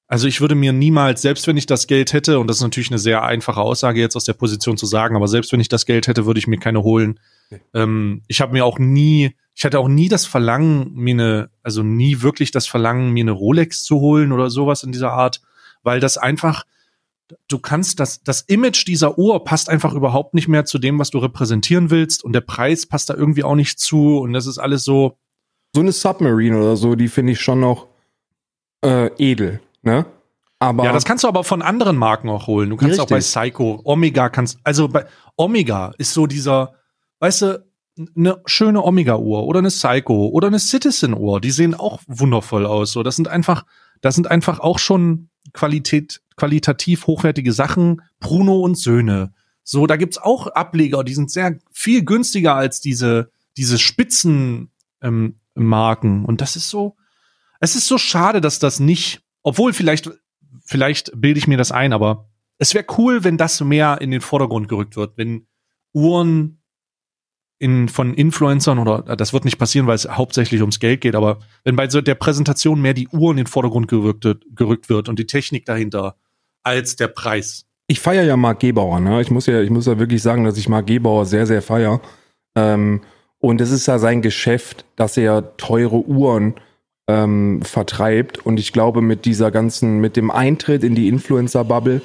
also 0.07 0.27
ich 0.27 0.41
würde 0.41 0.55
mir 0.55 0.73
niemals, 0.73 1.21
selbst 1.21 1.47
wenn 1.47 1.55
ich 1.55 1.65
das 1.65 1.87
Geld 1.87 2.11
hätte, 2.11 2.39
und 2.39 2.47
das 2.47 2.57
ist 2.57 2.63
natürlich 2.63 2.91
eine 2.91 2.99
sehr 2.99 3.23
einfache 3.23 3.61
Aussage 3.61 4.01
jetzt 4.01 4.17
aus 4.17 4.25
der 4.25 4.33
Position 4.33 4.75
zu 4.75 4.85
sagen, 4.85 5.15
aber 5.15 5.29
selbst 5.29 5.53
wenn 5.53 5.61
ich 5.61 5.69
das 5.69 5.85
Geld 5.85 6.07
hätte, 6.07 6.25
würde 6.25 6.39
ich 6.39 6.47
mir 6.47 6.59
keine 6.59 6.83
holen. 6.83 7.19
Okay. 7.49 7.61
Ähm, 7.73 8.23
ich 8.27 8.41
habe 8.41 8.51
mir 8.51 8.65
auch 8.65 8.79
nie, 8.79 9.35
ich 9.55 9.63
hatte 9.63 9.79
auch 9.79 9.87
nie 9.87 10.09
das 10.09 10.25
Verlangen, 10.25 10.93
mir 10.93 11.13
eine, 11.13 11.49
also 11.63 11.83
nie 11.83 12.21
wirklich 12.21 12.51
das 12.51 12.67
Verlangen, 12.67 13.13
mir 13.13 13.23
eine 13.23 13.31
Rolex 13.31 13.85
zu 13.85 14.01
holen 14.01 14.33
oder 14.33 14.49
sowas 14.49 14.83
in 14.83 14.91
dieser 14.91 15.13
Art, 15.13 15.41
weil 15.83 16.01
das 16.01 16.17
einfach, 16.17 16.65
du 17.47 17.59
kannst 17.59 17.99
das, 17.99 18.23
das 18.23 18.41
Image 18.41 18.87
dieser 18.87 19.17
Uhr 19.17 19.43
passt 19.43 19.69
einfach 19.69 19.93
überhaupt 19.93 20.33
nicht 20.33 20.47
mehr 20.47 20.65
zu 20.65 20.79
dem, 20.79 20.99
was 20.99 21.09
du 21.09 21.19
repräsentieren 21.19 21.89
willst 21.89 22.23
und 22.23 22.33
der 22.33 22.41
Preis 22.41 22.85
passt 22.85 23.09
da 23.09 23.13
irgendwie 23.13 23.43
auch 23.43 23.55
nicht 23.55 23.79
zu 23.79 24.19
und 24.19 24.33
das 24.33 24.47
ist 24.47 24.57
alles 24.57 24.83
so. 24.83 25.17
So 25.75 25.81
eine 25.81 25.91
Submarine 25.91 26.57
oder 26.57 26.77
so, 26.77 26.95
die 26.95 27.09
finde 27.09 27.33
ich 27.33 27.41
schon 27.41 27.59
noch 27.59 27.87
äh, 28.83 29.11
edel, 29.17 29.59
ne? 29.81 30.05
Aber 30.59 30.85
ja, 30.85 30.91
das 30.91 31.05
kannst 31.05 31.23
du 31.23 31.27
aber 31.27 31.43
von 31.43 31.61
anderen 31.61 31.97
Marken 31.97 32.29
auch 32.29 32.47
holen. 32.47 32.71
Du 32.71 32.77
kannst 32.77 32.99
richtig. 32.99 33.03
auch 33.03 33.09
bei 33.09 33.19
Psycho, 33.19 33.81
Omega 33.83 34.29
kannst, 34.29 34.57
also 34.63 34.87
bei 34.87 35.05
Omega 35.35 35.93
ist 35.99 36.13
so 36.13 36.25
dieser, 36.25 36.73
weißt 37.19 37.41
du, 37.43 37.67
eine 38.15 38.41
schöne 38.45 38.83
Omega-Uhr 38.83 39.43
oder 39.43 39.59
eine 39.59 39.69
Psycho 39.69 40.27
oder 40.27 40.47
eine 40.47 40.59
Citizen-Uhr, 40.59 41.41
die 41.41 41.51
sehen 41.51 41.75
auch 41.75 41.99
wundervoll 42.07 42.65
aus. 42.65 42.91
So, 42.91 43.03
das 43.03 43.15
sind 43.15 43.27
einfach, 43.27 43.65
das 44.01 44.15
sind 44.15 44.29
einfach 44.29 44.59
auch 44.59 44.79
schon 44.79 45.29
Qualität, 45.53 46.21
qualitativ 46.37 47.07
hochwertige 47.07 47.51
Sachen, 47.51 48.01
Bruno 48.19 48.59
und 48.59 48.77
Söhne. 48.77 49.33
So, 49.63 49.85
da 49.85 49.97
gibt's 49.97 50.17
auch 50.17 50.47
Ableger, 50.47 51.03
die 51.03 51.13
sind 51.13 51.29
sehr 51.29 51.59
viel 51.73 52.05
günstiger 52.05 52.55
als 52.55 52.79
diese, 52.79 53.31
diese 53.57 53.77
Spitzenmarken. 53.77 54.69
Ähm, 55.01 56.25
und 56.25 56.39
das 56.39 56.55
ist 56.55 56.69
so, 56.69 56.95
es 57.59 57.75
ist 57.75 57.87
so 57.87 57.97
schade, 57.97 58.39
dass 58.39 58.59
das 58.59 58.79
nicht, 58.79 59.21
obwohl 59.41 59.73
vielleicht, 59.73 60.09
vielleicht 60.63 61.11
bilde 61.15 61.39
ich 61.39 61.47
mir 61.47 61.57
das 61.57 61.73
ein, 61.73 61.91
aber 61.91 62.29
es 62.59 62.73
wäre 62.73 62.85
cool, 62.97 63.23
wenn 63.23 63.37
das 63.37 63.59
mehr 63.61 63.99
in 63.99 64.11
den 64.11 64.21
Vordergrund 64.21 64.69
gerückt 64.69 64.95
wird, 64.95 65.17
wenn 65.17 65.47
Uhren 65.91 66.61
in, 67.59 67.89
von 67.89 68.13
Influencern 68.13 68.77
oder 68.77 69.15
das 69.15 69.33
wird 69.33 69.45
nicht 69.45 69.57
passieren, 69.57 69.87
weil 69.87 69.95
es 69.95 70.07
hauptsächlich 70.07 70.61
ums 70.61 70.79
Geld 70.79 71.01
geht, 71.01 71.15
aber 71.15 71.39
wenn 71.63 71.75
bei 71.75 71.89
so 71.89 72.01
der 72.01 72.15
Präsentation 72.15 72.81
mehr 72.81 72.93
die 72.93 73.07
Uhr 73.07 73.31
in 73.31 73.37
den 73.37 73.47
Vordergrund 73.47 73.87
gerückt, 73.87 74.27
gerückt 74.55 74.89
wird 74.89 75.09
und 75.09 75.17
die 75.17 75.25
Technik 75.25 75.65
dahinter 75.65 76.15
als 76.67 76.95
der 76.95 77.07
Preis. 77.07 77.65
Ich 77.87 77.99
feiere 77.99 78.23
ja 78.23 78.37
Marc 78.37 78.59
Gebauer, 78.59 78.99
ne? 78.99 79.21
Ich 79.21 79.31
muss 79.31 79.45
ja, 79.45 79.61
ich 79.61 79.69
muss 79.69 79.85
ja 79.85 79.97
wirklich 79.97 80.21
sagen, 80.21 80.43
dass 80.43 80.57
ich 80.57 80.69
Marc 80.69 80.87
Gebauer 80.87 81.25
sehr, 81.25 81.47
sehr 81.47 81.61
feier. 81.61 82.01
Ähm, 82.55 83.01
und 83.39 83.61
es 83.61 83.71
ist 83.71 83.87
ja 83.87 83.97
sein 83.99 84.21
Geschäft, 84.21 84.85
dass 84.95 85.15
er 85.15 85.55
teure 85.57 86.05
Uhren 86.05 86.55
ähm, 87.07 87.61
vertreibt. 87.61 88.45
Und 88.45 88.59
ich 88.59 88.73
glaube, 88.73 89.01
mit 89.01 89.25
dieser 89.25 89.51
ganzen, 89.51 89.99
mit 89.99 90.17
dem 90.17 90.31
Eintritt 90.31 90.83
in 90.83 90.95
die 90.95 91.07
Influencer-Bubble 91.07 92.01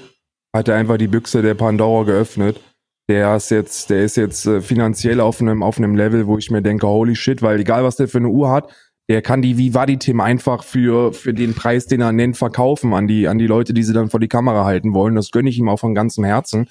hat 0.54 0.68
er 0.68 0.76
einfach 0.76 0.98
die 0.98 1.08
Büchse 1.08 1.42
der 1.42 1.54
Pandora 1.54 2.04
geöffnet 2.04 2.60
der 3.08 3.36
ist 3.36 3.50
jetzt, 3.50 3.90
der 3.90 4.04
ist 4.04 4.16
jetzt 4.16 4.46
äh, 4.46 4.60
finanziell 4.60 5.20
auf 5.20 5.40
einem, 5.40 5.62
auf 5.62 5.78
einem 5.78 5.96
Level, 5.96 6.26
wo 6.26 6.38
ich 6.38 6.50
mir 6.50 6.62
denke, 6.62 6.86
holy 6.86 7.16
shit, 7.16 7.42
weil 7.42 7.60
egal 7.60 7.84
was 7.84 7.96
der 7.96 8.08
für 8.08 8.18
eine 8.18 8.28
Uhr 8.28 8.50
hat, 8.50 8.72
der 9.12 9.20
kann 9.20 9.42
die 9.42 9.58
Vivaldi-Tim 9.58 10.22
einfach 10.22 10.64
für, 10.64 11.12
für 11.12 11.34
den 11.34 11.52
Preis, 11.52 11.86
den 11.86 12.00
er 12.00 12.12
nennt, 12.12 12.38
verkaufen 12.38 12.94
an 12.94 13.06
die, 13.06 13.28
an 13.28 13.36
die 13.36 13.46
Leute, 13.46 13.74
die 13.74 13.82
sie 13.82 13.92
dann 13.92 14.08
vor 14.08 14.20
die 14.20 14.28
Kamera 14.28 14.64
halten 14.64 14.94
wollen. 14.94 15.16
Das 15.16 15.32
gönne 15.32 15.50
ich 15.50 15.58
ihm 15.58 15.68
auch 15.68 15.78
von 15.78 15.94
ganzem 15.94 16.24
Herzen. 16.24 16.70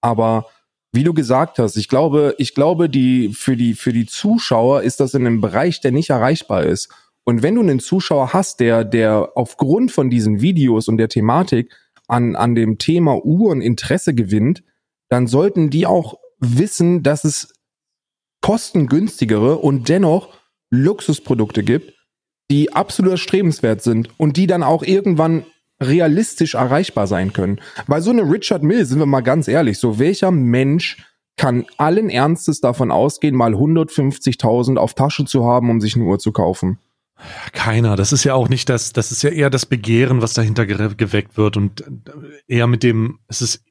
Aber 0.00 0.46
wie 0.90 1.04
du 1.04 1.12
gesagt 1.12 1.58
hast, 1.58 1.76
ich 1.76 1.88
glaube, 1.88 2.34
ich 2.38 2.54
glaube, 2.54 2.88
die, 2.88 3.34
für 3.34 3.58
die, 3.58 3.74
für 3.74 3.92
die 3.92 4.06
Zuschauer 4.06 4.80
ist 4.80 5.00
das 5.00 5.12
in 5.12 5.26
einem 5.26 5.42
Bereich, 5.42 5.82
der 5.82 5.92
nicht 5.92 6.08
erreichbar 6.08 6.64
ist. 6.64 6.88
Und 7.24 7.42
wenn 7.42 7.56
du 7.56 7.60
einen 7.60 7.78
Zuschauer 7.78 8.32
hast, 8.32 8.60
der, 8.60 8.84
der 8.84 9.32
aufgrund 9.34 9.92
von 9.92 10.08
diesen 10.08 10.40
Videos 10.40 10.88
und 10.88 10.96
der 10.96 11.10
Thematik 11.10 11.76
an, 12.08 12.36
an 12.36 12.54
dem 12.54 12.78
Thema 12.78 13.22
Uhren 13.22 13.60
Interesse 13.60 14.14
gewinnt, 14.14 14.64
dann 15.10 15.26
sollten 15.26 15.68
die 15.68 15.84
auch 15.84 16.14
wissen, 16.38 17.02
dass 17.02 17.24
es 17.24 17.52
kostengünstigere 18.40 19.58
und 19.58 19.90
dennoch 19.90 20.41
Luxusprodukte 20.72 21.62
gibt, 21.62 21.92
die 22.50 22.72
absolut 22.72 23.12
erstrebenswert 23.12 23.82
sind 23.82 24.08
und 24.18 24.36
die 24.36 24.46
dann 24.46 24.62
auch 24.62 24.82
irgendwann 24.82 25.44
realistisch 25.80 26.54
erreichbar 26.54 27.06
sein 27.06 27.32
können. 27.32 27.60
Weil 27.86 28.02
so 28.02 28.10
eine 28.10 28.22
Richard 28.22 28.62
Mill, 28.62 28.84
sind 28.84 28.98
wir 28.98 29.06
mal 29.06 29.20
ganz 29.20 29.48
ehrlich, 29.48 29.78
so 29.78 29.98
welcher 29.98 30.30
Mensch 30.30 31.04
kann 31.36 31.66
allen 31.76 32.08
Ernstes 32.10 32.60
davon 32.60 32.90
ausgehen, 32.90 33.34
mal 33.34 33.54
150.000 33.54 34.76
auf 34.76 34.94
Tasche 34.94 35.24
zu 35.24 35.44
haben, 35.44 35.70
um 35.70 35.80
sich 35.80 35.94
eine 35.94 36.04
Uhr 36.04 36.18
zu 36.18 36.32
kaufen? 36.32 36.78
Keiner. 37.52 37.96
Das 37.96 38.12
ist 38.12 38.24
ja 38.24 38.34
auch 38.34 38.48
nicht 38.48 38.68
das, 38.68 38.92
das 38.92 39.12
ist 39.12 39.22
ja 39.22 39.30
eher 39.30 39.50
das 39.50 39.66
Begehren, 39.66 40.22
was 40.22 40.34
dahinter 40.34 40.66
geweckt 40.66 41.36
wird 41.36 41.56
und 41.56 41.84
eher 42.46 42.66
mit 42.66 42.82
dem, 42.82 43.18
es 43.28 43.42
ist, 43.42 43.64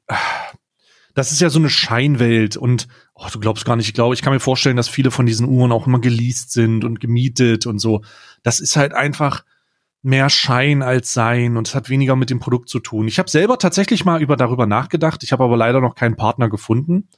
das 1.14 1.32
ist 1.32 1.40
ja 1.40 1.50
so 1.50 1.58
eine 1.58 1.68
Scheinwelt 1.68 2.56
und 2.56 2.88
oh, 3.14 3.26
du 3.32 3.38
glaubst 3.38 3.64
gar 3.64 3.76
nicht, 3.76 3.88
ich 3.88 3.94
glaube, 3.94 4.14
ich 4.14 4.22
kann 4.22 4.32
mir 4.32 4.40
vorstellen, 4.40 4.76
dass 4.76 4.88
viele 4.88 5.10
von 5.10 5.26
diesen 5.26 5.48
Uhren 5.48 5.72
auch 5.72 5.86
immer 5.86 6.00
geleast 6.00 6.52
sind 6.52 6.84
und 6.84 7.00
gemietet 7.00 7.66
und 7.66 7.78
so. 7.78 8.02
Das 8.42 8.60
ist 8.60 8.76
halt 8.76 8.94
einfach 8.94 9.44
mehr 10.02 10.30
Schein 10.30 10.82
als 10.82 11.12
Sein 11.12 11.56
und 11.56 11.68
es 11.68 11.74
hat 11.74 11.88
weniger 11.88 12.16
mit 12.16 12.30
dem 12.30 12.40
Produkt 12.40 12.68
zu 12.68 12.80
tun. 12.80 13.06
Ich 13.08 13.18
habe 13.18 13.30
selber 13.30 13.58
tatsächlich 13.58 14.04
mal 14.04 14.20
über 14.20 14.36
darüber 14.36 14.66
nachgedacht, 14.66 15.22
ich 15.22 15.32
habe 15.32 15.44
aber 15.44 15.56
leider 15.56 15.80
noch 15.80 15.94
keinen 15.94 16.16
Partner 16.16 16.48
gefunden. 16.48 17.08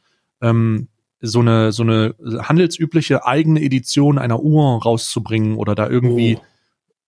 Ähm, 0.41 0.89
so 1.21 1.41
eine 1.41 1.73
so 1.73 1.83
eine 1.83 2.15
handelsübliche 2.21 3.25
eigene 3.25 3.63
Edition 3.63 4.19
einer 4.19 4.41
Uhr 4.41 4.83
rauszubringen 4.83 5.57
oder 5.57 5.75
da 5.75 5.89
irgendwie. 5.89 6.37
Oh. 6.37 6.45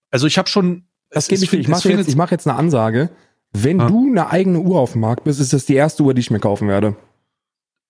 Also 0.09 0.25
ich 0.27 0.37
habe 0.37 0.49
schon. 0.49 0.85
Das 1.11 1.27
geht 1.27 1.39
nicht. 1.39 1.53
Ich 1.53 1.67
mache 1.67 1.89
jetzt, 1.89 2.09
ich 2.09 2.15
mach 2.15 2.31
jetzt 2.31 2.47
eine 2.47 2.57
Ansage. 2.57 3.09
Wenn 3.53 3.81
ah. 3.81 3.87
du 3.87 4.07
eine 4.09 4.29
eigene 4.29 4.59
Uhr 4.59 4.79
auf 4.79 4.93
dem 4.93 5.01
Markt 5.01 5.23
bist, 5.23 5.39
ist 5.39 5.53
das 5.53 5.65
die 5.65 5.75
erste 5.75 6.03
Uhr, 6.03 6.13
die 6.13 6.21
ich 6.21 6.31
mir 6.31 6.39
kaufen 6.39 6.67
werde. 6.67 6.95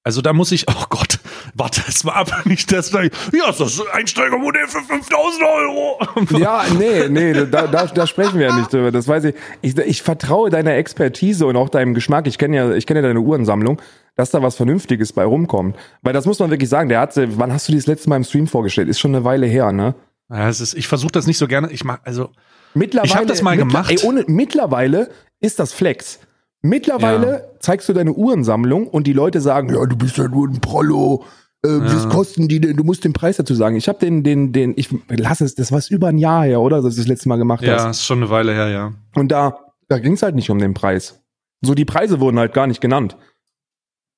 Also 0.07 0.21
da 0.21 0.31
muss 0.31 0.53
ich, 0.53 0.65
oh 0.69 0.85
Gott, 0.89 1.19
warte 1.53 1.81
es 1.85 2.05
mal 2.05 2.13
ab, 2.13 2.31
nicht 2.45 2.71
das, 2.71 2.93
ja, 2.93 3.01
ist 3.01 3.59
das 3.59 3.81
Einsteigermodell 3.91 4.65
für 4.67 4.79
5000 4.79 5.43
Euro. 5.43 5.99
Ja, 6.39 6.63
nee, 6.79 7.09
nee, 7.09 7.33
da, 7.33 7.67
da, 7.67 7.87
da 7.87 8.07
sprechen 8.07 8.39
wir 8.39 8.47
ja 8.47 8.55
nicht 8.55 8.71
drüber, 8.71 8.93
das 8.93 9.09
weiß 9.09 9.25
ich. 9.25 9.35
ich. 9.61 9.77
Ich 9.77 10.01
vertraue 10.01 10.49
deiner 10.49 10.75
Expertise 10.75 11.45
und 11.45 11.57
auch 11.57 11.67
deinem 11.67 11.93
Geschmack, 11.93 12.25
ich 12.27 12.37
kenne 12.37 12.55
ja, 12.55 12.71
ich 12.71 12.85
kenne 12.85 13.01
ja 13.01 13.07
deine 13.07 13.19
Uhrensammlung, 13.19 13.81
dass 14.15 14.31
da 14.31 14.41
was 14.41 14.55
Vernünftiges 14.55 15.11
bei 15.11 15.25
rumkommt. 15.25 15.75
Weil 16.03 16.13
das 16.13 16.25
muss 16.25 16.39
man 16.39 16.51
wirklich 16.51 16.69
sagen, 16.69 16.87
der 16.87 17.01
hat, 17.01 17.13
wann 17.15 17.51
hast 17.51 17.67
du 17.67 17.73
die 17.73 17.77
das 17.77 17.87
letzte 17.87 18.07
Mal 18.07 18.15
im 18.15 18.23
Stream 18.23 18.47
vorgestellt? 18.47 18.87
Ist 18.87 19.01
schon 19.01 19.13
eine 19.13 19.25
Weile 19.25 19.45
her, 19.45 19.73
ne? 19.73 19.93
Ja, 20.29 20.47
es 20.47 20.61
ist, 20.61 20.73
ich 20.73 20.87
versuche 20.87 21.11
das 21.11 21.27
nicht 21.27 21.37
so 21.37 21.47
gerne, 21.47 21.69
ich 21.69 21.83
mach, 21.83 21.99
also, 22.05 22.29
Mittlerweile, 22.73 23.07
ich 23.07 23.15
habe 23.15 23.25
das 23.25 23.41
mal 23.41 23.57
gemacht. 23.57 23.91
Ey, 23.91 23.99
ohne, 24.03 24.23
mittlerweile 24.27 25.09
ist 25.39 25.59
das 25.59 25.73
Flex. 25.73 26.19
Mittlerweile 26.61 27.31
ja. 27.31 27.59
zeigst 27.59 27.87
du 27.87 27.93
deine 27.93 28.13
Uhrensammlung 28.13 28.87
und 28.87 29.05
die 29.05 29.13
Leute 29.13 29.41
sagen, 29.41 29.73
ja, 29.73 29.85
du 29.85 29.95
bist 29.95 30.17
ja 30.17 30.27
nur 30.27 30.47
ein 30.47 30.59
Prollo. 30.59 31.23
Äh, 31.65 31.69
ja. 31.69 31.85
Was 31.85 32.09
kosten 32.09 32.47
die 32.47 32.59
denn? 32.59 32.75
Du 32.75 32.83
musst 32.83 33.03
den 33.03 33.13
Preis 33.13 33.37
dazu 33.37 33.53
sagen. 33.53 33.75
Ich 33.75 33.87
habe 33.87 33.99
den, 33.99 34.23
den, 34.23 34.51
den, 34.53 34.73
ich 34.75 34.89
lass 35.09 35.41
es, 35.41 35.55
das 35.55 35.71
war 35.71 35.81
über 35.89 36.07
ein 36.07 36.17
Jahr 36.17 36.45
her, 36.45 36.61
oder? 36.61 36.81
Dass 36.81 36.95
du 36.95 37.01
das 37.01 37.07
letzte 37.07 37.29
Mal 37.29 37.37
gemacht 37.37 37.63
ja, 37.63 37.75
hast. 37.75 37.83
Ja, 37.83 37.89
ist 37.91 38.05
schon 38.05 38.19
eine 38.19 38.29
Weile 38.29 38.53
her, 38.53 38.69
ja. 38.69 38.93
Und 39.15 39.31
da, 39.31 39.59
da 39.87 39.99
ging 39.99 40.13
es 40.13 40.23
halt 40.23 40.35
nicht 40.35 40.49
um 40.49 40.59
den 40.59 40.73
Preis. 40.73 41.21
So, 41.61 41.73
die 41.73 41.85
Preise 41.85 42.19
wurden 42.19 42.39
halt 42.39 42.53
gar 42.53 42.67
nicht 42.67 42.81
genannt. 42.81 43.17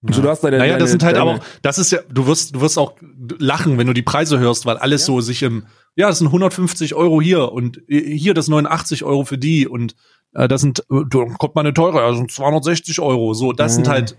Ja. 0.01 0.13
So, 0.13 0.21
du 0.21 0.29
hast 0.29 0.43
deine, 0.43 0.57
naja, 0.57 0.73
deine, 0.73 0.83
das 0.83 0.91
sind 0.91 1.03
halt 1.03 1.17
deine, 1.17 1.31
auch, 1.31 1.39
das 1.61 1.77
ist 1.77 1.91
ja, 1.91 1.99
du 2.09 2.25
wirst, 2.25 2.55
du 2.55 2.61
wirst 2.61 2.77
auch 2.77 2.93
lachen, 3.37 3.77
wenn 3.77 3.87
du 3.87 3.93
die 3.93 4.01
Preise 4.01 4.39
hörst, 4.39 4.65
weil 4.65 4.77
alles 4.77 5.05
so 5.05 5.19
sich 5.19 5.43
im, 5.43 5.65
ja, 5.95 6.07
das 6.07 6.19
sind 6.19 6.27
150 6.27 6.95
Euro 6.95 7.21
hier 7.21 7.51
und 7.51 7.81
hier 7.87 8.33
das 8.33 8.47
89 8.47 9.03
Euro 9.03 9.25
für 9.25 9.37
die 9.37 9.67
und 9.67 9.95
äh, 10.33 10.47
das 10.47 10.61
sind, 10.61 10.83
da 10.89 11.25
kommt 11.37 11.55
mal 11.55 11.61
eine 11.61 11.73
teure, 11.73 12.01
also 12.01 12.25
260 12.25 12.99
Euro. 12.99 13.33
So, 13.33 13.53
das 13.53 13.73
mhm. 13.73 13.75
sind 13.75 13.87
halt, 13.87 14.17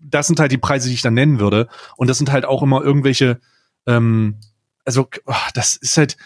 das 0.00 0.26
sind 0.26 0.40
halt 0.40 0.52
die 0.52 0.58
Preise, 0.58 0.88
die 0.88 0.94
ich 0.94 1.02
dann 1.02 1.14
nennen 1.14 1.40
würde. 1.40 1.68
Und 1.96 2.08
das 2.08 2.18
sind 2.18 2.32
halt 2.32 2.44
auch 2.44 2.62
immer 2.62 2.82
irgendwelche, 2.82 3.40
ähm, 3.86 4.36
also, 4.84 5.08
oh, 5.26 5.34
das 5.54 5.76
ist 5.76 5.96
halt, 5.96 6.16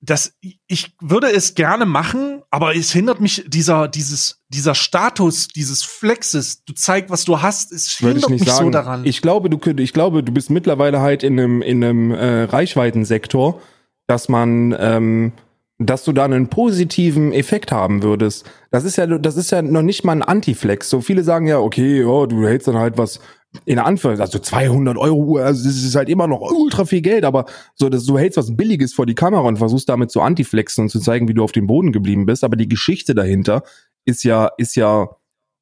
das, 0.00 0.32
ich 0.66 0.96
würde 1.00 1.28
es 1.32 1.54
gerne 1.54 1.84
machen, 1.84 2.42
aber 2.50 2.76
es 2.76 2.92
hindert 2.92 3.20
mich 3.20 3.44
dieser, 3.48 3.88
dieses, 3.88 4.42
dieser 4.48 4.74
Status, 4.76 5.48
dieses 5.48 5.82
Flexes, 5.82 6.64
du 6.64 6.72
zeigst, 6.72 7.10
was 7.10 7.24
du 7.24 7.42
hast, 7.42 7.72
es 7.72 7.88
hindert 7.98 8.30
mich 8.30 8.44
sagen. 8.44 8.66
so 8.66 8.70
daran. 8.70 9.04
Ich 9.04 9.22
glaube, 9.22 9.50
du 9.50 9.58
könnt, 9.58 9.80
ich 9.80 9.92
glaube, 9.92 10.22
du 10.22 10.32
bist 10.32 10.50
mittlerweile 10.50 11.00
halt 11.00 11.24
in 11.24 11.38
einem, 11.38 11.62
in 11.62 11.82
einem 11.82 12.12
äh, 12.12 12.44
Reichweitensektor, 12.44 13.60
dass 14.06 14.28
man, 14.28 14.74
ähm, 14.78 15.32
dass 15.78 16.04
du 16.04 16.12
da 16.12 16.24
einen 16.24 16.48
positiven 16.48 17.32
Effekt 17.32 17.72
haben 17.72 18.02
würdest. 18.02 18.48
Das 18.70 18.84
ist 18.84 18.96
ja, 18.96 19.06
das 19.06 19.36
ist 19.36 19.50
ja 19.50 19.62
noch 19.62 19.82
nicht 19.82 20.04
mal 20.04 20.12
ein 20.12 20.22
Antiflex. 20.22 20.90
So 20.90 21.00
viele 21.00 21.24
sagen 21.24 21.48
ja, 21.48 21.58
okay, 21.58 22.04
oh, 22.04 22.26
du 22.26 22.46
hältst 22.46 22.68
dann 22.68 22.78
halt 22.78 22.98
was 22.98 23.18
in 23.64 23.78
Anführungszeichen, 23.78 24.20
also 24.20 24.38
200 24.38 24.96
Euro, 24.98 25.38
also 25.38 25.64
das 25.64 25.76
ist 25.76 25.94
halt 25.94 26.08
immer 26.08 26.26
noch 26.26 26.40
ultra 26.40 26.84
viel 26.84 27.00
Geld, 27.00 27.24
aber 27.24 27.46
so, 27.74 27.88
dass 27.88 28.04
du 28.04 28.18
hältst 28.18 28.36
was 28.36 28.56
Billiges 28.56 28.92
vor 28.92 29.06
die 29.06 29.14
Kamera 29.14 29.42
und 29.42 29.56
versuchst 29.56 29.88
damit 29.88 30.10
zu 30.10 30.20
antiflexen 30.20 30.84
und 30.84 30.88
zu 30.90 31.00
zeigen, 31.00 31.28
wie 31.28 31.34
du 31.34 31.42
auf 31.42 31.52
dem 31.52 31.66
Boden 31.66 31.92
geblieben 31.92 32.26
bist. 32.26 32.44
Aber 32.44 32.56
die 32.56 32.68
Geschichte 32.68 33.14
dahinter 33.14 33.62
ist 34.04 34.22
ja, 34.22 34.50
ist 34.58 34.76
ja 34.76 35.08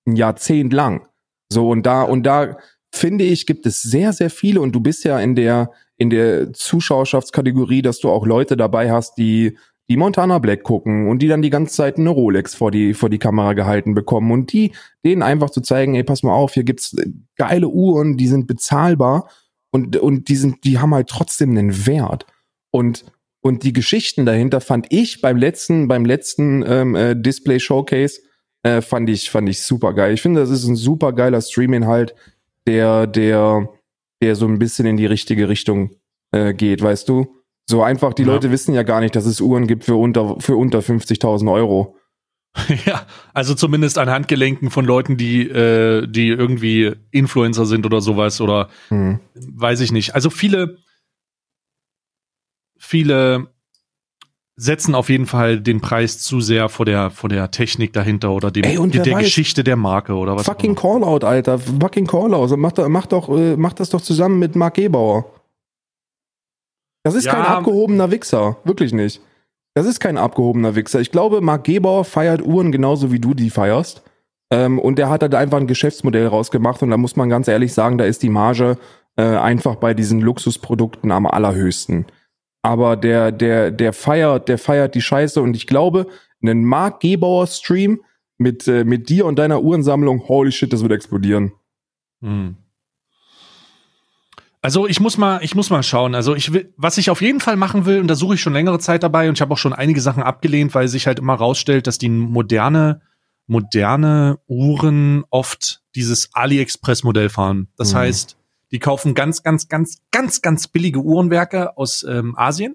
ein 0.07 0.17
Jahrzehnt 0.17 0.73
lang. 0.73 1.07
So, 1.49 1.71
und 1.71 1.87
da, 1.87 2.03
und 2.03 2.25
da 2.25 2.59
finde 2.93 3.25
ich, 3.25 3.47
gibt 3.47 3.67
es 3.67 3.83
sehr, 3.83 4.13
sehr 4.13 4.31
viele 4.31 4.61
und 4.61 4.73
du 4.73 4.81
bist 4.81 5.05
ja 5.05 5.21
in 5.21 5.37
der, 5.37 5.71
in 5.97 6.11
der 6.11 6.53
Zuschauerschaftskategorie, 6.53 7.83
dass 7.83 8.01
du 8.01 8.11
auch 8.11 8.27
Leute 8.27 8.57
dabei 8.57 8.91
hast, 8.91 9.17
die 9.17 9.57
die 9.89 9.97
Montana 9.97 10.39
Black 10.39 10.65
gucken 10.65 11.09
und 11.09 11.21
die 11.21 11.29
dann 11.29 11.43
die 11.43 11.51
ganze 11.51 11.75
Zeit 11.75 11.97
eine 11.97 12.11
Rolex 12.11 12.55
vor 12.55 12.71
die, 12.71 12.95
vor 12.95 13.09
die 13.09 13.19
Kamera 13.19 13.53
gehalten 13.53 13.95
bekommen 13.95 14.33
und 14.33 14.53
die, 14.53 14.73
denen 15.05 15.23
einfach 15.23 15.51
zu 15.51 15.61
zeigen, 15.61 15.95
ey, 15.95 16.03
pass 16.03 16.23
mal 16.23 16.35
auf, 16.35 16.55
hier 16.55 16.65
gibt's 16.65 16.95
äh, 16.95 17.07
geile 17.37 17.69
Uhren, 17.69 18.17
die 18.17 18.27
sind 18.27 18.47
bezahlbar 18.47 19.29
und, 19.71 19.97
und 19.97 20.29
die 20.29 20.37
sind, 20.37 20.65
die 20.65 20.79
haben 20.79 20.95
halt 20.95 21.09
trotzdem 21.09 21.51
einen 21.51 21.87
Wert. 21.87 22.27
Und, 22.71 23.05
und 23.41 23.63
die 23.63 23.73
Geschichten 23.73 24.27
dahinter 24.27 24.61
fand 24.61 24.87
ich 24.91 25.21
beim 25.21 25.37
letzten, 25.37 25.87
beim 25.87 26.05
letzten 26.05 26.65
ähm, 26.67 26.95
äh, 26.95 27.15
Display 27.15 27.61
Showcase, 27.61 28.21
äh, 28.65 28.81
fand 28.81 29.09
ich, 29.09 29.31
fand 29.31 29.49
ich 29.49 29.63
super 29.63 29.95
geil. 29.95 30.15
Ich 30.15 30.23
finde, 30.23 30.41
das 30.41 30.51
ist 30.51 30.67
ein 30.67 30.77
super 30.77 31.13
geiler 31.13 31.41
Stream-Inhalt, 31.41 32.15
der, 32.67 33.07
der, 33.07 33.69
der 34.21 34.35
so 34.35 34.47
ein 34.47 34.59
bisschen 34.59 34.87
in 34.87 34.97
die 34.97 35.07
richtige 35.07 35.49
Richtung 35.49 35.91
äh, 36.33 36.53
geht, 36.55 36.83
weißt 36.83 37.09
du? 37.09 37.36
So 37.69 37.83
einfach, 37.83 38.15
die 38.15 38.23
ja. 38.23 38.29
Leute 38.29 38.51
wissen 38.51 38.75
ja 38.75 38.85
gar 38.85 39.01
nicht, 39.01 39.17
dass 39.17 39.27
es 39.27 39.41
Uhren 39.41 39.67
gibt 39.67 39.85
für 39.85 39.97
unter, 39.97 40.37
für 40.41 40.57
unter 40.57 40.79
50.000 40.81 41.53
Euro. 41.53 41.97
Ja, 42.87 43.07
also 43.35 43.55
zumindest 43.55 43.99
an 43.99 44.09
Handgelenken 44.09 44.71
von 44.71 44.87
Leuten, 44.87 45.19
die, 45.19 45.43
äh, 45.47 46.07
die 46.07 46.29
irgendwie 46.29 46.95
Influencer 47.11 47.67
sind 47.67 47.85
oder 47.85 48.01
sowas 48.01 48.41
oder 48.41 48.71
hm. 48.89 49.21
weiß 49.35 49.81
ich 49.81 49.93
nicht. 49.93 50.15
Also 50.15 50.31
viele, 50.31 50.79
viele 52.79 53.49
setzen 54.57 54.95
auf 54.95 55.11
jeden 55.11 55.27
Fall 55.27 55.61
den 55.61 55.83
Preis 55.83 56.19
zu 56.19 56.41
sehr 56.41 56.71
vor 56.71 56.87
der, 56.87 57.11
vor 57.11 57.29
der 57.29 57.51
Technik 57.51 57.93
dahinter 57.93 58.33
oder 58.33 58.51
dem, 58.51 58.65
Ey, 58.65 58.89
der 58.89 59.07
weiß, 59.07 59.25
Geschichte 59.25 59.63
der 59.63 59.77
Marke 59.77 60.15
oder 60.15 60.35
was. 60.35 60.47
Fucking 60.47 60.75
Callout, 60.75 61.27
Alter. 61.27 61.59
Fucking 61.59 62.07
Callout. 62.07 62.57
Mach, 62.57 62.73
mach, 62.89 63.07
doch, 63.07 63.29
äh, 63.29 63.57
mach 63.57 63.75
das 63.75 63.91
doch 63.91 64.01
zusammen 64.01 64.39
mit 64.39 64.57
Mark 64.57 64.75
Gebauer. 64.75 65.31
Das 67.07 67.15
ist 67.15 67.27
ja. 67.27 67.35
kein 67.35 67.45
abgehobener 67.45 68.11
Wichser. 68.11 68.57
Wirklich 68.65 68.93
nicht. 68.93 69.23
Das 69.75 69.87
ist 69.87 70.01
kein 70.01 70.19
abgehobener 70.19 70.75
Wichser. 70.75 71.01
Ich 71.01 71.13
glaube, 71.13 71.41
Marc 71.41 71.63
Gebauer 71.63 72.05
feiert 72.05 72.45
Uhren 72.45 72.73
genauso 72.73 73.13
wie 73.13 73.21
du 73.21 73.33
die 73.33 73.49
feierst. 73.49 74.03
Ähm, 74.51 74.81
und 74.81 74.99
der 74.99 75.09
hat 75.09 75.23
da 75.23 75.39
einfach 75.39 75.59
ein 75.59 75.69
Geschäftsmodell 75.69 76.27
rausgemacht. 76.27 76.83
Und 76.83 76.91
da 76.91 76.97
muss 76.97 77.15
man 77.15 77.29
ganz 77.29 77.47
ehrlich 77.47 77.73
sagen, 77.73 77.97
da 77.97 78.05
ist 78.05 78.25
die 78.25 78.29
Marge 78.29 78.77
äh, 79.15 79.23
einfach 79.23 79.77
bei 79.77 79.95
diesen 79.95 80.21
Luxusprodukten 80.21 81.13
am 81.13 81.27
allerhöchsten. 81.27 82.07
Aber 82.63 82.97
der, 82.97 83.31
der, 83.31 83.71
der 83.71 83.93
feiert, 83.93 84.49
der 84.49 84.59
feiert 84.59 84.97
die 84.97 85.01
Scheiße. 85.01 85.41
Und 85.41 85.55
ich 85.55 85.69
glaube, 85.69 86.09
einen 86.43 86.65
Marc 86.65 86.99
Gebauer 86.99 87.47
Stream 87.47 88.01
mit, 88.37 88.67
äh, 88.67 88.83
mit 88.83 89.09
dir 89.11 89.27
und 89.27 89.39
deiner 89.39 89.63
Uhrensammlung, 89.63 90.27
holy 90.27 90.51
shit, 90.51 90.73
das 90.73 90.83
wird 90.83 90.91
explodieren. 90.91 91.53
Hm. 92.21 92.57
Also 94.67 94.89
ich 94.89 94.99
muss 94.99 95.17
mal, 95.17 95.45
ich 95.45 95.55
muss 95.55 95.71
mal 95.71 95.85
schauen. 95.85 96.17
Also 96.17 96.35
ich 96.35 96.53
will, 96.53 96.75
was 96.77 96.99
ich 96.99 97.09
auf 97.09 97.23
jeden 97.23 97.39
Fall 97.39 97.55
machen 97.55 97.87
will, 97.87 98.01
und 98.01 98.09
da 98.09 98.17
suche 98.17 98.35
ich 98.35 98.41
schon 98.41 98.53
längere 98.53 98.81
Zeit 98.81 99.05
dabei, 99.05 99.29
und 99.29 99.37
ich 99.37 99.41
habe 99.41 99.55
auch 99.55 99.59
schon 99.59 99.73
einige 99.73 100.01
Sachen 100.01 100.25
abgelehnt, 100.25 100.75
weil 100.75 100.89
sich 100.89 101.07
halt 101.07 101.21
immer 101.21 101.35
rausstellt, 101.35 101.87
dass 101.87 101.99
die 101.99 102.09
moderne, 102.09 103.01
moderne 103.47 104.41
Uhren 104.49 105.23
oft 105.31 105.83
dieses 105.95 106.35
AliExpress-Modell 106.35 107.29
fahren. 107.29 107.69
Das 107.77 107.93
mhm. 107.93 107.99
heißt, 107.99 108.37
die 108.73 108.81
kaufen 108.81 109.15
ganz, 109.15 109.45
ganz, 109.45 109.69
ganz, 109.69 109.99
ganz, 110.11 110.43
ganz 110.43 110.67
billige 110.67 110.99
Uhrenwerke 110.99 111.79
aus 111.79 112.03
ähm, 112.03 112.37
Asien, 112.37 112.75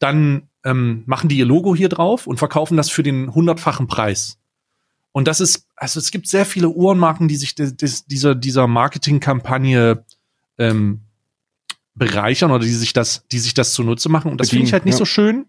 dann 0.00 0.48
ähm, 0.64 1.04
machen 1.06 1.28
die 1.28 1.38
ihr 1.38 1.46
Logo 1.46 1.76
hier 1.76 1.90
drauf 1.90 2.26
und 2.26 2.38
verkaufen 2.38 2.76
das 2.76 2.90
für 2.90 3.04
den 3.04 3.32
hundertfachen 3.32 3.86
Preis. 3.86 4.40
Und 5.12 5.28
das 5.28 5.40
ist, 5.40 5.68
also 5.76 6.00
es 6.00 6.10
gibt 6.10 6.26
sehr 6.26 6.44
viele 6.44 6.70
Uhrenmarken, 6.70 7.28
die 7.28 7.36
sich 7.36 7.54
des, 7.54 7.76
des, 7.76 8.06
dieser, 8.06 8.34
dieser 8.34 8.66
Marketingkampagne 8.66 10.04
ähm, 10.58 11.00
bereichern 11.94 12.50
oder 12.50 12.64
die 12.64 12.70
sich 12.70 12.92
das, 12.92 13.26
die 13.28 13.38
sich 13.38 13.54
das 13.54 13.72
zunutze 13.72 14.08
machen. 14.08 14.30
Und 14.30 14.40
das 14.40 14.50
finde 14.50 14.66
ich 14.66 14.72
halt 14.72 14.84
nicht 14.84 14.94
ja. 14.94 14.98
so 14.98 15.04
schön. 15.04 15.46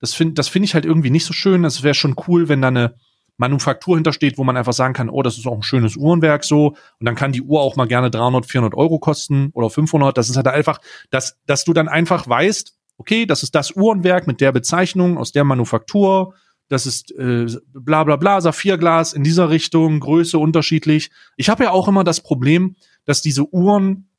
Das 0.00 0.14
finde 0.14 0.34
das 0.34 0.48
finde 0.48 0.64
ich 0.64 0.74
halt 0.74 0.84
irgendwie 0.84 1.10
nicht 1.10 1.24
so 1.24 1.32
schön. 1.32 1.62
Das 1.62 1.82
wäre 1.82 1.94
schon 1.94 2.16
cool, 2.26 2.48
wenn 2.48 2.62
da 2.62 2.68
eine 2.68 2.94
Manufaktur 3.40 3.96
hintersteht, 3.96 4.36
wo 4.36 4.44
man 4.44 4.56
einfach 4.56 4.74
sagen 4.74 4.92
kann, 4.92 5.08
oh, 5.08 5.22
das 5.22 5.38
ist 5.38 5.46
auch 5.46 5.56
ein 5.56 5.62
schönes 5.62 5.96
Uhrenwerk 5.96 6.44
so. 6.44 6.68
Und 6.68 7.06
dann 7.06 7.14
kann 7.14 7.32
die 7.32 7.42
Uhr 7.42 7.60
auch 7.60 7.74
mal 7.74 7.86
gerne 7.86 8.10
300, 8.10 8.44
400 8.46 8.74
Euro 8.74 8.98
kosten 8.98 9.50
oder 9.54 9.70
500. 9.70 10.16
Das 10.16 10.28
ist 10.28 10.36
halt 10.36 10.46
einfach, 10.46 10.78
dass, 11.10 11.38
dass 11.46 11.64
du 11.64 11.72
dann 11.72 11.88
einfach 11.88 12.28
weißt, 12.28 12.74
okay, 12.98 13.24
das 13.24 13.42
ist 13.42 13.54
das 13.54 13.74
Uhrenwerk 13.74 14.26
mit 14.26 14.42
der 14.42 14.52
Bezeichnung 14.52 15.16
aus 15.16 15.32
der 15.32 15.44
Manufaktur. 15.44 16.34
Das 16.68 16.84
ist 16.84 17.12
äh, 17.12 17.46
bla 17.72 18.04
bla 18.04 18.16
bla, 18.16 18.42
Saphirglas 18.42 19.14
in 19.14 19.24
dieser 19.24 19.48
Richtung, 19.48 20.00
Größe 20.00 20.38
unterschiedlich. 20.38 21.10
Ich 21.36 21.48
habe 21.48 21.64
ja 21.64 21.70
auch 21.70 21.88
immer 21.88 22.04
das 22.04 22.20
Problem, 22.20 22.76
dass 23.06 23.22
diese 23.22 23.52
Uhren, 23.52 24.09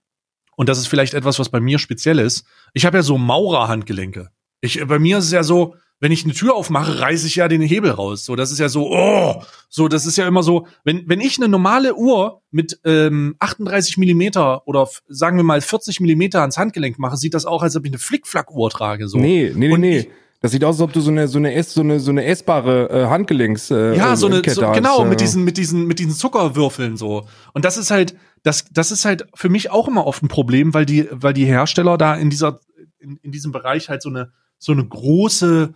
und 0.61 0.69
das 0.69 0.77
ist 0.77 0.85
vielleicht 0.85 1.15
etwas, 1.15 1.39
was 1.39 1.49
bei 1.49 1.59
mir 1.59 1.79
speziell 1.79 2.19
ist, 2.19 2.45
ich 2.75 2.85
habe 2.85 2.95
ja 2.95 3.01
so 3.01 3.17
Maurerhandgelenke. 3.17 4.29
Ich, 4.59 4.79
bei 4.85 4.99
mir 4.99 5.17
ist 5.17 5.25
es 5.25 5.31
ja 5.31 5.41
so, 5.41 5.73
wenn 5.99 6.11
ich 6.11 6.23
eine 6.23 6.35
Tür 6.35 6.53
aufmache, 6.53 6.99
reiße 6.99 7.25
ich 7.25 7.37
ja 7.37 7.47
den 7.47 7.63
Hebel 7.63 7.89
raus. 7.89 8.25
So, 8.25 8.35
das 8.35 8.51
ist 8.51 8.59
ja 8.59 8.69
so, 8.69 8.91
oh, 8.91 9.41
so, 9.69 9.87
das 9.87 10.05
ist 10.05 10.19
ja 10.19 10.27
immer 10.27 10.43
so, 10.43 10.67
wenn, 10.83 11.09
wenn 11.09 11.19
ich 11.19 11.39
eine 11.39 11.47
normale 11.47 11.95
Uhr 11.95 12.43
mit 12.51 12.79
ähm, 12.85 13.35
38 13.39 13.97
Millimeter 13.97 14.67
oder 14.67 14.87
sagen 15.07 15.37
wir 15.37 15.43
mal 15.43 15.61
40 15.61 15.99
Millimeter 15.99 16.41
ans 16.41 16.59
Handgelenk 16.59 16.99
mache, 16.99 17.17
sieht 17.17 17.33
das 17.33 17.47
auch, 17.47 17.63
als 17.63 17.75
ob 17.75 17.85
ich 17.85 17.89
eine 17.89 17.97
Flickflack-Uhr 17.97 18.69
trage. 18.69 19.07
So. 19.07 19.17
Nee, 19.17 19.53
nee, 19.55 19.67
nee, 19.67 19.77
nee. 19.77 20.11
Das 20.41 20.51
sieht 20.51 20.63
aus, 20.63 20.75
als 20.75 20.81
ob 20.81 20.91
du 20.91 21.01
so 21.01 21.11
eine 21.11 21.27
so 21.27 21.37
eine 21.37 21.63
so 21.63 21.81
eine 21.81 21.99
so 21.99 22.09
eine 22.09 22.25
essbare 22.25 22.89
äh, 22.89 23.05
Handgelenks 23.05 23.69
äh, 23.69 23.95
ja 23.95 24.15
so 24.15 24.25
eine 24.25 24.41
so, 24.47 24.71
genau 24.71 25.05
mit 25.05 25.21
diesen 25.21 25.43
mit 25.43 25.55
diesen 25.57 25.85
mit 25.85 25.99
diesen 25.99 26.13
Zuckerwürfeln 26.13 26.97
so 26.97 27.27
und 27.53 27.63
das 27.63 27.77
ist 27.77 27.91
halt 27.91 28.15
das 28.41 28.65
das 28.71 28.91
ist 28.91 29.05
halt 29.05 29.27
für 29.35 29.49
mich 29.49 29.69
auch 29.69 29.87
immer 29.87 30.07
oft 30.07 30.23
ein 30.23 30.29
Problem, 30.29 30.73
weil 30.73 30.87
die 30.87 31.07
weil 31.11 31.33
die 31.33 31.45
Hersteller 31.45 31.97
da 31.97 32.15
in 32.15 32.31
dieser 32.31 32.59
in, 32.99 33.17
in 33.17 33.31
diesem 33.31 33.51
Bereich 33.51 33.89
halt 33.89 34.01
so 34.01 34.09
eine 34.09 34.31
so 34.57 34.71
eine 34.71 34.83
große 34.83 35.75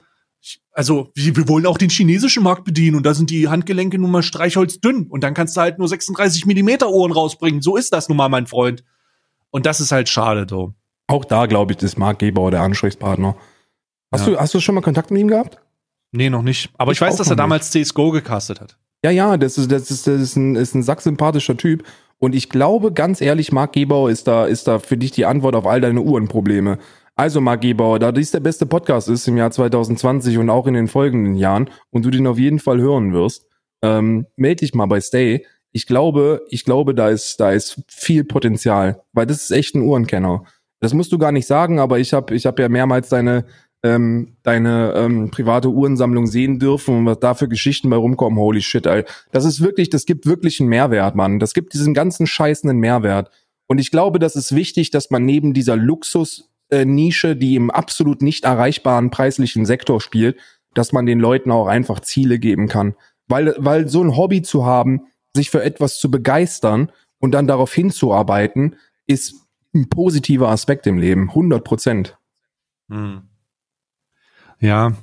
also 0.71 1.11
wir, 1.13 1.35
wir 1.35 1.47
wollen 1.47 1.65
auch 1.67 1.77
den 1.77 1.89
chinesischen 1.89 2.43
Markt 2.43 2.65
bedienen 2.65 2.95
und 2.97 3.05
da 3.05 3.13
sind 3.13 3.29
die 3.29 3.47
Handgelenke 3.47 3.99
nun 3.99 4.11
mal 4.11 4.23
streichholzdünn 4.23 5.07
und 5.07 5.23
dann 5.23 5.35
kannst 5.35 5.55
du 5.55 5.61
halt 5.61 5.77
nur 5.77 5.87
36 5.87 6.45
Millimeter 6.45 6.89
Ohren 6.89 7.11
rausbringen. 7.11 7.61
So 7.61 7.77
ist 7.77 7.93
das 7.93 8.09
nun 8.09 8.17
mal, 8.17 8.29
mein 8.29 8.47
Freund. 8.47 8.83
Und 9.51 9.65
das 9.65 9.79
ist 9.79 9.91
halt 9.91 10.09
schade, 10.09 10.45
du. 10.45 10.73
Auch 11.07 11.25
da, 11.25 11.45
glaube 11.45 11.73
ich, 11.73 11.81
ist 11.81 11.97
Mark 11.97 12.19
Gebauer 12.19 12.51
der 12.51 12.61
Ansprechpartner. 12.61 13.35
Hast, 14.15 14.27
ja. 14.27 14.33
du, 14.33 14.39
hast 14.39 14.53
du 14.53 14.59
schon 14.59 14.75
mal 14.75 14.81
Kontakt 14.81 15.11
mit 15.11 15.21
ihm 15.21 15.27
gehabt? 15.27 15.57
Nee, 16.11 16.29
noch 16.29 16.41
nicht. 16.41 16.69
Aber 16.77 16.91
ich, 16.91 16.97
ich 16.97 17.01
weiß, 17.01 17.17
dass 17.17 17.29
er 17.29 17.35
damals 17.35 17.71
CSGO 17.71 18.11
gecastet 18.11 18.61
hat. 18.61 18.77
Ja, 19.03 19.11
ja, 19.11 19.37
das 19.37 19.57
ist, 19.57 19.71
das 19.71 19.91
ist, 19.91 20.07
das 20.07 20.21
ist 20.21 20.35
ein, 20.35 20.55
ist 20.55 20.73
ein 20.73 20.83
sacksympathischer 20.83 21.57
Typ. 21.57 21.83
Und 22.17 22.33
ich 22.33 22.49
glaube, 22.49 22.93
ganz 22.93 23.21
ehrlich, 23.21 23.51
Mark 23.51 23.73
Gebauer 23.73 24.09
ist 24.09 24.27
da, 24.27 24.45
ist 24.45 24.67
da 24.67 24.79
für 24.79 24.97
dich 24.97 25.11
die 25.11 25.25
Antwort 25.25 25.55
auf 25.55 25.67
all 25.67 25.81
deine 25.81 26.01
Uhrenprobleme. 26.01 26.79
Also, 27.17 27.39
Marc 27.39 27.61
Gebauer, 27.61 27.99
da 27.99 28.11
dies 28.11 28.31
der 28.31 28.39
beste 28.39 28.65
Podcast 28.65 29.07
ist 29.07 29.27
im 29.27 29.37
Jahr 29.37 29.51
2020 29.51 30.37
und 30.37 30.49
auch 30.49 30.67
in 30.67 30.73
den 30.73 30.87
folgenden 30.87 31.35
Jahren 31.35 31.69
und 31.91 32.03
du 32.03 32.09
den 32.09 32.27
auf 32.27 32.37
jeden 32.37 32.59
Fall 32.59 32.79
hören 32.79 33.13
wirst, 33.13 33.47
ähm, 33.81 34.25
melde 34.35 34.61
dich 34.61 34.73
mal 34.73 34.85
bei 34.87 34.99
Stay. 34.99 35.45
Ich 35.71 35.85
glaube, 35.85 36.41
ich 36.49 36.65
glaube, 36.65 36.95
da 36.95 37.09
ist, 37.09 37.39
da 37.39 37.51
ist 37.51 37.81
viel 37.87 38.23
Potenzial, 38.23 39.01
weil 39.13 39.25
das 39.25 39.43
ist 39.43 39.51
echt 39.51 39.75
ein 39.75 39.81
Uhrenkenner. 39.81 40.43
Das 40.81 40.93
musst 40.93 41.11
du 41.11 41.17
gar 41.17 41.31
nicht 41.31 41.47
sagen, 41.47 41.79
aber 41.79 41.99
ich 41.99 42.13
habe 42.13 42.35
ich 42.35 42.45
hab 42.45 42.59
ja 42.59 42.69
mehrmals 42.69 43.09
deine, 43.09 43.45
ähm, 43.85 44.35
deine 44.41 44.93
ähm, 44.95 45.29
private 45.29 45.69
Uhrensammlung 45.69 46.25
sehen 46.25 46.57
dürfen 46.57 46.97
und 46.97 47.05
was 47.05 47.19
da 47.19 47.35
für 47.35 47.47
Geschichten 47.47 47.89
bei 47.91 47.95
rumkommen. 47.97 48.39
Holy 48.39 48.61
shit, 48.61 48.87
ey. 48.87 49.03
Das 49.31 49.45
ist 49.45 49.61
wirklich, 49.61 49.91
das 49.91 50.07
gibt 50.07 50.25
wirklich 50.25 50.59
einen 50.59 50.69
Mehrwert, 50.69 51.15
Mann. 51.15 51.37
Das 51.37 51.53
gibt 51.53 51.73
diesen 51.73 51.93
ganzen 51.93 52.25
Scheiß 52.25 52.63
einen 52.63 52.79
Mehrwert. 52.79 53.29
Und 53.67 53.77
ich 53.77 53.91
glaube, 53.91 54.17
das 54.17 54.35
ist 54.35 54.55
wichtig, 54.55 54.89
dass 54.89 55.11
man 55.11 55.23
neben 55.23 55.53
dieser 55.53 55.75
Luxus 55.75 56.49
äh, 56.69 56.83
die 56.83 57.55
im 57.55 57.69
absolut 57.69 58.23
nicht 58.23 58.43
erreichbaren 58.43 59.11
preislichen 59.11 59.67
Sektor 59.67 60.01
spielt, 60.01 60.37
dass 60.73 60.91
man 60.91 61.05
den 61.05 61.19
Leuten 61.19 61.51
auch 61.51 61.67
einfach 61.67 61.99
Ziele 61.99 62.39
geben 62.39 62.67
kann. 62.67 62.95
Weil, 63.27 63.53
weil 63.59 63.87
so 63.87 64.01
ein 64.01 64.17
Hobby 64.17 64.41
zu 64.41 64.65
haben, 64.65 65.01
sich 65.35 65.51
für 65.51 65.63
etwas 65.63 65.99
zu 65.99 66.09
begeistern 66.09 66.91
und 67.19 67.33
dann 67.33 67.45
darauf 67.45 67.71
hinzuarbeiten, 67.71 68.77
ist 69.05 69.35
ein 69.75 69.89
positiver 69.89 70.49
Aspekt 70.49 70.87
im 70.87 70.97
Leben, 70.97 71.29
100 71.29 71.63
Prozent. 71.63 72.17
Hm. 72.89 73.29
Ja. 74.59 74.93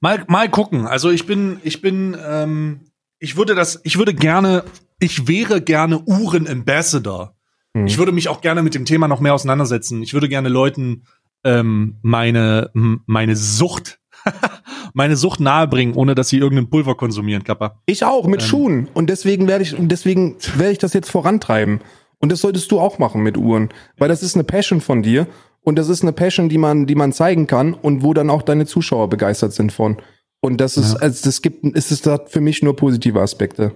Mal, 0.00 0.24
mal 0.28 0.48
gucken. 0.48 0.86
Also 0.86 1.10
ich 1.10 1.26
bin, 1.26 1.58
ich 1.62 1.82
bin, 1.82 2.16
ähm, 2.26 2.80
ich 3.18 3.36
würde 3.36 3.54
das, 3.54 3.80
ich 3.84 3.98
würde 3.98 4.14
gerne, 4.14 4.64
ich 4.98 5.28
wäre 5.28 5.60
gerne 5.60 6.00
Uhren-Ambassador. 6.00 7.34
Mhm. 7.74 7.86
Ich 7.86 7.98
würde 7.98 8.12
mich 8.12 8.28
auch 8.28 8.40
gerne 8.40 8.62
mit 8.62 8.74
dem 8.74 8.84
Thema 8.84 9.08
noch 9.08 9.20
mehr 9.20 9.34
auseinandersetzen. 9.34 10.02
Ich 10.02 10.14
würde 10.14 10.28
gerne 10.28 10.48
Leuten 10.48 11.04
ähm, 11.44 11.98
meine, 12.02 12.70
meine 13.06 13.36
Sucht 13.36 14.00
meine 14.94 15.16
Sucht 15.16 15.40
nahebringen, 15.40 15.94
ohne 15.94 16.14
dass 16.14 16.28
sie 16.28 16.38
irgendein 16.38 16.70
Pulver 16.70 16.96
konsumieren, 16.96 17.44
Kappa. 17.44 17.80
Ich 17.86 18.04
auch, 18.04 18.26
mit 18.26 18.42
ähm. 18.42 18.46
Schuhen. 18.46 18.88
Und 18.94 19.10
deswegen 19.10 19.48
werde 19.48 19.64
ich, 19.64 19.74
deswegen 19.78 20.36
werde 20.56 20.72
ich 20.72 20.78
das 20.78 20.92
jetzt 20.92 21.10
vorantreiben. 21.10 21.80
Und 22.18 22.30
das 22.30 22.40
solltest 22.40 22.70
du 22.70 22.80
auch 22.80 22.98
machen 22.98 23.22
mit 23.22 23.36
Uhren. 23.36 23.70
Weil 23.96 24.08
das 24.08 24.22
ist 24.22 24.34
eine 24.34 24.44
Passion 24.44 24.80
von 24.80 25.02
dir. 25.02 25.26
Und 25.62 25.76
das 25.76 25.88
ist 25.88 26.02
eine 26.02 26.12
Passion, 26.12 26.48
die 26.48 26.58
man, 26.58 26.86
die 26.86 26.94
man 26.94 27.12
zeigen 27.12 27.46
kann 27.46 27.74
und 27.74 28.02
wo 28.02 28.14
dann 28.14 28.30
auch 28.30 28.42
deine 28.42 28.66
Zuschauer 28.66 29.08
begeistert 29.08 29.52
sind 29.52 29.72
von. 29.72 29.98
Und 30.40 30.60
das 30.60 30.76
ist, 30.76 30.94
ja. 30.94 31.00
also 31.00 31.24
das 31.24 31.42
gibt, 31.42 31.64
ist 31.76 31.92
es 31.92 32.00
da 32.00 32.18
für 32.26 32.40
mich 32.40 32.62
nur 32.62 32.76
positive 32.76 33.20
Aspekte. 33.20 33.72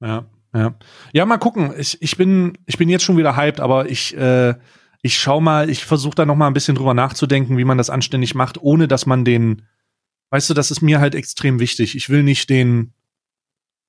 Ja. 0.00 0.26
Ja, 0.54 0.74
ja 1.12 1.24
mal 1.24 1.38
gucken. 1.38 1.72
Ich, 1.78 2.02
ich, 2.02 2.16
bin, 2.16 2.58
ich 2.66 2.76
bin 2.76 2.88
jetzt 2.88 3.04
schon 3.04 3.16
wieder 3.16 3.36
hyped, 3.36 3.60
aber 3.60 3.88
ich, 3.88 4.16
äh, 4.16 4.54
ich 5.00 5.18
schau 5.18 5.40
mal, 5.40 5.70
ich 5.70 5.84
versuche 5.84 6.14
da 6.14 6.26
noch 6.26 6.36
mal 6.36 6.46
ein 6.46 6.54
bisschen 6.54 6.74
drüber 6.74 6.94
nachzudenken, 6.94 7.56
wie 7.56 7.64
man 7.64 7.78
das 7.78 7.88
anständig 7.88 8.34
macht, 8.34 8.60
ohne 8.60 8.88
dass 8.88 9.06
man 9.06 9.24
den, 9.24 9.62
weißt 10.30 10.50
du, 10.50 10.54
das 10.54 10.70
ist 10.70 10.82
mir 10.82 11.00
halt 11.00 11.14
extrem 11.14 11.58
wichtig. 11.60 11.96
Ich 11.96 12.10
will 12.10 12.22
nicht 12.22 12.50
den, 12.50 12.92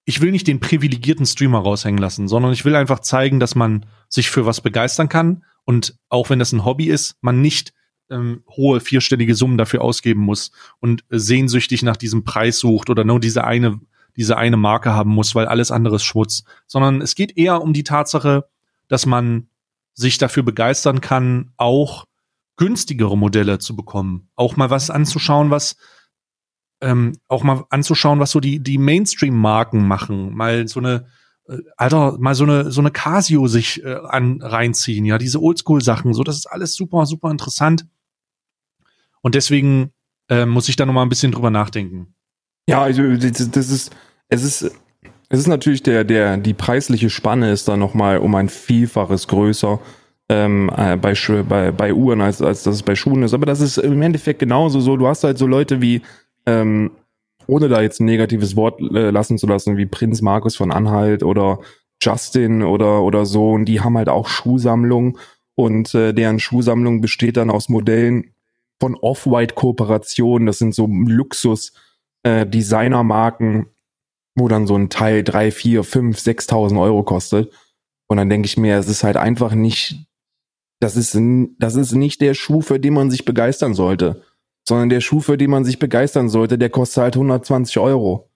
ich 0.06 0.22
will 0.22 0.32
nicht 0.32 0.48
den 0.48 0.60
privilegierten 0.60 1.26
Streamer 1.26 1.60
raushängen 1.60 2.00
lassen, 2.00 2.28
sondern 2.28 2.54
ich 2.54 2.64
will 2.64 2.76
einfach 2.76 3.00
zeigen, 3.00 3.40
dass 3.40 3.56
man 3.56 3.86
sich 4.08 4.30
für 4.30 4.46
was 4.46 4.62
begeistern 4.62 5.10
kann 5.10 5.44
und 5.66 5.98
auch 6.10 6.30
wenn 6.30 6.40
das 6.40 6.52
ein 6.52 6.66
Hobby 6.66 6.88
ist, 6.88 7.16
man 7.22 7.42
nicht 7.42 7.74
ähm, 8.10 8.44
hohe 8.50 8.80
vierstellige 8.80 9.36
Summen 9.36 9.58
dafür 9.58 9.82
ausgeben 9.82 10.22
muss 10.22 10.52
und 10.80 11.04
sehnsüchtig 11.10 11.84
nach 11.84 11.98
diesem 11.98 12.24
Preis 12.24 12.60
sucht 12.60 12.90
oder 12.90 13.04
nur 13.04 13.20
diese 13.20 13.44
eine 13.44 13.80
diese 14.16 14.38
eine 14.38 14.58
Marke 14.58 14.94
haben 14.94 15.10
muss, 15.10 15.34
weil 15.34 15.48
alles 15.48 15.72
andere 15.72 15.96
ist 15.96 16.04
Schmutz, 16.04 16.44
sondern 16.68 17.02
es 17.02 17.16
geht 17.16 17.36
eher 17.38 17.62
um 17.62 17.74
die 17.74 17.84
Tatsache, 17.84 18.48
dass 18.88 19.08
man 19.08 19.48
sich 19.94 20.18
dafür 20.18 20.44
begeistern 20.44 21.02
kann, 21.02 21.52
auch 21.58 22.06
günstigere 22.56 23.18
Modelle 23.18 23.60
zu 23.60 23.76
bekommen, 23.76 24.30
auch 24.36 24.56
mal 24.56 24.70
was 24.70 24.90
anzuschauen, 24.90 25.50
was 25.50 25.78
ähm, 26.82 27.18
auch 27.28 27.44
mal 27.44 27.66
anzuschauen, 27.70 28.20
was 28.20 28.32
so 28.32 28.40
die 28.40 28.60
die 28.60 28.78
Mainstream-Marken 28.78 29.88
machen, 29.88 30.36
mal 30.36 30.68
so 30.68 30.80
eine 30.80 30.96
äh, 30.96 31.23
Alter, 31.78 32.18
mal 32.20 32.36
so 32.36 32.46
eine 32.46 32.72
so 32.72 32.82
eine 32.82 32.92
Casio 32.92 33.48
sich 33.48 33.84
äh, 33.84 33.96
an 34.08 34.42
reinziehen, 34.42 35.06
ja, 35.06 35.18
diese 35.18 35.42
Oldschool-Sachen, 35.42 36.14
so 36.14 36.24
das 36.24 36.38
ist 36.38 36.46
alles 36.46 36.76
super 36.76 37.06
super 37.06 37.32
interessant 37.32 37.86
und 39.22 39.36
deswegen 39.36 39.92
äh, 40.30 40.46
muss 40.46 40.70
ich 40.70 40.76
da 40.76 40.86
noch 40.86 40.94
mal 40.94 41.04
ein 41.04 41.10
bisschen 41.10 41.32
drüber 41.32 41.50
nachdenken. 41.50 42.14
Ja, 42.68 42.82
also 42.82 43.04
das 43.16 43.40
ist, 43.40 43.92
es 44.30 44.44
ist, 44.44 44.72
es 45.30 45.40
ist 45.40 45.48
natürlich 45.48 45.84
der, 45.84 46.04
der, 46.04 46.38
die 46.38 46.54
preisliche 46.54 47.10
Spanne 47.10 47.52
ist 47.52 47.68
da 47.68 47.76
nochmal 47.76 48.20
um 48.20 48.36
ein 48.36 48.50
Vielfaches 48.50 49.28
größer 49.28 49.80
ähm, 50.30 50.72
äh, 50.76 50.96
bei, 50.96 51.14
bei, 51.44 51.72
bei 51.72 51.94
Uhren, 51.94 52.22
als, 52.22 52.42
als 52.42 52.64
das 52.64 52.84
bei 52.84 52.96
Schuhen 52.96 53.24
ist. 53.24 53.34
Aber 53.34 53.46
das 53.46 53.60
ist 53.60 53.78
im 53.78 54.02
Endeffekt 54.02 54.40
genauso 54.40 54.80
so. 54.80 54.96
Du 54.96 55.08
hast 55.08 55.24
halt 55.24 55.38
so 55.38 55.46
Leute 55.46 55.82
wie, 55.82 56.02
ähm, 56.46 56.92
ohne 57.48 57.68
da 57.70 57.82
jetzt 57.82 58.00
ein 58.00 58.06
negatives 58.06 58.56
Wort 58.56 58.80
äh, 58.80 59.10
lassen 59.10 59.38
zu 59.38 59.48
lassen, 59.48 59.78
wie 59.78 59.86
Prinz 59.86 60.22
Markus 60.22 60.56
von 60.56 60.72
Anhalt 60.72 61.24
oder 61.24 61.60
Justin 62.02 62.64
oder, 62.64 63.02
oder 63.02 63.26
so. 63.26 63.52
Und 63.52 63.66
die 63.66 63.82
haben 63.82 63.98
halt 63.98 64.10
auch 64.10 64.28
Schuhsammlung 64.28 65.18
und 65.56 65.94
äh, 65.94 66.14
deren 66.14 66.40
Schuhsammlung 66.40 67.02
besteht 67.02 67.38
dann 67.38 67.50
aus 67.50 67.70
Modellen 67.70 68.34
von 68.80 68.96
Off-White-Kooperationen. 68.96 70.46
Das 70.46 70.58
sind 70.58 70.74
so 70.74 70.86
Luxus- 70.86 71.74
äh, 72.24 72.46
wo 74.36 74.48
dann 74.48 74.66
so 74.66 74.76
ein 74.76 74.90
Teil 74.90 75.24
drei, 75.24 75.52
vier, 75.52 75.84
fünf, 75.84 76.20
sechstausend 76.20 76.80
Euro 76.80 77.04
kostet. 77.04 77.54
Und 78.08 78.18
dann 78.18 78.30
denke 78.30 78.48
ich 78.48 78.58
mir, 78.58 78.78
es 78.78 78.90
ist 78.90 79.04
halt 79.04 79.18
einfach 79.18 79.54
nicht, 79.54 80.06
das 80.80 80.96
ist, 80.96 81.18
das 81.60 81.76
ist 81.76 81.94
nicht 81.94 82.20
der 82.22 82.34
Schuh, 82.34 82.62
für 82.62 82.80
den 82.80 82.94
man 82.94 83.12
sich 83.12 83.26
begeistern 83.26 83.74
sollte, 83.74 84.24
sondern 84.68 84.90
der 84.90 85.02
Schuh, 85.02 85.20
für 85.20 85.38
den 85.38 85.52
man 85.52 85.66
sich 85.66 85.80
begeistern 85.80 86.30
sollte, 86.30 86.58
der 86.58 86.70
kostet 86.70 87.04
halt 87.04 87.16
120 87.16 87.78
Euro. 87.80 88.30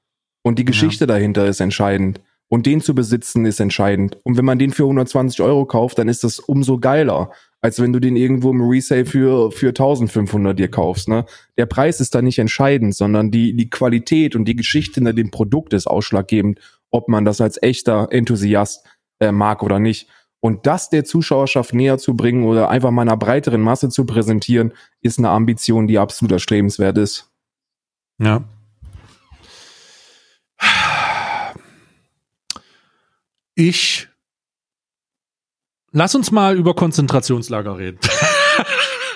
Und 0.44 0.60
die 0.60 0.66
Geschichte 0.66 1.04
ja. 1.04 1.08
dahinter 1.08 1.46
ist 1.46 1.60
entscheidend. 1.60 2.22
Und 2.50 2.66
den 2.66 2.80
zu 2.80 2.96
besitzen 2.96 3.46
ist 3.46 3.60
entscheidend. 3.60 4.18
Und 4.24 4.38
wenn 4.38 4.46
man 4.46 4.60
den 4.60 4.72
für 4.72 4.84
120 4.84 5.42
Euro 5.42 5.66
kauft, 5.66 5.98
dann 5.98 6.08
ist 6.08 6.24
das 6.24 6.40
umso 6.40 6.80
geiler. 6.80 7.32
als 7.60 7.82
wenn 7.82 7.92
du 7.92 8.00
den 8.00 8.16
irgendwo 8.16 8.52
im 8.52 8.62
Resale 8.62 9.06
für, 9.06 9.52
für 9.52 9.70
1500 9.70 10.58
dir 10.58 10.70
kaufst. 10.70 11.10
Ne? 11.10 11.26
Der 11.58 11.66
Preis 11.66 12.00
ist 12.00 12.14
da 12.16 12.22
nicht 12.22 12.40
entscheidend, 12.40 12.96
sondern 12.96 13.32
die, 13.32 13.58
die 13.58 13.70
Qualität 13.70 14.36
und 14.36 14.46
die 14.46 14.56
Geschichte 14.56 14.96
hinter 14.96 15.14
dem 15.14 15.32
Produkt 15.32 15.74
ist 15.74 15.88
ausschlaggebend, 15.88 16.60
ob 16.92 17.10
man 17.10 17.26
das 17.26 17.42
als 17.42 17.62
echter 17.62 18.08
Enthusiast 18.12 18.86
äh, 19.20 19.32
mag 19.32 19.64
oder 19.64 19.80
nicht. 19.80 20.08
Und 20.40 20.68
das 20.68 20.90
der 20.90 21.04
Zuschauerschaft 21.04 21.74
näher 21.74 21.98
zu 21.98 22.16
bringen 22.16 22.44
oder 22.46 22.70
einfach 22.70 22.92
mal 22.92 23.02
einer 23.02 23.18
breiteren 23.18 23.62
Masse 23.62 23.90
zu 23.90 24.06
präsentieren, 24.06 24.72
ist 25.02 25.18
eine 25.18 25.30
Ambition, 25.30 25.88
die 25.88 25.98
absolut 25.98 26.32
erstrebenswert 26.32 26.98
ist. 26.98 27.30
Ja. 28.20 28.44
Ich 33.56 34.08
lass 35.92 36.14
uns 36.16 36.32
mal 36.32 36.56
über 36.56 36.76
Konzentrationslager 36.76 37.78
reden. 37.78 38.00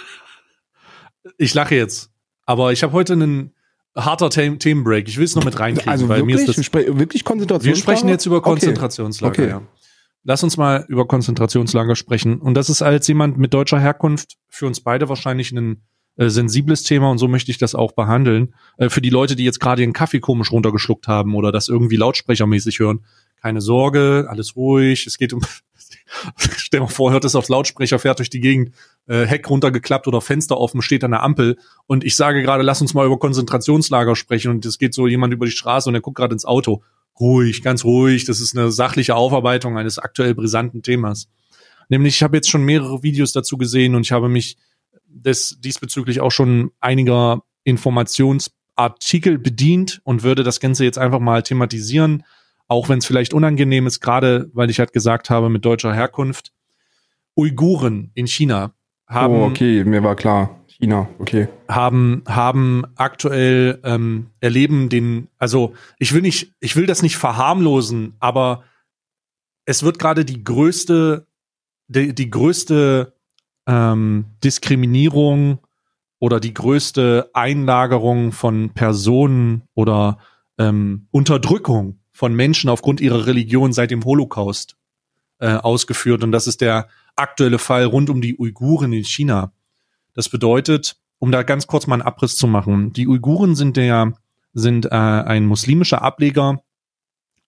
ich 1.38 1.54
lache 1.54 1.76
jetzt, 1.76 2.10
aber 2.46 2.72
ich 2.72 2.82
habe 2.82 2.94
heute 2.94 3.14
einen 3.14 3.54
harter 3.96 4.32
The 4.32 4.58
Themenbreak. 4.58 5.08
Ich 5.08 5.18
will 5.18 5.26
es 5.26 5.36
noch 5.36 5.44
mit 5.44 5.60
reinkriegen, 5.60 5.92
Also 5.92 6.10
weil 6.10 6.20
wirklich, 6.22 6.36
mir 6.38 6.42
ist 6.42 6.58
das 6.58 6.74
wirklich 6.74 7.24
Konzentrationslager? 7.24 7.76
wir 7.76 7.82
sprechen 7.82 8.10
jetzt 8.10 8.26
über 8.26 8.42
Konzentrationslager, 8.42 9.32
Okay. 9.32 9.50
ja. 9.50 9.62
Lass 10.24 10.44
uns 10.44 10.58
mal 10.58 10.86
über 10.88 11.08
Konzentrationslager 11.08 11.96
sprechen. 11.96 12.40
Und 12.40 12.54
das 12.54 12.70
ist 12.70 12.82
als 12.82 13.08
jemand 13.08 13.38
mit 13.38 13.54
deutscher 13.54 13.80
Herkunft 13.80 14.38
für 14.48 14.68
uns 14.68 14.82
beide 14.82 15.10
wahrscheinlich 15.10 15.52
ein 15.52 15.82
äh, 16.18 16.30
sensibles 16.30 16.84
Thema 16.84 17.10
und 17.10 17.18
so 17.18 17.28
möchte 17.28 17.52
ich 17.52 17.58
das 17.58 17.74
auch 17.74 17.94
behandeln. 17.94 18.54
Äh, 18.78 18.90
für 18.90 19.02
die 19.02 19.10
Leute, 19.10 19.36
die 19.36 19.46
jetzt 19.46 19.60
gerade 19.60 19.82
ihren 19.82 19.94
Kaffee 19.94 20.20
komisch 20.20 20.52
runtergeschluckt 20.52 21.08
haben 21.08 21.36
oder 21.36 21.52
das 21.52 21.70
irgendwie 21.70 21.96
lautsprechermäßig 21.96 22.80
hören, 22.80 23.06
keine 23.42 23.62
Sorge, 23.62 24.28
alles 24.30 24.56
ruhig. 24.56 25.08
Es 25.08 25.18
geht 25.18 25.34
um, 25.34 25.42
stell 26.36 26.82
mal 26.82 26.88
vor, 26.88 27.12
hört 27.12 27.26
es 27.26 27.36
aufs 27.36 27.50
Lautsprecher, 27.50 27.98
fährt 27.98 28.20
durch 28.20 28.30
die 28.30 28.42
Gegend, 28.42 28.76
äh, 29.08 29.26
Heck 29.26 29.50
runtergeklappt 29.50 30.08
oder 30.08 30.22
Fenster 30.22 30.58
offen, 30.58 30.82
steht 30.82 31.04
an 31.04 31.12
der 31.12 31.24
Ampel 31.24 31.58
und 31.88 32.04
ich 32.04 32.16
sage 32.16 32.44
gerade, 32.44 32.62
lass 32.62 32.82
uns 32.82 32.94
mal 32.94 33.06
über 33.06 33.18
Konzentrationslager 33.18 34.16
sprechen 34.16 34.52
und 34.52 34.66
es 34.66 34.78
geht 34.78 34.94
so 34.94 35.08
jemand 35.08 35.34
über 35.34 35.46
die 35.46 35.52
Straße 35.52 35.90
und 35.90 35.96
er 35.96 36.02
guckt 36.02 36.18
gerade 36.18 36.34
ins 36.34 36.46
Auto. 36.46 36.84
Ruhig, 37.20 37.62
ganz 37.62 37.84
ruhig. 37.84 38.26
Das 38.26 38.39
ist 38.39 38.57
eine 38.57 38.72
sachliche 38.72 39.16
Aufarbeitung 39.16 39.78
eines 39.78 39.99
aktuell 39.99 40.34
brisanten 40.34 40.82
Themas. 40.82 41.28
Nämlich, 41.89 42.16
ich 42.16 42.24
habe 42.24 42.38
jetzt 42.38 42.49
schon 42.49 42.64
mehrere 42.64 43.03
Videos 43.03 43.34
dazu 43.34 43.57
gesehen 43.57 43.95
und 43.95 44.01
ich 44.01 44.12
habe 44.12 44.30
mich 44.30 44.57
des, 45.07 45.59
diesbezüglich 45.59 46.22
auch 46.22 46.32
schon 46.32 46.72
einiger 46.80 47.43
Informationsartikel 47.64 49.38
bedient 49.38 50.01
und 50.03 50.24
würde 50.24 50.43
das 50.43 50.59
Ganze 50.59 50.84
jetzt 50.84 50.97
einfach 50.97 51.20
mal 51.20 51.43
thematisieren, 51.43 52.24
auch 52.68 52.89
wenn 52.89 52.99
es 52.99 53.05
vielleicht 53.05 53.34
unangenehm 53.34 53.88
ist, 53.88 53.99
gerade 53.99 54.49
weil 54.53 54.70
ich 54.70 54.80
halt 54.80 54.93
gesagt 54.93 55.30
habe, 55.30 55.49
mit 55.49 55.66
deutscher 55.66 55.93
Herkunft. 55.93 56.53
Uiguren 57.36 58.12
in 58.14 58.28
China 58.28 58.74
haben 59.07 59.36
Oh, 59.36 59.45
okay, 59.45 59.84
mir 59.84 60.03
war 60.03 60.16
klar. 60.16 60.61
China, 60.82 61.08
okay. 61.20 61.48
haben 61.68 62.24
haben 62.28 62.86
aktuell 62.96 63.80
ähm, 63.84 64.32
erleben 64.40 64.90
den 64.90 65.28
also 65.38 65.76
ich 66.00 66.12
will 66.12 66.24
nicht 66.24 66.56
ich 66.60 66.76
will 66.76 66.88
das 66.88 67.04
nicht 67.04 67.18
verharmlosen 67.18 68.16
aber 68.20 68.64
es 69.66 69.84
wird 69.84 70.00
gerade 70.00 70.26
die 70.26 70.44
größte 70.44 71.28
die, 71.88 72.16
die 72.16 72.32
größte 72.32 73.14
ähm, 73.68 74.26
Diskriminierung 74.44 75.60
oder 76.18 76.40
die 76.40 76.54
größte 76.54 77.30
Einlagerung 77.34 78.32
von 78.32 78.72
Personen 78.72 79.62
oder 79.76 80.18
ähm, 80.58 81.08
Unterdrückung 81.12 82.00
von 82.12 82.34
Menschen 82.34 82.72
aufgrund 82.72 83.02
ihrer 83.02 83.28
Religion 83.28 83.72
seit 83.72 83.92
dem 83.92 84.04
Holocaust 84.04 84.78
äh, 85.38 85.54
ausgeführt 85.54 86.24
und 86.24 86.32
das 86.32 86.48
ist 86.48 86.60
der 86.62 86.88
aktuelle 87.16 87.60
Fall 87.60 87.86
rund 87.86 88.10
um 88.10 88.20
die 88.20 88.36
Uiguren 88.40 88.94
in 88.94 89.04
China. 89.04 89.52
Das 90.14 90.30
bedeutet, 90.30 90.97
um 91.20 91.32
da 91.32 91.43
ganz 91.43 91.68
kurz 91.68 91.88
mal 91.88 91.95
einen 91.95 92.01
Abriss 92.01 92.36
zu 92.36 92.47
machen, 92.47 92.93
die 92.93 93.07
Uiguren 93.07 93.55
sind 93.55 93.78
der 93.78 94.14
sind 94.53 94.86
äh, 94.86 94.89
ein 94.89 95.45
muslimischer 95.45 96.01
Ableger 96.01 96.62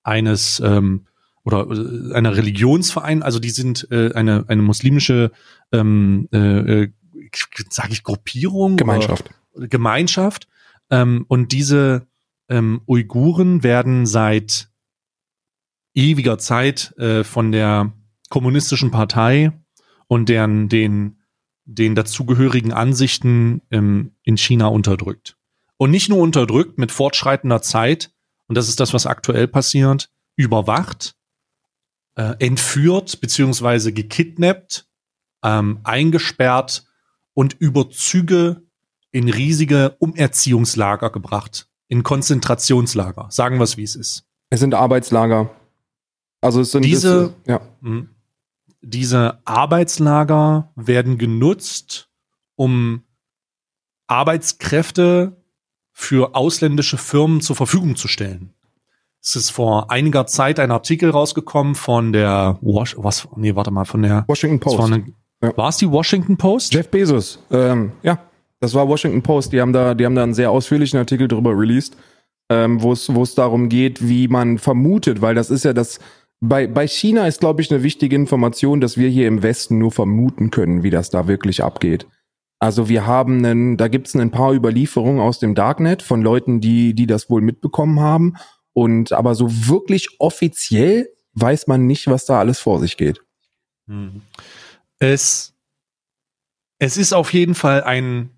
eines 0.04 0.62
ähm, 0.62 1.08
oder 1.44 1.68
äh, 1.70 2.14
einer 2.14 2.38
Religionsverein, 2.38 3.24
also 3.24 3.40
die 3.40 3.50
sind 3.50 3.88
äh, 3.92 4.14
eine 4.14 4.46
eine 4.48 4.62
muslimische 4.62 5.32
ähm, 5.72 6.30
äh, 6.32 6.84
äh, 6.84 6.92
sage 7.70 7.94
ich 7.94 8.04
Gruppierung 8.04 8.78
Gemeinschaft. 8.78 9.32
oder 9.54 9.68
Gemeinschaft 9.68 10.48
ähm, 10.90 11.26
und 11.28 11.52
diese 11.52 12.08
ähm, 12.50 12.82
Uiguren 12.88 13.64
werden 13.64 14.06
seit 14.06 14.70
ewiger 15.96 16.38
Zeit 16.38 16.94
äh, 16.98 17.24
von 17.24 17.52
der 17.52 17.94
kommunistischen 18.30 18.92
Partei 18.92 19.52
und 20.08 20.30
deren 20.30 20.70
den 20.70 21.23
den 21.66 21.96
dazugehörigen 21.96 22.74
Ansichten 22.74 23.62
ähm, 23.72 24.12
in 24.24 24.38
China 24.38 24.68
unterdrückt. 24.68 25.38
Und 25.78 25.92
nicht 25.92 26.10
nur 26.10 26.20
unterdrückt 26.20 26.78
mit 26.78 26.92
fortschreitender 26.92 27.62
Zeit, 27.62 28.12
und 28.48 28.56
das 28.56 28.70
ist 28.70 28.80
das, 28.80 28.94
was 28.94 29.06
aktuell 29.06 29.48
passiert, 29.48 30.10
überwacht, 30.36 31.16
äh, 32.16 32.36
entführt 32.40 33.22
beziehungsweise 33.22 33.94
gekidnappt, 33.94 34.88
ähm, 35.44 35.80
eingesperrt 35.84 36.86
und 37.34 37.54
über 37.60 37.90
Züge 37.90 38.64
in 39.12 39.30
riesige 39.30 39.96
Umerziehungslager 40.00 41.10
gebracht, 41.10 41.68
in 41.88 42.04
Konzentrationslager. 42.04 43.28
Sagen 43.30 43.58
wir 43.58 43.64
es, 43.64 43.78
wie 43.78 43.84
es 43.84 43.96
ist. 43.96 44.26
Es 44.50 44.60
sind 44.60 44.74
Arbeitslager. 44.74 45.50
Also 46.42 46.62
es 46.62 46.72
sind 46.72 46.84
Diese- 46.86 47.34
es, 47.46 47.50
ja. 47.50 47.62
Diese 48.86 49.40
Arbeitslager 49.46 50.72
werden 50.76 51.18
genutzt, 51.18 52.10
um 52.56 53.04
Arbeitskräfte 54.08 55.38
für 55.94 56.36
ausländische 56.36 56.98
Firmen 56.98 57.40
zur 57.40 57.56
Verfügung 57.56 57.96
zu 57.96 58.08
stellen. 58.08 58.54
Es 59.22 59.38
ist 59.38 59.52
vor 59.52 59.90
einiger 59.90 60.28
Zeit 60.28 60.60
ein 60.60 60.70
Artikel 60.70 61.10
rausgekommen 61.10 61.76
von 61.76 62.12
der 62.12 62.58
Was, 62.62 62.96
was 62.98 63.28
nee, 63.38 63.56
warte 63.56 63.72
mal, 63.72 63.86
von 63.86 64.02
der 64.02 64.26
Washington 64.28 64.60
Post. 64.60 64.78
war, 64.78 64.86
eine, 64.86 65.06
Ja. 65.42 65.56
war 65.56 65.70
es 65.70 65.78
die 65.78 65.90
Washington 65.90 66.36
Post? 66.36 66.74
Jeff 66.74 66.90
Bezos. 66.90 67.40
Ähm, 67.52 67.94
ja, 68.04 68.20
das 68.60 68.74
war 68.74 68.88
Washington 68.90 69.22
Post. 69.24 69.54
Die 69.54 69.62
haben 69.62 69.72
da, 69.72 69.94
die 69.94 70.06
haben 70.06 70.16
da 70.16 70.24
einen 70.24 70.34
sehr 70.34 70.52
ausführlichen 70.52 71.00
Artikel 71.00 71.30
drüber 71.30 71.58
released, 71.58 71.96
ähm, 72.50 72.82
wo 72.84 72.92
es, 72.92 73.14
wo 73.16 73.24
es 73.24 73.34
darum 73.34 73.70
geht, 73.70 74.06
wie 74.06 74.28
man 74.28 74.58
vermutet, 74.58 75.22
weil 75.22 75.36
das 75.36 75.50
ist 75.50 75.64
ja 75.64 75.72
das. 75.72 76.00
Bei, 76.46 76.68
bei 76.68 76.90
China 76.90 77.26
ist, 77.26 77.40
glaube 77.40 77.62
ich, 77.62 77.72
eine 77.72 77.84
wichtige 77.84 78.18
Information, 78.18 78.82
dass 78.82 78.98
wir 78.98 79.08
hier 79.08 79.30
im 79.30 79.44
Westen 79.44 79.78
nur 79.78 79.94
vermuten 79.94 80.52
können, 80.52 80.84
wie 80.84 80.90
das 80.90 81.10
da 81.10 81.26
wirklich 81.26 81.64
abgeht. 81.64 82.06
Also 82.60 82.90
wir 82.90 83.08
haben 83.08 83.46
einen, 83.46 83.78
da 83.78 83.88
gibt 83.88 84.08
es 84.08 84.16
ein 84.16 84.30
paar 84.30 84.54
Überlieferungen 84.54 85.22
aus 85.22 85.40
dem 85.40 85.56
Darknet 85.56 86.02
von 86.02 86.22
Leuten, 86.22 86.60
die, 86.60 86.94
die 86.96 87.08
das 87.08 87.30
wohl 87.30 87.42
mitbekommen 87.42 88.02
haben. 88.02 88.34
Und 88.74 89.14
aber 89.14 89.36
so 89.36 89.48
wirklich 89.70 90.20
offiziell 90.20 91.08
weiß 91.32 91.68
man 91.68 91.88
nicht, 91.88 92.08
was 92.08 92.26
da 92.26 92.40
alles 92.40 92.60
vor 92.60 92.82
sich 92.82 92.98
geht. 92.98 93.22
Hm. 93.88 94.22
Es, 95.00 95.54
es 96.78 96.98
ist 96.98 97.14
auf 97.14 97.32
jeden 97.32 97.56
Fall 97.56 97.84
ein. 97.84 98.32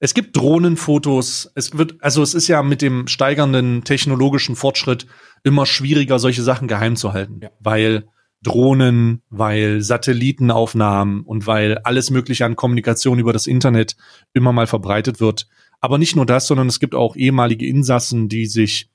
Es 0.00 0.12
gibt 0.12 0.36
Drohnenfotos. 0.36 1.50
Es 1.54 1.78
wird, 1.78 1.94
also 2.02 2.22
es 2.22 2.34
ist 2.34 2.48
ja 2.48 2.62
mit 2.62 2.82
dem 2.82 3.06
steigernden 3.06 3.84
technologischen 3.84 4.54
Fortschritt 4.54 5.06
immer 5.42 5.66
schwieriger, 5.66 6.18
solche 6.18 6.42
Sachen 6.42 6.68
geheim 6.68 6.96
zu 6.96 7.12
halten, 7.12 7.40
Ja. 7.42 7.50
weil 7.60 8.06
Drohnen, 8.42 9.22
weil 9.30 9.80
Satellitenaufnahmen 9.82 11.22
und 11.22 11.46
weil 11.46 11.78
alles 11.78 12.10
Mögliche 12.10 12.44
an 12.44 12.56
Kommunikation 12.56 13.18
über 13.18 13.32
das 13.32 13.46
Internet 13.46 13.96
immer 14.32 14.52
mal 14.52 14.66
verbreitet 14.66 15.20
wird. 15.20 15.46
Aber 15.80 15.98
nicht 15.98 16.16
nur 16.16 16.26
das, 16.26 16.46
sondern 16.46 16.66
es 16.68 16.80
gibt 16.80 16.94
auch 16.94 17.16
ehemalige 17.16 17.66
Insassen, 17.66 18.28
die 18.28 18.46
sich 18.46 18.88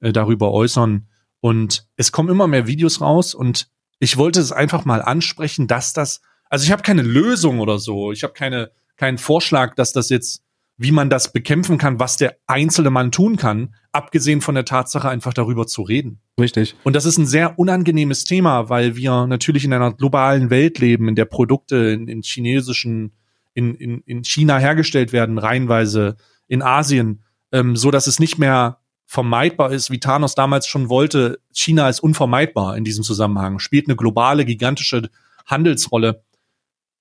äh, 0.00 0.12
darüber 0.12 0.52
äußern. 0.52 1.06
Und 1.40 1.86
es 1.96 2.12
kommen 2.12 2.30
immer 2.30 2.46
mehr 2.46 2.66
Videos 2.66 3.00
raus 3.00 3.34
und 3.34 3.68
ich 3.98 4.16
wollte 4.16 4.40
es 4.40 4.52
einfach 4.52 4.84
mal 4.86 5.02
ansprechen, 5.02 5.66
dass 5.66 5.92
das, 5.92 6.20
also 6.48 6.64
ich 6.64 6.72
habe 6.72 6.82
keine 6.82 7.02
Lösung 7.02 7.60
oder 7.60 7.78
so, 7.78 8.12
ich 8.12 8.22
habe 8.22 8.32
keine, 8.32 8.70
keinen 8.96 9.18
Vorschlag, 9.18 9.74
dass 9.74 9.92
das 9.92 10.08
jetzt, 10.08 10.42
wie 10.76 10.90
man 10.90 11.08
das 11.08 11.32
bekämpfen 11.32 11.78
kann, 11.78 12.00
was 12.00 12.16
der 12.16 12.36
einzelne 12.46 12.90
Mann 12.90 13.12
tun 13.12 13.36
kann, 13.36 13.74
abgesehen 13.92 14.40
von 14.40 14.56
der 14.56 14.64
Tatsache, 14.64 15.08
einfach 15.08 15.32
darüber 15.32 15.66
zu 15.66 15.82
reden. 15.82 16.20
Richtig. 16.38 16.74
Und 16.82 16.96
das 16.96 17.04
ist 17.04 17.16
ein 17.16 17.26
sehr 17.26 17.58
unangenehmes 17.58 18.24
Thema, 18.24 18.68
weil 18.68 18.96
wir 18.96 19.26
natürlich 19.26 19.64
in 19.64 19.72
einer 19.72 19.92
globalen 19.92 20.50
Welt 20.50 20.78
leben, 20.78 21.08
in 21.08 21.14
der 21.14 21.26
Produkte 21.26 21.76
in, 21.76 22.08
in 22.08 22.22
chinesischen, 22.22 23.12
in, 23.54 23.74
in, 23.76 24.00
in 24.00 24.24
China 24.24 24.58
hergestellt 24.58 25.12
werden, 25.12 25.38
reihenweise 25.38 26.16
in 26.48 26.60
Asien, 26.60 27.22
ähm, 27.52 27.76
so 27.76 27.92
dass 27.92 28.08
es 28.08 28.18
nicht 28.18 28.38
mehr 28.38 28.78
vermeidbar 29.06 29.70
ist, 29.70 29.90
wie 29.90 30.00
Thanos 30.00 30.34
damals 30.34 30.66
schon 30.66 30.88
wollte. 30.88 31.38
China 31.52 31.88
ist 31.88 32.00
unvermeidbar 32.00 32.76
in 32.76 32.82
diesem 32.82 33.04
Zusammenhang, 33.04 33.60
spielt 33.60 33.86
eine 33.86 33.96
globale, 33.96 34.44
gigantische 34.44 35.08
Handelsrolle. 35.46 36.24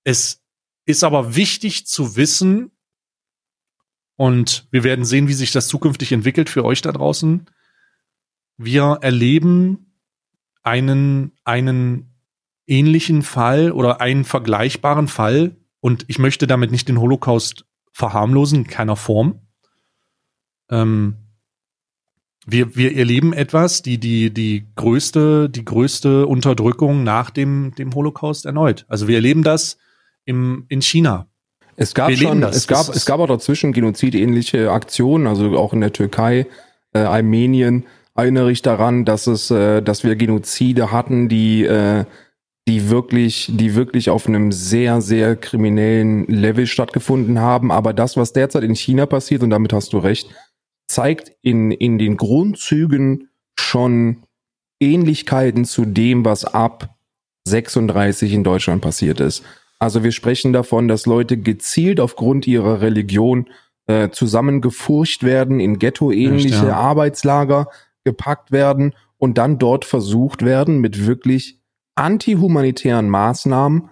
Es 0.03 0.43
ist 0.85 1.03
aber 1.03 1.35
wichtig 1.35 1.87
zu 1.87 2.15
wissen, 2.15 2.72
und 4.15 4.67
wir 4.71 4.83
werden 4.83 5.05
sehen, 5.05 5.27
wie 5.27 5.33
sich 5.33 5.51
das 5.51 5.67
zukünftig 5.67 6.11
entwickelt 6.11 6.49
für 6.49 6.65
euch 6.65 6.81
da 6.81 6.91
draußen. 6.91 7.45
Wir 8.57 8.99
erleben 9.01 9.97
einen, 10.61 11.33
einen 11.43 12.13
ähnlichen 12.67 13.23
Fall 13.23 13.71
oder 13.71 14.01
einen 14.01 14.23
vergleichbaren 14.23 15.07
Fall 15.07 15.57
und 15.79 16.05
ich 16.07 16.19
möchte 16.19 16.47
damit 16.47 16.71
nicht 16.71 16.87
den 16.87 16.99
Holocaust 16.99 17.65
verharmlosen, 17.91 18.59
in 18.59 18.67
keiner 18.67 18.95
Form. 18.95 19.41
Ähm, 20.69 21.17
wir, 22.45 22.75
wir 22.75 22.95
erleben 22.95 23.33
etwas, 23.33 23.81
die, 23.81 23.99
die, 23.99 24.33
die 24.33 24.67
größte, 24.75 25.49
die 25.49 25.63
größte 25.63 26.27
Unterdrückung 26.27 27.03
nach 27.03 27.29
dem, 27.29 27.73
dem 27.75 27.93
Holocaust 27.93 28.45
erneut. 28.45 28.85
Also 28.87 29.07
wir 29.07 29.15
erleben 29.15 29.43
das 29.43 29.77
im, 30.25 30.65
in 30.67 30.81
China. 30.81 31.27
Es 31.75 31.93
gab 31.93 32.11
schon, 32.11 32.43
es 32.43 32.67
gab, 32.67 32.89
es 32.89 33.05
gab 33.05 33.19
auch 33.19 33.27
dazwischen 33.27 33.73
genozidähnliche 33.73 34.71
Aktionen, 34.71 35.27
also 35.27 35.57
auch 35.57 35.73
in 35.73 35.81
der 35.81 35.93
Türkei, 35.93 36.45
äh, 36.93 36.99
Armenien. 36.99 37.85
Erinnere 38.15 38.51
ich 38.51 38.61
daran, 38.61 39.05
dass 39.05 39.27
es, 39.27 39.49
äh, 39.49 39.81
dass 39.81 40.03
wir 40.03 40.15
Genozide 40.15 40.91
hatten, 40.91 41.29
die, 41.29 41.63
äh, 41.63 42.05
die 42.67 42.89
wirklich, 42.89 43.49
die 43.51 43.75
wirklich 43.75 44.09
auf 44.09 44.27
einem 44.27 44.51
sehr, 44.51 45.01
sehr 45.01 45.35
kriminellen 45.35 46.25
Level 46.27 46.67
stattgefunden 46.67 47.39
haben. 47.39 47.71
Aber 47.71 47.93
das, 47.93 48.15
was 48.15 48.33
derzeit 48.33 48.63
in 48.63 48.75
China 48.75 49.05
passiert, 49.05 49.43
und 49.43 49.49
damit 49.49 49.73
hast 49.73 49.93
du 49.93 49.97
recht, 49.97 50.29
zeigt 50.87 51.31
in, 51.41 51.71
in 51.71 51.97
den 51.97 52.17
Grundzügen 52.17 53.29
schon 53.59 54.23
Ähnlichkeiten 54.79 55.65
zu 55.65 55.85
dem, 55.85 56.23
was 56.23 56.45
ab 56.45 56.95
36 57.47 58.31
in 58.33 58.43
Deutschland 58.43 58.81
passiert 58.81 59.19
ist. 59.19 59.43
Also 59.83 60.01
wir 60.01 60.13
sprechen 60.13 60.53
davon, 60.53 60.87
dass 60.87 61.05
Leute 61.05 61.35
gezielt 61.35 61.99
aufgrund 61.99 62.47
ihrer 62.47 62.79
Religion 62.79 63.49
äh, 63.85 64.11
zusammengefurcht 64.11 65.23
werden, 65.23 65.59
in 65.59 65.77
Ghetto-ähnliche 65.77 66.67
ja. 66.67 66.77
Arbeitslager 66.77 67.67
gepackt 68.05 68.53
werden 68.53 68.95
und 69.17 69.37
dann 69.37 69.59
dort 69.59 69.83
versucht 69.83 70.45
werden, 70.45 70.79
mit 70.79 71.05
wirklich 71.05 71.59
antihumanitären 71.95 73.09
Maßnahmen 73.09 73.89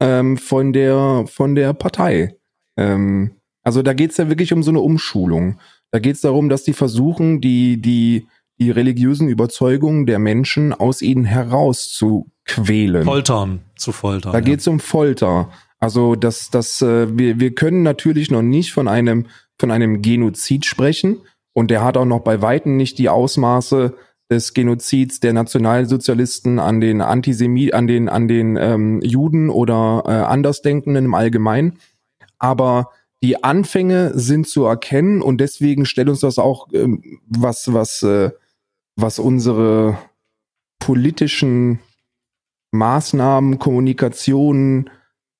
ähm, 0.00 0.38
von 0.38 0.72
der 0.72 1.26
von 1.26 1.54
der 1.54 1.74
Partei. 1.74 2.38
Ähm, 2.78 3.32
also 3.62 3.82
da 3.82 3.92
geht's 3.92 4.16
ja 4.16 4.30
wirklich 4.30 4.54
um 4.54 4.62
so 4.62 4.70
eine 4.70 4.80
Umschulung. 4.80 5.58
Da 5.90 5.98
geht 5.98 6.14
es 6.14 6.22
darum, 6.22 6.48
dass 6.48 6.64
die 6.64 6.72
versuchen, 6.72 7.42
die, 7.42 7.82
die, 7.82 8.28
die 8.58 8.70
religiösen 8.70 9.28
Überzeugungen 9.28 10.06
der 10.06 10.18
Menschen 10.18 10.72
aus 10.72 11.02
ihnen 11.02 11.24
heraus 11.24 11.92
zu 11.92 12.30
quälen. 12.44 13.04
Foltern, 13.04 13.60
zu 13.76 13.92
foltern. 13.92 14.32
Da 14.32 14.38
ja. 14.38 14.44
geht 14.44 14.60
es 14.60 14.66
um 14.68 14.80
Folter. 14.80 15.50
Also 15.80 16.14
das, 16.14 16.50
das, 16.50 16.80
äh, 16.82 17.18
wir, 17.18 17.40
wir 17.40 17.54
können 17.54 17.82
natürlich 17.82 18.30
noch 18.30 18.42
nicht 18.42 18.72
von 18.72 18.88
einem, 18.88 19.26
von 19.58 19.70
einem 19.70 20.02
Genozid 20.02 20.66
sprechen. 20.66 21.18
Und 21.52 21.70
der 21.70 21.84
hat 21.84 21.96
auch 21.96 22.04
noch 22.04 22.20
bei 22.20 22.42
Weitem 22.42 22.76
nicht 22.76 22.98
die 22.98 23.08
Ausmaße 23.08 23.94
des 24.30 24.54
Genozids 24.54 25.20
der 25.20 25.32
Nationalsozialisten 25.32 26.58
an 26.58 26.80
den 26.80 27.00
Antisemit, 27.00 27.74
an 27.74 27.86
den, 27.86 28.08
an 28.08 28.28
den 28.28 28.56
ähm, 28.56 29.00
Juden 29.02 29.50
oder 29.50 30.02
äh, 30.06 30.10
Andersdenkenden 30.10 31.04
im 31.04 31.14
Allgemeinen. 31.14 31.78
Aber 32.38 32.90
die 33.22 33.44
Anfänge 33.44 34.12
sind 34.14 34.48
zu 34.48 34.64
erkennen 34.64 35.22
und 35.22 35.40
deswegen 35.40 35.86
stellt 35.86 36.08
uns 36.08 36.20
das 36.20 36.38
auch 36.38 36.68
ähm, 36.72 37.20
was, 37.26 37.72
was, 37.72 38.02
äh, 38.02 38.30
was 38.96 39.18
unsere 39.18 39.98
politischen 40.78 41.80
Maßnahmen, 42.72 43.58
Kommunikation, 43.58 44.90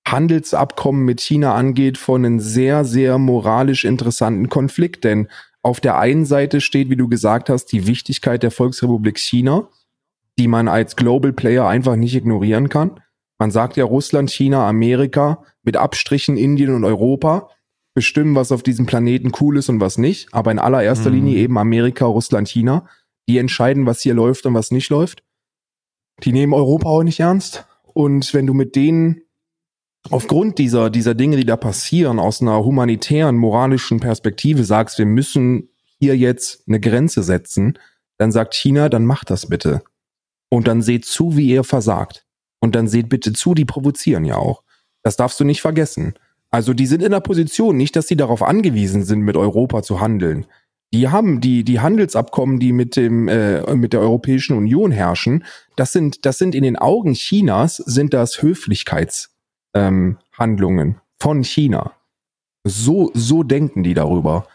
Handelsabkommen 0.07 1.05
mit 1.05 1.21
China 1.21 1.55
angeht, 1.55 1.99
von 1.99 2.25
einem 2.25 2.41
sehr, 2.41 2.85
sehr 2.85 3.19
moralisch 3.19 3.85
interessanten 3.85 4.49
Konflikt. 4.49 5.05
Denn 5.05 5.29
auf 5.63 5.81
der 5.81 5.99
einen 5.99 6.27
Seite 6.27 6.61
steht, 6.61 6.91
wie 6.91 6.97
du 6.97 7.09
gesagt 7.09 7.49
hast, 7.49 7.67
die 7.67 7.87
Wichtigkeit 7.87 8.43
der 8.43 8.51
Volksrepublik 8.51 9.19
China, 9.19 9.69
die 10.39 10.49
man 10.49 10.69
als 10.69 10.97
Global 10.97 11.33
Player 11.33 11.67
einfach 11.67 11.97
nicht 11.97 12.15
ignorieren 12.15 12.69
kann. 12.69 13.01
Man 13.39 13.51
sagt 13.51 13.77
ja 13.77 13.85
Russland, 13.85 14.31
China, 14.31 14.69
Amerika, 14.69 15.43
mit 15.63 15.77
Abstrichen 15.77 16.37
Indien 16.37 16.75
und 16.75 16.85
Europa 16.85 17.51
bestimmen, 17.95 18.35
was 18.35 18.53
auf 18.53 18.63
diesem 18.63 18.87
Planeten 18.87 19.33
cool 19.41 19.57
ist 19.57 19.69
und 19.69 19.81
was 19.81 19.99
nicht. 19.99 20.33
Aber 20.33 20.51
in 20.51 20.59
allererster 20.59 21.11
mhm. 21.11 21.17
Linie 21.17 21.39
eben 21.39 21.59
Amerika, 21.59 22.05
Russland, 22.05 22.49
China. 22.49 22.87
Die 23.29 23.39
entscheiden, 23.39 23.87
was 23.87 24.03
hier 24.03 24.15
läuft 24.15 24.47
und 24.47 24.55
was 24.55 24.71
nicht 24.71 24.91
läuft. 24.91 25.23
Die 26.23 26.33
nehmen 26.33 26.53
Europa 26.53 26.89
auch 26.89 27.03
nicht 27.03 27.21
ernst. 27.21 27.67
Und 27.95 28.33
wenn 28.35 28.47
du 28.47 28.55
mit 28.55 28.77
denen 28.77 29.23
aufgrund 30.11 30.59
dieser, 30.59 30.91
dieser 30.91 31.15
Dinge, 31.15 31.37
die 31.37 31.47
da 31.47 31.57
passieren, 31.57 32.19
aus 32.19 32.43
einer 32.43 32.65
humanitären, 32.65 33.37
moralischen 33.37 34.01
Perspektive 34.01 34.65
sagst, 34.65 34.99
wir 34.99 35.07
müssen 35.07 35.71
hier 35.99 36.17
jetzt 36.17 36.65
eine 36.67 36.81
Grenze 36.81 37.23
setzen, 37.23 37.79
dann 38.19 38.33
sagt 38.33 38.55
China, 38.55 38.89
dann 38.89 39.07
macht 39.07 39.31
das 39.31 39.47
bitte. 39.49 39.83
Und 40.51 40.69
dann 40.69 40.83
seht 40.83 41.05
zu, 41.05 41.37
wie 41.37 41.49
ihr 41.49 41.65
versagt. 41.65 42.27
Und 42.61 42.75
dann 42.75 42.89
seht 42.89 43.09
bitte 43.09 43.33
zu, 43.33 43.55
die 43.55 43.65
provozieren 43.65 44.25
ja 44.25 44.37
auch. 44.37 44.63
Das 45.03 45.17
darfst 45.17 45.39
du 45.41 45.45
nicht 45.45 45.61
vergessen. 45.61 46.15
Also 46.51 46.73
die 46.73 46.87
sind 46.87 47.03
in 47.03 47.11
der 47.11 47.21
Position, 47.21 47.77
nicht, 47.77 47.97
dass 47.97 48.07
sie 48.07 48.17
darauf 48.17 48.43
angewiesen 48.43 49.05
sind, 49.05 49.21
mit 49.21 49.37
Europa 49.37 49.83
zu 49.83 50.01
handeln. 50.01 50.47
Die 50.95 51.09
haben 51.09 51.41
die 51.41 51.65
die 51.65 51.81
Handelsabkommen, 51.81 52.61
die 52.61 52.73
mit 52.73 52.95
dem 52.95 53.27
äh, 53.27 53.75
mit 53.75 53.93
der 53.93 54.01
Europäischen 54.01 54.57
Union 54.57 54.93
herrschen. 54.93 55.43
Das 55.75 55.91
sind 55.91 56.25
das 56.25 56.39
sind 56.39 56.55
in 56.55 56.63
den 56.63 56.77
Augen 56.77 57.15
Chinas 57.15 57.79
sind 57.79 58.15
das 58.15 58.41
Höflichkeitshandlungen 58.41 60.89
ähm, 60.89 60.95
von 61.19 61.43
China. 61.43 61.95
So 62.63 63.11
so 63.13 63.43
denken 63.43 63.83
die 63.83 63.95
darüber. 63.95 64.47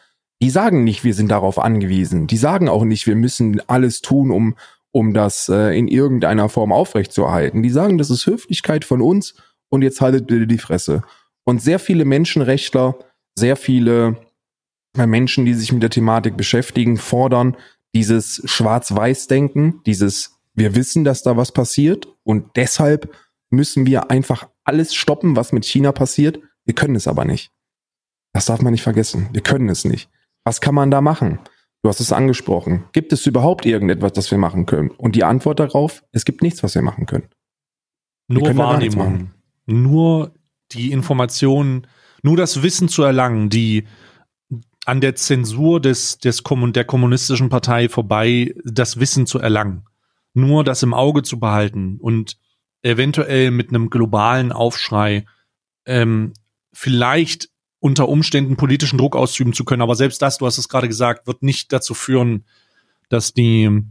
Die 0.42 0.50
sagen 0.50 0.86
nicht, 0.86 1.04
wir 1.04 1.14
sind 1.14 1.30
darauf 1.30 1.60
angewiesen. 1.60 2.28
Die 2.28 2.38
sagen 2.38 2.70
auch 2.70 2.86
nicht, 2.86 3.06
wir 3.06 3.18
müssen 3.18 3.62
alles 3.68 4.02
tun, 4.02 4.32
um 4.32 4.56
um 4.92 5.14
das 5.14 5.50
äh, 5.50 5.78
in 5.78 5.90
irgendeiner 5.90 6.48
Form 6.48 6.72
aufrechtzuerhalten. 6.72 7.64
Die 7.64 7.70
sagen, 7.70 7.98
das 7.98 8.10
ist 8.10 8.26
Höflichkeit 8.26 8.86
von 8.86 9.02
uns 9.02 9.34
und 9.68 9.82
jetzt 9.82 10.00
haltet 10.00 10.28
bitte 10.28 10.48
die 10.48 10.58
Fresse. 10.58 11.04
Und 11.44 11.62
sehr 11.62 11.80
viele 11.80 12.06
Menschenrechtler, 12.06 12.96
sehr 13.38 13.58
viele 13.58 14.16
äh, 14.98 15.06
Menschen, 15.06 15.46
die 15.46 15.54
sich 15.54 15.72
mit 15.72 15.84
der 15.84 15.90
Thematik 15.90 16.38
beschäftigen, 16.38 16.98
fordern 16.98 17.58
dieses 17.94 18.42
Schwarz-Weiß-Denken, 18.46 19.82
dieses 19.86 20.40
wir 20.54 20.76
wissen, 20.76 21.04
dass 21.04 21.24
da 21.24 21.38
was 21.38 21.52
passiert 21.52 22.08
und 22.24 22.56
deshalb 22.56 23.16
müssen 23.50 23.86
wir 23.86 24.12
einfach 24.12 24.50
alles 24.64 24.94
stoppen, 24.94 25.36
was 25.36 25.54
mit 25.54 25.66
China 25.66 25.92
passiert. 25.92 26.40
Wir 26.66 26.76
können 26.76 26.96
es 26.96 27.08
aber 27.08 27.26
nicht. 27.26 27.52
Das 28.34 28.46
darf 28.46 28.62
man 28.62 28.72
nicht 28.72 28.84
vergessen. 28.84 29.30
Wir 29.32 29.42
können 29.42 29.70
es 29.70 29.86
nicht. 29.86 30.10
Was 30.44 30.62
kann 30.62 30.76
man 30.76 30.92
da 30.92 31.02
machen? 31.02 31.40
Du 31.82 31.90
hast 31.90 32.00
es 32.00 32.12
angesprochen. 32.12 32.84
Gibt 32.92 33.14
es 33.14 33.26
überhaupt 33.26 33.66
irgendetwas, 33.66 34.14
das 34.14 34.32
wir 34.32 34.38
machen 34.38 34.66
können? 34.66 34.90
Und 34.92 35.16
die 35.16 35.24
Antwort 35.24 35.60
darauf, 35.60 36.04
es 36.12 36.26
gibt 36.26 36.42
nichts, 36.42 36.62
was 36.62 36.76
wir 36.76 36.82
machen 36.82 37.06
können. 37.06 37.30
Nur 38.28 38.44
können 38.44 38.60
Wahrnehmung. 38.60 39.32
Nur 39.66 40.34
die 40.74 40.92
Informationen, 40.92 41.88
nur 42.22 42.38
das 42.38 42.62
Wissen 42.62 42.90
zu 42.90 43.04
erlangen, 43.04 43.50
die 43.50 43.86
an 44.90 45.02
der 45.02 45.16
Zensur 45.16 45.80
des, 45.80 46.18
des 46.18 46.44
Kommun 46.44 46.74
der 46.74 46.86
kommunistischen 46.86 47.50
Partei 47.50 47.90
vorbei 47.90 48.56
das 48.64 49.00
Wissen 49.00 49.26
zu 49.26 49.40
erlangen. 49.40 49.86
Nur 50.34 50.64
das 50.64 50.84
im 50.84 50.94
Auge 50.94 51.24
zu 51.24 51.40
behalten 51.40 51.98
und 52.00 52.38
eventuell 52.82 53.52
mit 53.52 53.70
einem 53.70 53.90
globalen 53.90 54.52
Aufschrei 54.52 55.26
ähm, 55.86 56.34
vielleicht 56.72 57.50
unter 57.80 58.10
Umständen 58.10 58.58
politischen 58.58 58.98
Druck 58.98 59.16
ausüben 59.16 59.54
zu 59.54 59.64
können. 59.64 59.82
Aber 59.82 59.96
selbst 59.96 60.22
das, 60.22 60.38
du 60.38 60.46
hast 60.46 60.58
es 60.58 60.70
gerade 60.70 60.88
gesagt, 60.88 61.28
wird 61.28 61.44
nicht 61.44 61.72
dazu 61.72 61.94
führen, 61.94 62.46
dass 63.10 63.34
die 63.34 63.84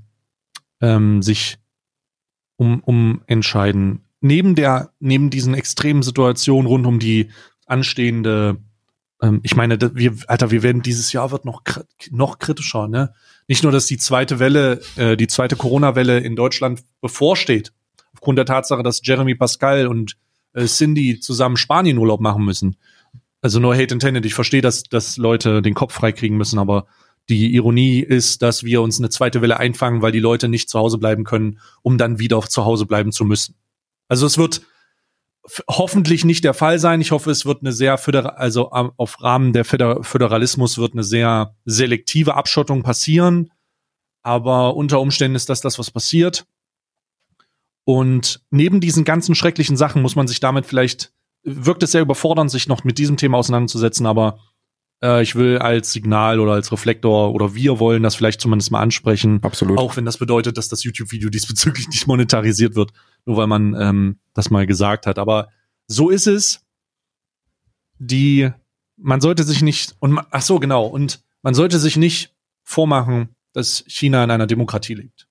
ähm, 0.81 1.23
sich 1.23 1.59
um, 2.57 2.81
um 2.81 3.23
entscheiden 3.27 4.05
neben 4.21 4.55
der, 4.55 4.93
neben 5.01 5.31
diesen 5.31 5.55
extremen 5.55 6.03
Situationen 6.03 6.67
rund 6.67 6.87
um 6.87 6.99
die 6.99 7.31
anstehende, 7.67 8.59
ähm, 9.23 9.41
ich 9.43 9.57
meine, 9.57 9.79
wir, 9.95 10.14
Alter, 10.27 10.51
wir 10.51 10.62
werden 10.62 10.83
dieses 10.83 11.12
Jahr 11.12 11.31
wird 11.31 11.45
noch, 11.45 11.62
noch 12.11 12.39
kritischer, 12.39 12.89
ne? 12.89 13.12
Nicht 13.47 13.62
nur, 13.62 13.73
dass 13.73 13.87
die 13.87 13.99
zweite 13.99 14.39
Welle, 14.39 14.81
äh, 14.97 15.16
die 15.16 15.27
zweite 15.27 15.57
Corona-Welle 15.57 16.19
in 16.19 16.37
Deutschland 16.37 16.83
bevorsteht, 17.01 17.73
aufgrund 18.12 18.39
der 18.39 18.47
Tatsache, 18.47 18.83
dass 18.83 19.01
Jeremy 19.03 19.35
Pascal 19.35 19.87
und 19.87 20.16
äh, 20.53 20.66
Cindy 20.66 21.21
zusammen 21.21 21.57
Spanien-Urlaub 21.57 22.21
machen 22.21 22.45
müssen. 22.45 22.77
Also 23.41 23.61
nur 23.61 23.75
Hate 23.75 23.95
intended. 23.95 24.27
Ich 24.27 24.35
verstehe, 24.35 24.62
dass, 24.62 24.83
dass 24.83 25.16
Leute 25.16 25.62
den 25.62 25.75
Kopf 25.75 25.95
freikriegen 25.95 26.37
müssen, 26.37 26.59
aber 26.59 26.87
die 27.29 27.55
Ironie 27.55 28.01
ist, 28.01 28.43
dass 28.43 28.64
wir 28.64 28.81
uns 28.81 28.99
eine 28.99 29.11
zweite 29.11 29.43
Welle 29.43 29.59
einfangen, 29.59 30.03
weil 30.03 30.12
die 30.12 30.19
Leute 30.19 30.49
nicht 30.49 30.69
zu 30.69 30.79
Hause 30.79 30.99
bleiben 30.99 31.25
können, 31.25 31.61
um 31.83 31.99
dann 31.99 32.19
wieder 32.19 32.41
zu 32.41 32.64
Hause 32.64 32.87
bleiben 32.87 33.12
zu 33.12 33.25
müssen. 33.25 33.55
Also 34.09 34.27
es 34.27 34.39
wird 34.39 34.62
hoffentlich 35.69 36.25
nicht 36.25 36.45
der 36.45 36.55
Fall 36.55 36.79
sein. 36.79 37.01
Ich 37.01 37.11
hoffe, 37.11 37.31
es 37.31 37.47
wird 37.47 37.63
eine 37.63 37.73
sehr 37.73 37.99
föderal, 37.99 38.37
also 38.37 38.71
auf 38.71 39.23
Rahmen 39.23 39.53
der 39.53 39.65
Föderalismus 39.65 40.79
wird 40.79 40.93
eine 40.93 41.05
sehr 41.05 41.55
selektive 41.65 42.35
Abschottung 42.35 42.83
passieren. 42.83 43.51
Aber 44.23 44.77
unter 44.77 45.01
Umständen 45.01 45.37
ist 45.37 45.49
das 45.49 45.61
das, 45.61 45.79
was 45.79 45.91
passiert. 45.91 46.47
Und 47.85 48.43
neben 48.51 48.81
diesen 48.81 49.05
ganzen 49.05 49.35
schrecklichen 49.35 49.77
Sachen 49.77 50.03
muss 50.03 50.17
man 50.17 50.29
sich 50.29 50.41
damit 50.41 50.67
vielleicht, 50.67 51.13
wirkt 51.43 51.83
es 51.83 51.93
sehr 51.93 52.03
überfordernd, 52.03 52.51
sich 52.51 52.69
noch 52.69 52.85
mit 52.85 52.99
diesem 52.99 53.17
Thema 53.17 53.39
auseinanderzusetzen, 53.39 54.05
aber 54.05 54.41
äh, 55.03 55.23
ich 55.23 55.35
will 55.35 55.59
als 55.59 55.93
Signal 55.93 56.41
oder 56.41 56.53
als 56.53 56.73
Reflektor 56.73 57.33
oder 57.33 57.55
wir 57.55 57.79
wollen 57.79 58.03
das 58.03 58.15
vielleicht 58.15 58.41
zumindest 58.41 58.71
mal 58.71 58.81
ansprechen. 58.81 59.41
Absolut. 59.43 59.79
Auch 59.79 59.97
wenn 59.97 60.05
das 60.05 60.19
bedeutet, 60.19 60.59
dass 60.59 60.69
das 60.69 60.85
YouTube-Video 60.85 61.29
diesbezüglich 61.31 61.89
nicht 61.89 62.07
monetarisiert 62.07 62.75
wird 62.75 62.93
nur 63.29 63.37
weil 63.37 63.47
man 63.47 63.77
ähm, 63.79 64.19
das 64.35 64.51
mal 64.51 64.67
gesagt 64.67 65.07
hat. 65.07 65.19
Aber 65.19 65.49
so 65.87 66.09
ist 66.09 66.27
es. 66.27 66.61
Die, 68.01 68.51
man 68.97 69.21
sollte 69.21 69.43
sich 69.43 69.61
nicht, 69.61 69.97
und 69.99 70.19
ach 70.31 70.43
so, 70.43 70.61
genau, 70.61 70.87
und 70.87 71.21
man 71.43 71.55
sollte 71.55 71.79
sich 71.79 71.97
nicht 71.97 72.33
vormachen, 72.63 73.35
dass 73.53 73.85
China 73.87 74.23
in 74.25 74.31
einer 74.31 74.47
Demokratie 74.47 74.95
liegt. 74.95 75.27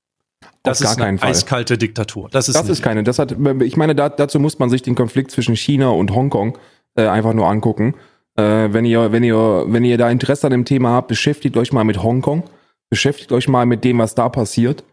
Das 0.63 0.81
ist 0.81 0.99
eine 0.99 1.17
Fall. 1.17 1.29
eiskalte 1.29 1.77
Diktatur. 1.77 2.29
Das 2.29 2.49
ist, 2.49 2.55
das 2.55 2.67
ist 2.67 2.81
keine. 2.81 3.03
Das 3.03 3.19
hat, 3.19 3.35
ich 3.61 3.77
meine, 3.77 3.95
da, 3.95 4.09
dazu 4.09 4.39
muss 4.39 4.59
man 4.59 4.69
sich 4.69 4.81
den 4.81 4.95
Konflikt 4.95 5.31
zwischen 5.31 5.55
China 5.55 5.89
und 5.89 6.11
Hongkong 6.11 6.57
äh, 6.95 7.07
einfach 7.07 7.33
nur 7.33 7.47
angucken. 7.47 7.95
Äh, 8.37 8.71
wenn 8.71 8.85
ihr, 8.85 9.11
wenn 9.11 9.23
ihr, 9.23 9.65
wenn 9.67 9.83
ihr 9.83 9.97
da 9.97 10.09
Interesse 10.09 10.47
an 10.47 10.51
dem 10.51 10.65
Thema 10.65 10.91
habt, 10.91 11.07
beschäftigt 11.07 11.57
euch 11.57 11.73
mal 11.73 11.83
mit 11.83 12.01
Hongkong. 12.01 12.43
Beschäftigt 12.89 13.31
euch 13.31 13.47
mal 13.47 13.65
mit 13.65 13.83
dem, 13.83 13.97
was 13.97 14.15
da 14.15 14.29
passiert. 14.29 14.83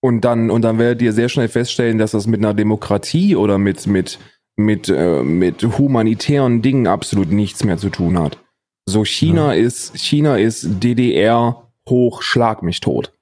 Und 0.00 0.22
dann, 0.22 0.50
und 0.50 0.62
dann 0.62 0.78
werdet 0.78 1.02
ihr 1.02 1.12
sehr 1.12 1.28
schnell 1.28 1.48
feststellen, 1.48 1.98
dass 1.98 2.12
das 2.12 2.26
mit 2.26 2.40
einer 2.40 2.54
Demokratie 2.54 3.34
oder 3.34 3.58
mit, 3.58 3.86
mit, 3.86 4.18
mit, 4.56 4.88
äh, 4.88 5.22
mit 5.22 5.62
humanitären 5.62 6.62
Dingen 6.62 6.86
absolut 6.86 7.30
nichts 7.30 7.64
mehr 7.64 7.78
zu 7.78 7.90
tun 7.90 8.18
hat. 8.18 8.38
So, 8.86 9.04
China 9.04 9.54
ja. 9.54 9.60
ist, 9.60 9.96
China 9.98 10.36
ist 10.36 10.82
DDR 10.82 11.68
hoch, 11.88 12.22
schlag 12.22 12.62
mich 12.62 12.80
tot. 12.80 13.12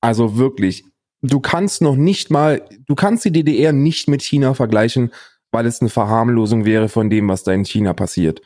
Also 0.00 0.36
wirklich, 0.36 0.84
du 1.22 1.40
kannst 1.40 1.82
noch 1.82 1.96
nicht 1.96 2.30
mal, 2.30 2.66
du 2.86 2.94
kannst 2.94 3.24
die 3.24 3.32
DDR 3.32 3.72
nicht 3.72 4.08
mit 4.08 4.22
China 4.22 4.54
vergleichen, 4.54 5.12
weil 5.52 5.66
es 5.66 5.80
eine 5.80 5.90
Verharmlosung 5.90 6.64
wäre 6.64 6.88
von 6.88 7.10
dem, 7.10 7.28
was 7.28 7.44
da 7.44 7.52
in 7.52 7.64
China 7.64 7.92
passiert. 7.92 8.42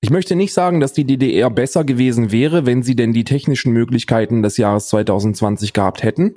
Ich 0.00 0.10
möchte 0.10 0.36
nicht 0.36 0.54
sagen, 0.54 0.80
dass 0.80 0.92
die 0.92 1.04
DDR 1.04 1.50
besser 1.50 1.84
gewesen 1.84 2.30
wäre, 2.30 2.64
wenn 2.64 2.82
sie 2.82 2.96
denn 2.96 3.12
die 3.12 3.24
technischen 3.24 3.72
Möglichkeiten 3.72 4.42
des 4.42 4.56
Jahres 4.56 4.88
2020 4.88 5.72
gehabt 5.72 6.02
hätten. 6.02 6.36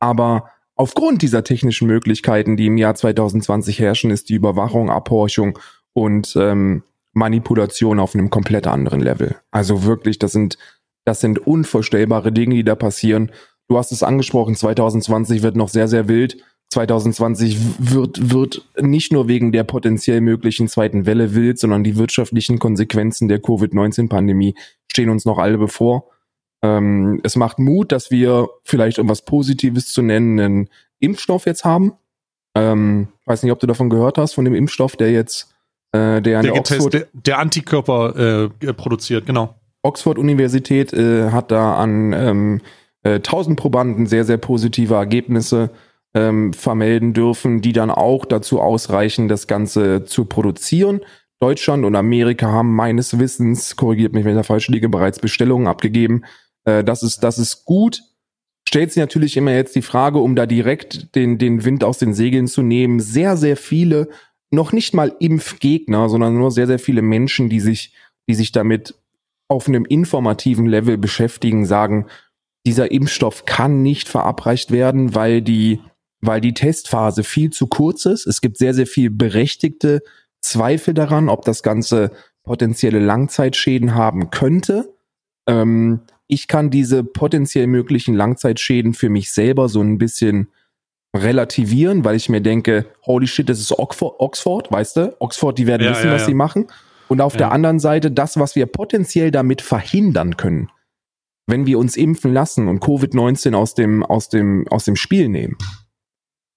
Aber 0.00 0.50
aufgrund 0.74 1.22
dieser 1.22 1.44
technischen 1.44 1.86
Möglichkeiten, 1.86 2.56
die 2.56 2.66
im 2.66 2.76
Jahr 2.76 2.94
2020 2.94 3.78
herrschen, 3.78 4.10
ist 4.10 4.28
die 4.28 4.34
Überwachung, 4.34 4.90
Abhorchung 4.90 5.58
und 5.92 6.34
ähm, 6.36 6.82
Manipulation 7.12 8.00
auf 8.00 8.14
einem 8.14 8.30
komplett 8.30 8.66
anderen 8.66 9.00
Level. 9.00 9.36
Also 9.52 9.84
wirklich, 9.84 10.18
das 10.18 10.32
sind, 10.32 10.58
das 11.04 11.20
sind 11.20 11.38
unvorstellbare 11.38 12.32
Dinge, 12.32 12.56
die 12.56 12.64
da 12.64 12.74
passieren. 12.74 13.30
Du 13.68 13.78
hast 13.78 13.92
es 13.92 14.02
angesprochen, 14.02 14.56
2020 14.56 15.42
wird 15.42 15.56
noch 15.56 15.68
sehr, 15.68 15.88
sehr 15.88 16.08
wild. 16.08 16.42
2020 16.74 17.58
wird, 17.78 18.30
wird 18.30 18.64
nicht 18.80 19.12
nur 19.12 19.28
wegen 19.28 19.52
der 19.52 19.64
potenziell 19.64 20.20
möglichen 20.20 20.68
zweiten 20.68 21.06
Welle 21.06 21.34
wild, 21.34 21.58
sondern 21.58 21.84
die 21.84 21.96
wirtschaftlichen 21.96 22.58
Konsequenzen 22.58 23.28
der 23.28 23.40
Covid-19-Pandemie 23.40 24.54
stehen 24.86 25.10
uns 25.10 25.24
noch 25.24 25.38
alle 25.38 25.58
bevor. 25.58 26.10
Ähm, 26.62 27.20
es 27.22 27.36
macht 27.36 27.58
Mut, 27.58 27.92
dass 27.92 28.10
wir 28.10 28.48
vielleicht, 28.64 28.98
um 28.98 29.08
was 29.08 29.24
Positives 29.24 29.92
zu 29.92 30.02
nennen, 30.02 30.40
einen 30.40 30.70
Impfstoff 30.98 31.46
jetzt 31.46 31.64
haben. 31.64 31.92
Ähm, 32.54 33.08
weiß 33.26 33.42
nicht, 33.42 33.52
ob 33.52 33.60
du 33.60 33.66
davon 33.66 33.90
gehört 33.90 34.18
hast, 34.18 34.34
von 34.34 34.44
dem 34.44 34.54
Impfstoff, 34.54 34.96
der 34.96 35.12
jetzt, 35.12 35.54
äh, 35.92 36.20
der, 36.20 36.42
der, 36.42 36.54
Oxford, 36.54 36.92
der, 36.92 37.06
der 37.12 37.38
Antikörper 37.38 38.50
äh, 38.60 38.72
produziert, 38.72 39.26
genau. 39.26 39.54
Oxford-Universität 39.82 40.92
äh, 40.92 41.30
hat 41.30 41.50
da 41.50 41.76
an 41.76 42.12
ähm, 42.12 42.60
äh, 43.02 43.14
1000 43.14 43.58
Probanden 43.58 44.06
sehr, 44.06 44.24
sehr 44.24 44.38
positive 44.38 44.94
Ergebnisse 44.94 45.70
ähm, 46.14 46.52
vermelden 46.52 47.12
dürfen, 47.12 47.60
die 47.60 47.72
dann 47.72 47.90
auch 47.90 48.24
dazu 48.24 48.60
ausreichen, 48.60 49.28
das 49.28 49.46
Ganze 49.46 50.04
zu 50.04 50.24
produzieren. 50.24 51.00
Deutschland 51.40 51.84
und 51.84 51.96
Amerika 51.96 52.46
haben 52.46 52.74
meines 52.74 53.18
Wissens, 53.18 53.76
korrigiert 53.76 54.12
mich, 54.12 54.24
wenn 54.24 54.32
ich 54.32 54.38
da 54.38 54.44
falsch 54.44 54.68
liege, 54.68 54.88
bereits 54.88 55.18
Bestellungen 55.18 55.66
abgegeben. 55.66 56.24
Äh, 56.64 56.84
das 56.84 57.02
ist, 57.02 57.24
das 57.24 57.38
ist 57.38 57.64
gut. 57.64 58.02
Stellt 58.66 58.92
sich 58.92 59.00
natürlich 59.00 59.36
immer 59.36 59.52
jetzt 59.52 59.76
die 59.76 59.82
Frage, 59.82 60.20
um 60.20 60.36
da 60.36 60.46
direkt 60.46 61.14
den, 61.14 61.36
den 61.36 61.64
Wind 61.64 61.84
aus 61.84 61.98
den 61.98 62.14
Segeln 62.14 62.46
zu 62.46 62.62
nehmen. 62.62 63.00
Sehr, 63.00 63.36
sehr 63.36 63.56
viele, 63.56 64.08
noch 64.50 64.72
nicht 64.72 64.94
mal 64.94 65.14
Impfgegner, 65.18 66.08
sondern 66.08 66.38
nur 66.38 66.50
sehr, 66.50 66.66
sehr 66.66 66.78
viele 66.78 67.02
Menschen, 67.02 67.48
die 67.48 67.60
sich, 67.60 67.92
die 68.28 68.34
sich 68.34 68.52
damit 68.52 68.94
auf 69.48 69.68
einem 69.68 69.84
informativen 69.84 70.66
Level 70.66 70.96
beschäftigen, 70.96 71.66
sagen, 71.66 72.06
dieser 72.66 72.90
Impfstoff 72.90 73.44
kann 73.44 73.82
nicht 73.82 74.08
verabreicht 74.08 74.70
werden, 74.70 75.14
weil 75.14 75.42
die 75.42 75.80
weil 76.26 76.40
die 76.40 76.54
Testphase 76.54 77.24
viel 77.24 77.50
zu 77.50 77.66
kurz 77.66 78.06
ist. 78.06 78.26
Es 78.26 78.40
gibt 78.40 78.56
sehr, 78.56 78.74
sehr 78.74 78.86
viel 78.86 79.10
berechtigte 79.10 80.02
Zweifel 80.40 80.94
daran, 80.94 81.28
ob 81.28 81.44
das 81.44 81.62
Ganze 81.62 82.12
potenzielle 82.42 82.98
Langzeitschäden 82.98 83.94
haben 83.94 84.30
könnte. 84.30 84.94
Ähm, 85.46 86.00
ich 86.26 86.48
kann 86.48 86.70
diese 86.70 87.04
potenziell 87.04 87.66
möglichen 87.66 88.14
Langzeitschäden 88.14 88.94
für 88.94 89.08
mich 89.08 89.32
selber 89.32 89.68
so 89.68 89.80
ein 89.80 89.98
bisschen 89.98 90.48
relativieren, 91.14 92.04
weil 92.04 92.16
ich 92.16 92.28
mir 92.28 92.40
denke, 92.40 92.86
holy 93.06 93.26
shit, 93.26 93.48
das 93.48 93.60
ist 93.60 93.72
Oxford, 93.78 94.72
weißt 94.72 94.96
du? 94.96 95.16
Oxford, 95.20 95.58
die 95.58 95.66
werden 95.66 95.84
ja, 95.84 95.90
wissen, 95.90 96.06
ja, 96.06 96.12
was 96.12 96.22
ja. 96.22 96.28
sie 96.28 96.34
machen. 96.34 96.66
Und 97.08 97.20
auf 97.20 97.36
der 97.36 97.52
anderen 97.52 97.78
Seite 97.78 98.10
das, 98.10 98.38
was 98.38 98.56
wir 98.56 98.66
potenziell 98.66 99.30
damit 99.30 99.60
verhindern 99.60 100.36
können, 100.36 100.70
wenn 101.46 101.66
wir 101.66 101.78
uns 101.78 101.96
impfen 101.96 102.32
lassen 102.32 102.66
und 102.66 102.82
Covid-19 102.82 103.54
aus 103.54 103.74
dem, 103.74 104.02
aus 104.02 104.30
dem, 104.30 104.66
aus 104.68 104.86
dem 104.86 104.96
Spiel 104.96 105.28
nehmen 105.28 105.56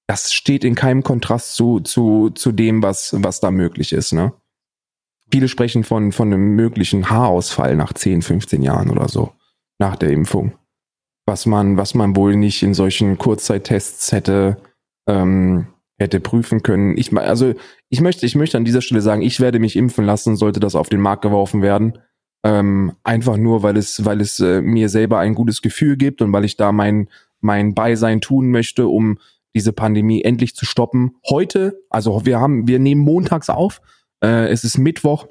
das 0.07 0.33
steht 0.33 0.63
in 0.63 0.73
keinem 0.73 1.03
Kontrast 1.03 1.55
zu, 1.55 1.81
zu, 1.81 2.29
zu 2.29 2.51
dem, 2.53 2.81
was, 2.81 3.15
was 3.17 3.41
da 3.41 3.51
möglich 3.51 3.91
ist, 3.91 4.13
ne? 4.13 4.33
Viele 5.29 5.49
sprechen 5.49 5.83
von, 5.83 6.13
von 6.13 6.31
einem 6.31 6.55
möglichen 6.55 7.09
Haarausfall 7.09 7.75
nach 7.75 7.91
10, 7.91 8.21
15 8.21 8.61
Jahren 8.61 8.89
oder 8.89 9.09
so, 9.09 9.33
nach 9.77 9.97
der 9.97 10.11
Impfung. 10.11 10.53
Was 11.25 11.45
man, 11.45 11.75
was 11.75 11.93
man 11.93 12.15
wohl 12.15 12.37
nicht 12.37 12.63
in 12.63 12.73
solchen 12.73 13.17
Kurzzeittests 13.17 14.13
hätte, 14.13 14.55
ähm, 15.05 15.67
hätte 15.99 16.21
prüfen 16.21 16.63
können. 16.63 16.97
Ich, 16.97 17.15
also, 17.17 17.53
ich 17.89 17.99
möchte, 17.99 18.25
ich 18.25 18.35
möchte 18.35 18.55
an 18.55 18.63
dieser 18.63 18.81
Stelle 18.81 19.01
sagen, 19.01 19.21
ich 19.21 19.41
werde 19.41 19.59
mich 19.59 19.75
impfen 19.75 20.05
lassen, 20.05 20.37
sollte 20.37 20.61
das 20.61 20.75
auf 20.75 20.87
den 20.87 21.01
Markt 21.01 21.23
geworfen 21.23 21.61
werden. 21.61 21.97
Ähm, 22.45 22.93
einfach 23.03 23.35
nur, 23.35 23.63
weil 23.63 23.75
es, 23.75 24.05
weil 24.05 24.21
es 24.21 24.39
äh, 24.39 24.61
mir 24.61 24.87
selber 24.87 25.19
ein 25.19 25.35
gutes 25.35 25.61
Gefühl 25.61 25.97
gibt 25.97 26.21
und 26.21 26.31
weil 26.31 26.45
ich 26.45 26.55
da 26.55 26.71
mein, 26.71 27.09
mein 27.41 27.73
Beisein 27.73 28.21
tun 28.21 28.49
möchte, 28.49 28.87
um 28.87 29.19
diese 29.57 29.73
Pandemie 29.73 30.21
endlich 30.21 30.55
zu 30.55 30.65
stoppen. 30.65 31.15
Heute, 31.27 31.81
also 31.89 32.25
wir 32.25 32.39
haben, 32.39 32.67
wir 32.67 32.77
nehmen 32.77 33.01
montags 33.01 33.49
auf. 33.49 33.81
Äh, 34.23 34.49
es 34.49 34.63
ist 34.63 34.77
Mittwoch, 34.77 35.27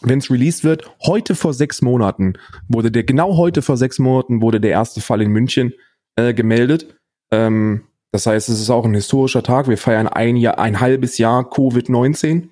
wenn 0.00 0.20
es 0.20 0.30
released 0.30 0.62
wird. 0.62 0.88
Heute 1.04 1.34
vor 1.34 1.52
sechs 1.52 1.82
Monaten 1.82 2.34
wurde 2.68 2.92
der, 2.92 3.02
genau 3.02 3.36
heute 3.36 3.62
vor 3.62 3.76
sechs 3.76 3.98
Monaten 3.98 4.40
wurde 4.40 4.60
der 4.60 4.70
erste 4.70 5.00
Fall 5.00 5.22
in 5.22 5.30
München 5.32 5.72
äh, 6.14 6.32
gemeldet. 6.32 6.96
Ähm, 7.32 7.82
das 8.12 8.26
heißt, 8.26 8.48
es 8.48 8.60
ist 8.60 8.70
auch 8.70 8.84
ein 8.84 8.94
historischer 8.94 9.42
Tag. 9.42 9.66
Wir 9.68 9.76
feiern 9.76 10.06
ein 10.06 10.36
Jahr, 10.36 10.60
ein 10.60 10.78
halbes 10.78 11.18
Jahr 11.18 11.42
Covid-19. 11.42 12.50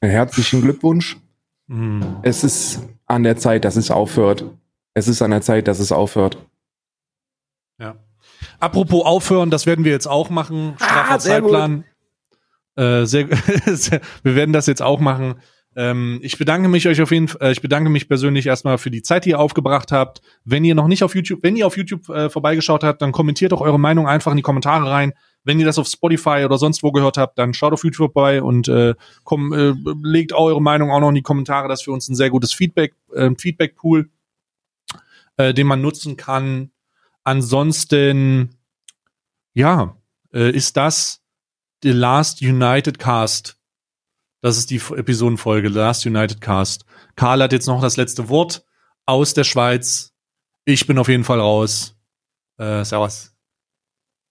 Herzlichen 0.00 0.60
Glückwunsch. 0.60 1.18
Mhm. 1.68 2.16
Es 2.22 2.42
ist 2.42 2.82
an 3.06 3.22
der 3.22 3.36
Zeit, 3.36 3.64
dass 3.64 3.76
es 3.76 3.92
aufhört. 3.92 4.44
Es 4.92 5.06
ist 5.06 5.22
an 5.22 5.30
der 5.30 5.40
Zeit, 5.40 5.68
dass 5.68 5.78
es 5.78 5.92
aufhört. 5.92 6.44
Apropos 8.64 9.04
aufhören, 9.04 9.50
das 9.50 9.66
werden 9.66 9.84
wir 9.84 9.92
jetzt 9.92 10.06
auch 10.06 10.30
machen. 10.30 10.72
Straffer 10.76 11.14
ah, 11.14 11.18
Zeitplan. 11.18 11.84
Äh, 12.76 13.04
sehr, 13.06 13.28
wir 14.22 14.34
werden 14.34 14.54
das 14.54 14.66
jetzt 14.66 14.80
auch 14.80 15.00
machen. 15.00 15.34
Ähm, 15.76 16.18
ich 16.22 16.38
bedanke 16.38 16.68
mich 16.68 16.88
euch 16.88 17.02
auf 17.02 17.10
jeden 17.10 17.28
Fall, 17.28 17.48
äh, 17.48 17.52
ich 17.52 17.60
bedanke 17.60 17.90
mich 17.90 18.08
persönlich 18.08 18.46
erstmal 18.46 18.78
für 18.78 18.90
die 18.90 19.02
Zeit, 19.02 19.26
die 19.26 19.30
ihr 19.30 19.38
aufgebracht 19.38 19.92
habt. 19.92 20.22
Wenn 20.46 20.64
ihr 20.64 20.74
noch 20.74 20.88
nicht 20.88 21.04
auf 21.04 21.14
YouTube, 21.14 21.40
wenn 21.42 21.56
ihr 21.56 21.66
auf 21.66 21.76
YouTube 21.76 22.08
äh, 22.08 22.30
vorbeigeschaut 22.30 22.84
habt, 22.84 23.02
dann 23.02 23.12
kommentiert 23.12 23.52
doch 23.52 23.60
eure 23.60 23.78
Meinung 23.78 24.08
einfach 24.08 24.30
in 24.30 24.38
die 24.38 24.42
Kommentare 24.42 24.88
rein. 24.88 25.12
Wenn 25.42 25.60
ihr 25.60 25.66
das 25.66 25.78
auf 25.78 25.86
Spotify 25.86 26.44
oder 26.46 26.56
sonst 26.56 26.82
wo 26.82 26.90
gehört 26.90 27.18
habt, 27.18 27.38
dann 27.38 27.52
schaut 27.52 27.74
auf 27.74 27.84
YouTube 27.84 28.14
vorbei 28.14 28.40
und 28.40 28.68
äh, 28.68 28.94
komm, 29.24 29.52
äh, 29.52 29.74
legt 30.02 30.32
eure 30.32 30.62
Meinung 30.62 30.90
auch 30.90 31.00
noch 31.00 31.10
in 31.10 31.16
die 31.16 31.22
Kommentare. 31.22 31.68
Das 31.68 31.80
ist 31.80 31.84
für 31.84 31.92
uns 31.92 32.08
ein 32.08 32.14
sehr 32.14 32.30
gutes 32.30 32.54
Feedback, 32.54 32.94
äh, 33.12 33.30
Feedback-Pool, 33.36 34.08
äh, 35.36 35.52
den 35.52 35.66
man 35.66 35.82
nutzen 35.82 36.16
kann. 36.16 36.70
Ansonsten, 37.24 38.56
ja, 39.54 39.96
äh, 40.32 40.50
ist 40.50 40.76
das 40.76 41.22
The 41.82 41.92
Last 41.92 42.42
United 42.42 42.98
Cast. 42.98 43.58
Das 44.42 44.58
ist 44.58 44.70
die 44.70 44.76
Episodenfolge, 44.76 45.68
The 45.68 45.78
Last 45.78 46.06
United 46.06 46.40
Cast. 46.40 46.84
Karl 47.16 47.42
hat 47.42 47.52
jetzt 47.52 47.66
noch 47.66 47.80
das 47.80 47.96
letzte 47.96 48.28
Wort 48.28 48.64
aus 49.06 49.34
der 49.34 49.44
Schweiz. 49.44 50.12
Ich 50.66 50.86
bin 50.86 50.98
auf 50.98 51.08
jeden 51.08 51.24
Fall 51.24 51.40
raus. 51.40 51.96
Äh, 52.58 52.84
servus. 52.84 53.34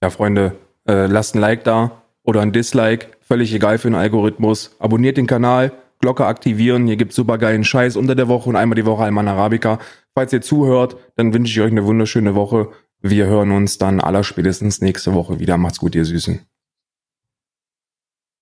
Ja, 0.03 0.09
Freunde, 0.09 0.55
äh, 0.87 1.07
lasst 1.07 1.35
ein 1.35 1.39
Like 1.39 1.63
da 1.63 2.03
oder 2.23 2.41
ein 2.41 2.51
Dislike. 2.51 3.07
Völlig 3.21 3.53
egal 3.53 3.77
für 3.77 3.89
den 3.89 3.95
Algorithmus. 3.95 4.75
Abonniert 4.79 5.17
den 5.17 5.27
Kanal, 5.27 5.71
Glocke 5.99 6.25
aktivieren. 6.25 6.87
Hier 6.87 6.97
gibt's 6.97 7.15
super 7.15 7.37
geilen 7.37 7.63
Scheiß 7.63 7.95
unter 7.95 8.15
der 8.15 8.27
Woche 8.27 8.49
und 8.49 8.55
einmal 8.55 8.75
die 8.75 8.85
Woche 8.85 9.03
Alman 9.03 9.27
Arabica. 9.27 9.79
Falls 10.13 10.33
ihr 10.33 10.41
zuhört, 10.41 10.97
dann 11.15 11.33
wünsche 11.33 11.51
ich 11.51 11.61
euch 11.61 11.71
eine 11.71 11.85
wunderschöne 11.85 12.35
Woche. 12.35 12.69
Wir 13.05 13.25
hören 13.25 13.51
uns 13.51 13.77
dann 13.77 13.99
allerspätestens 13.99 14.79
nächste 14.79 15.13
Woche 15.13 15.37
wieder. 15.37 15.57
Macht's 15.57 15.79
gut, 15.79 15.93
ihr 15.93 16.05
Süßen. 16.05 16.39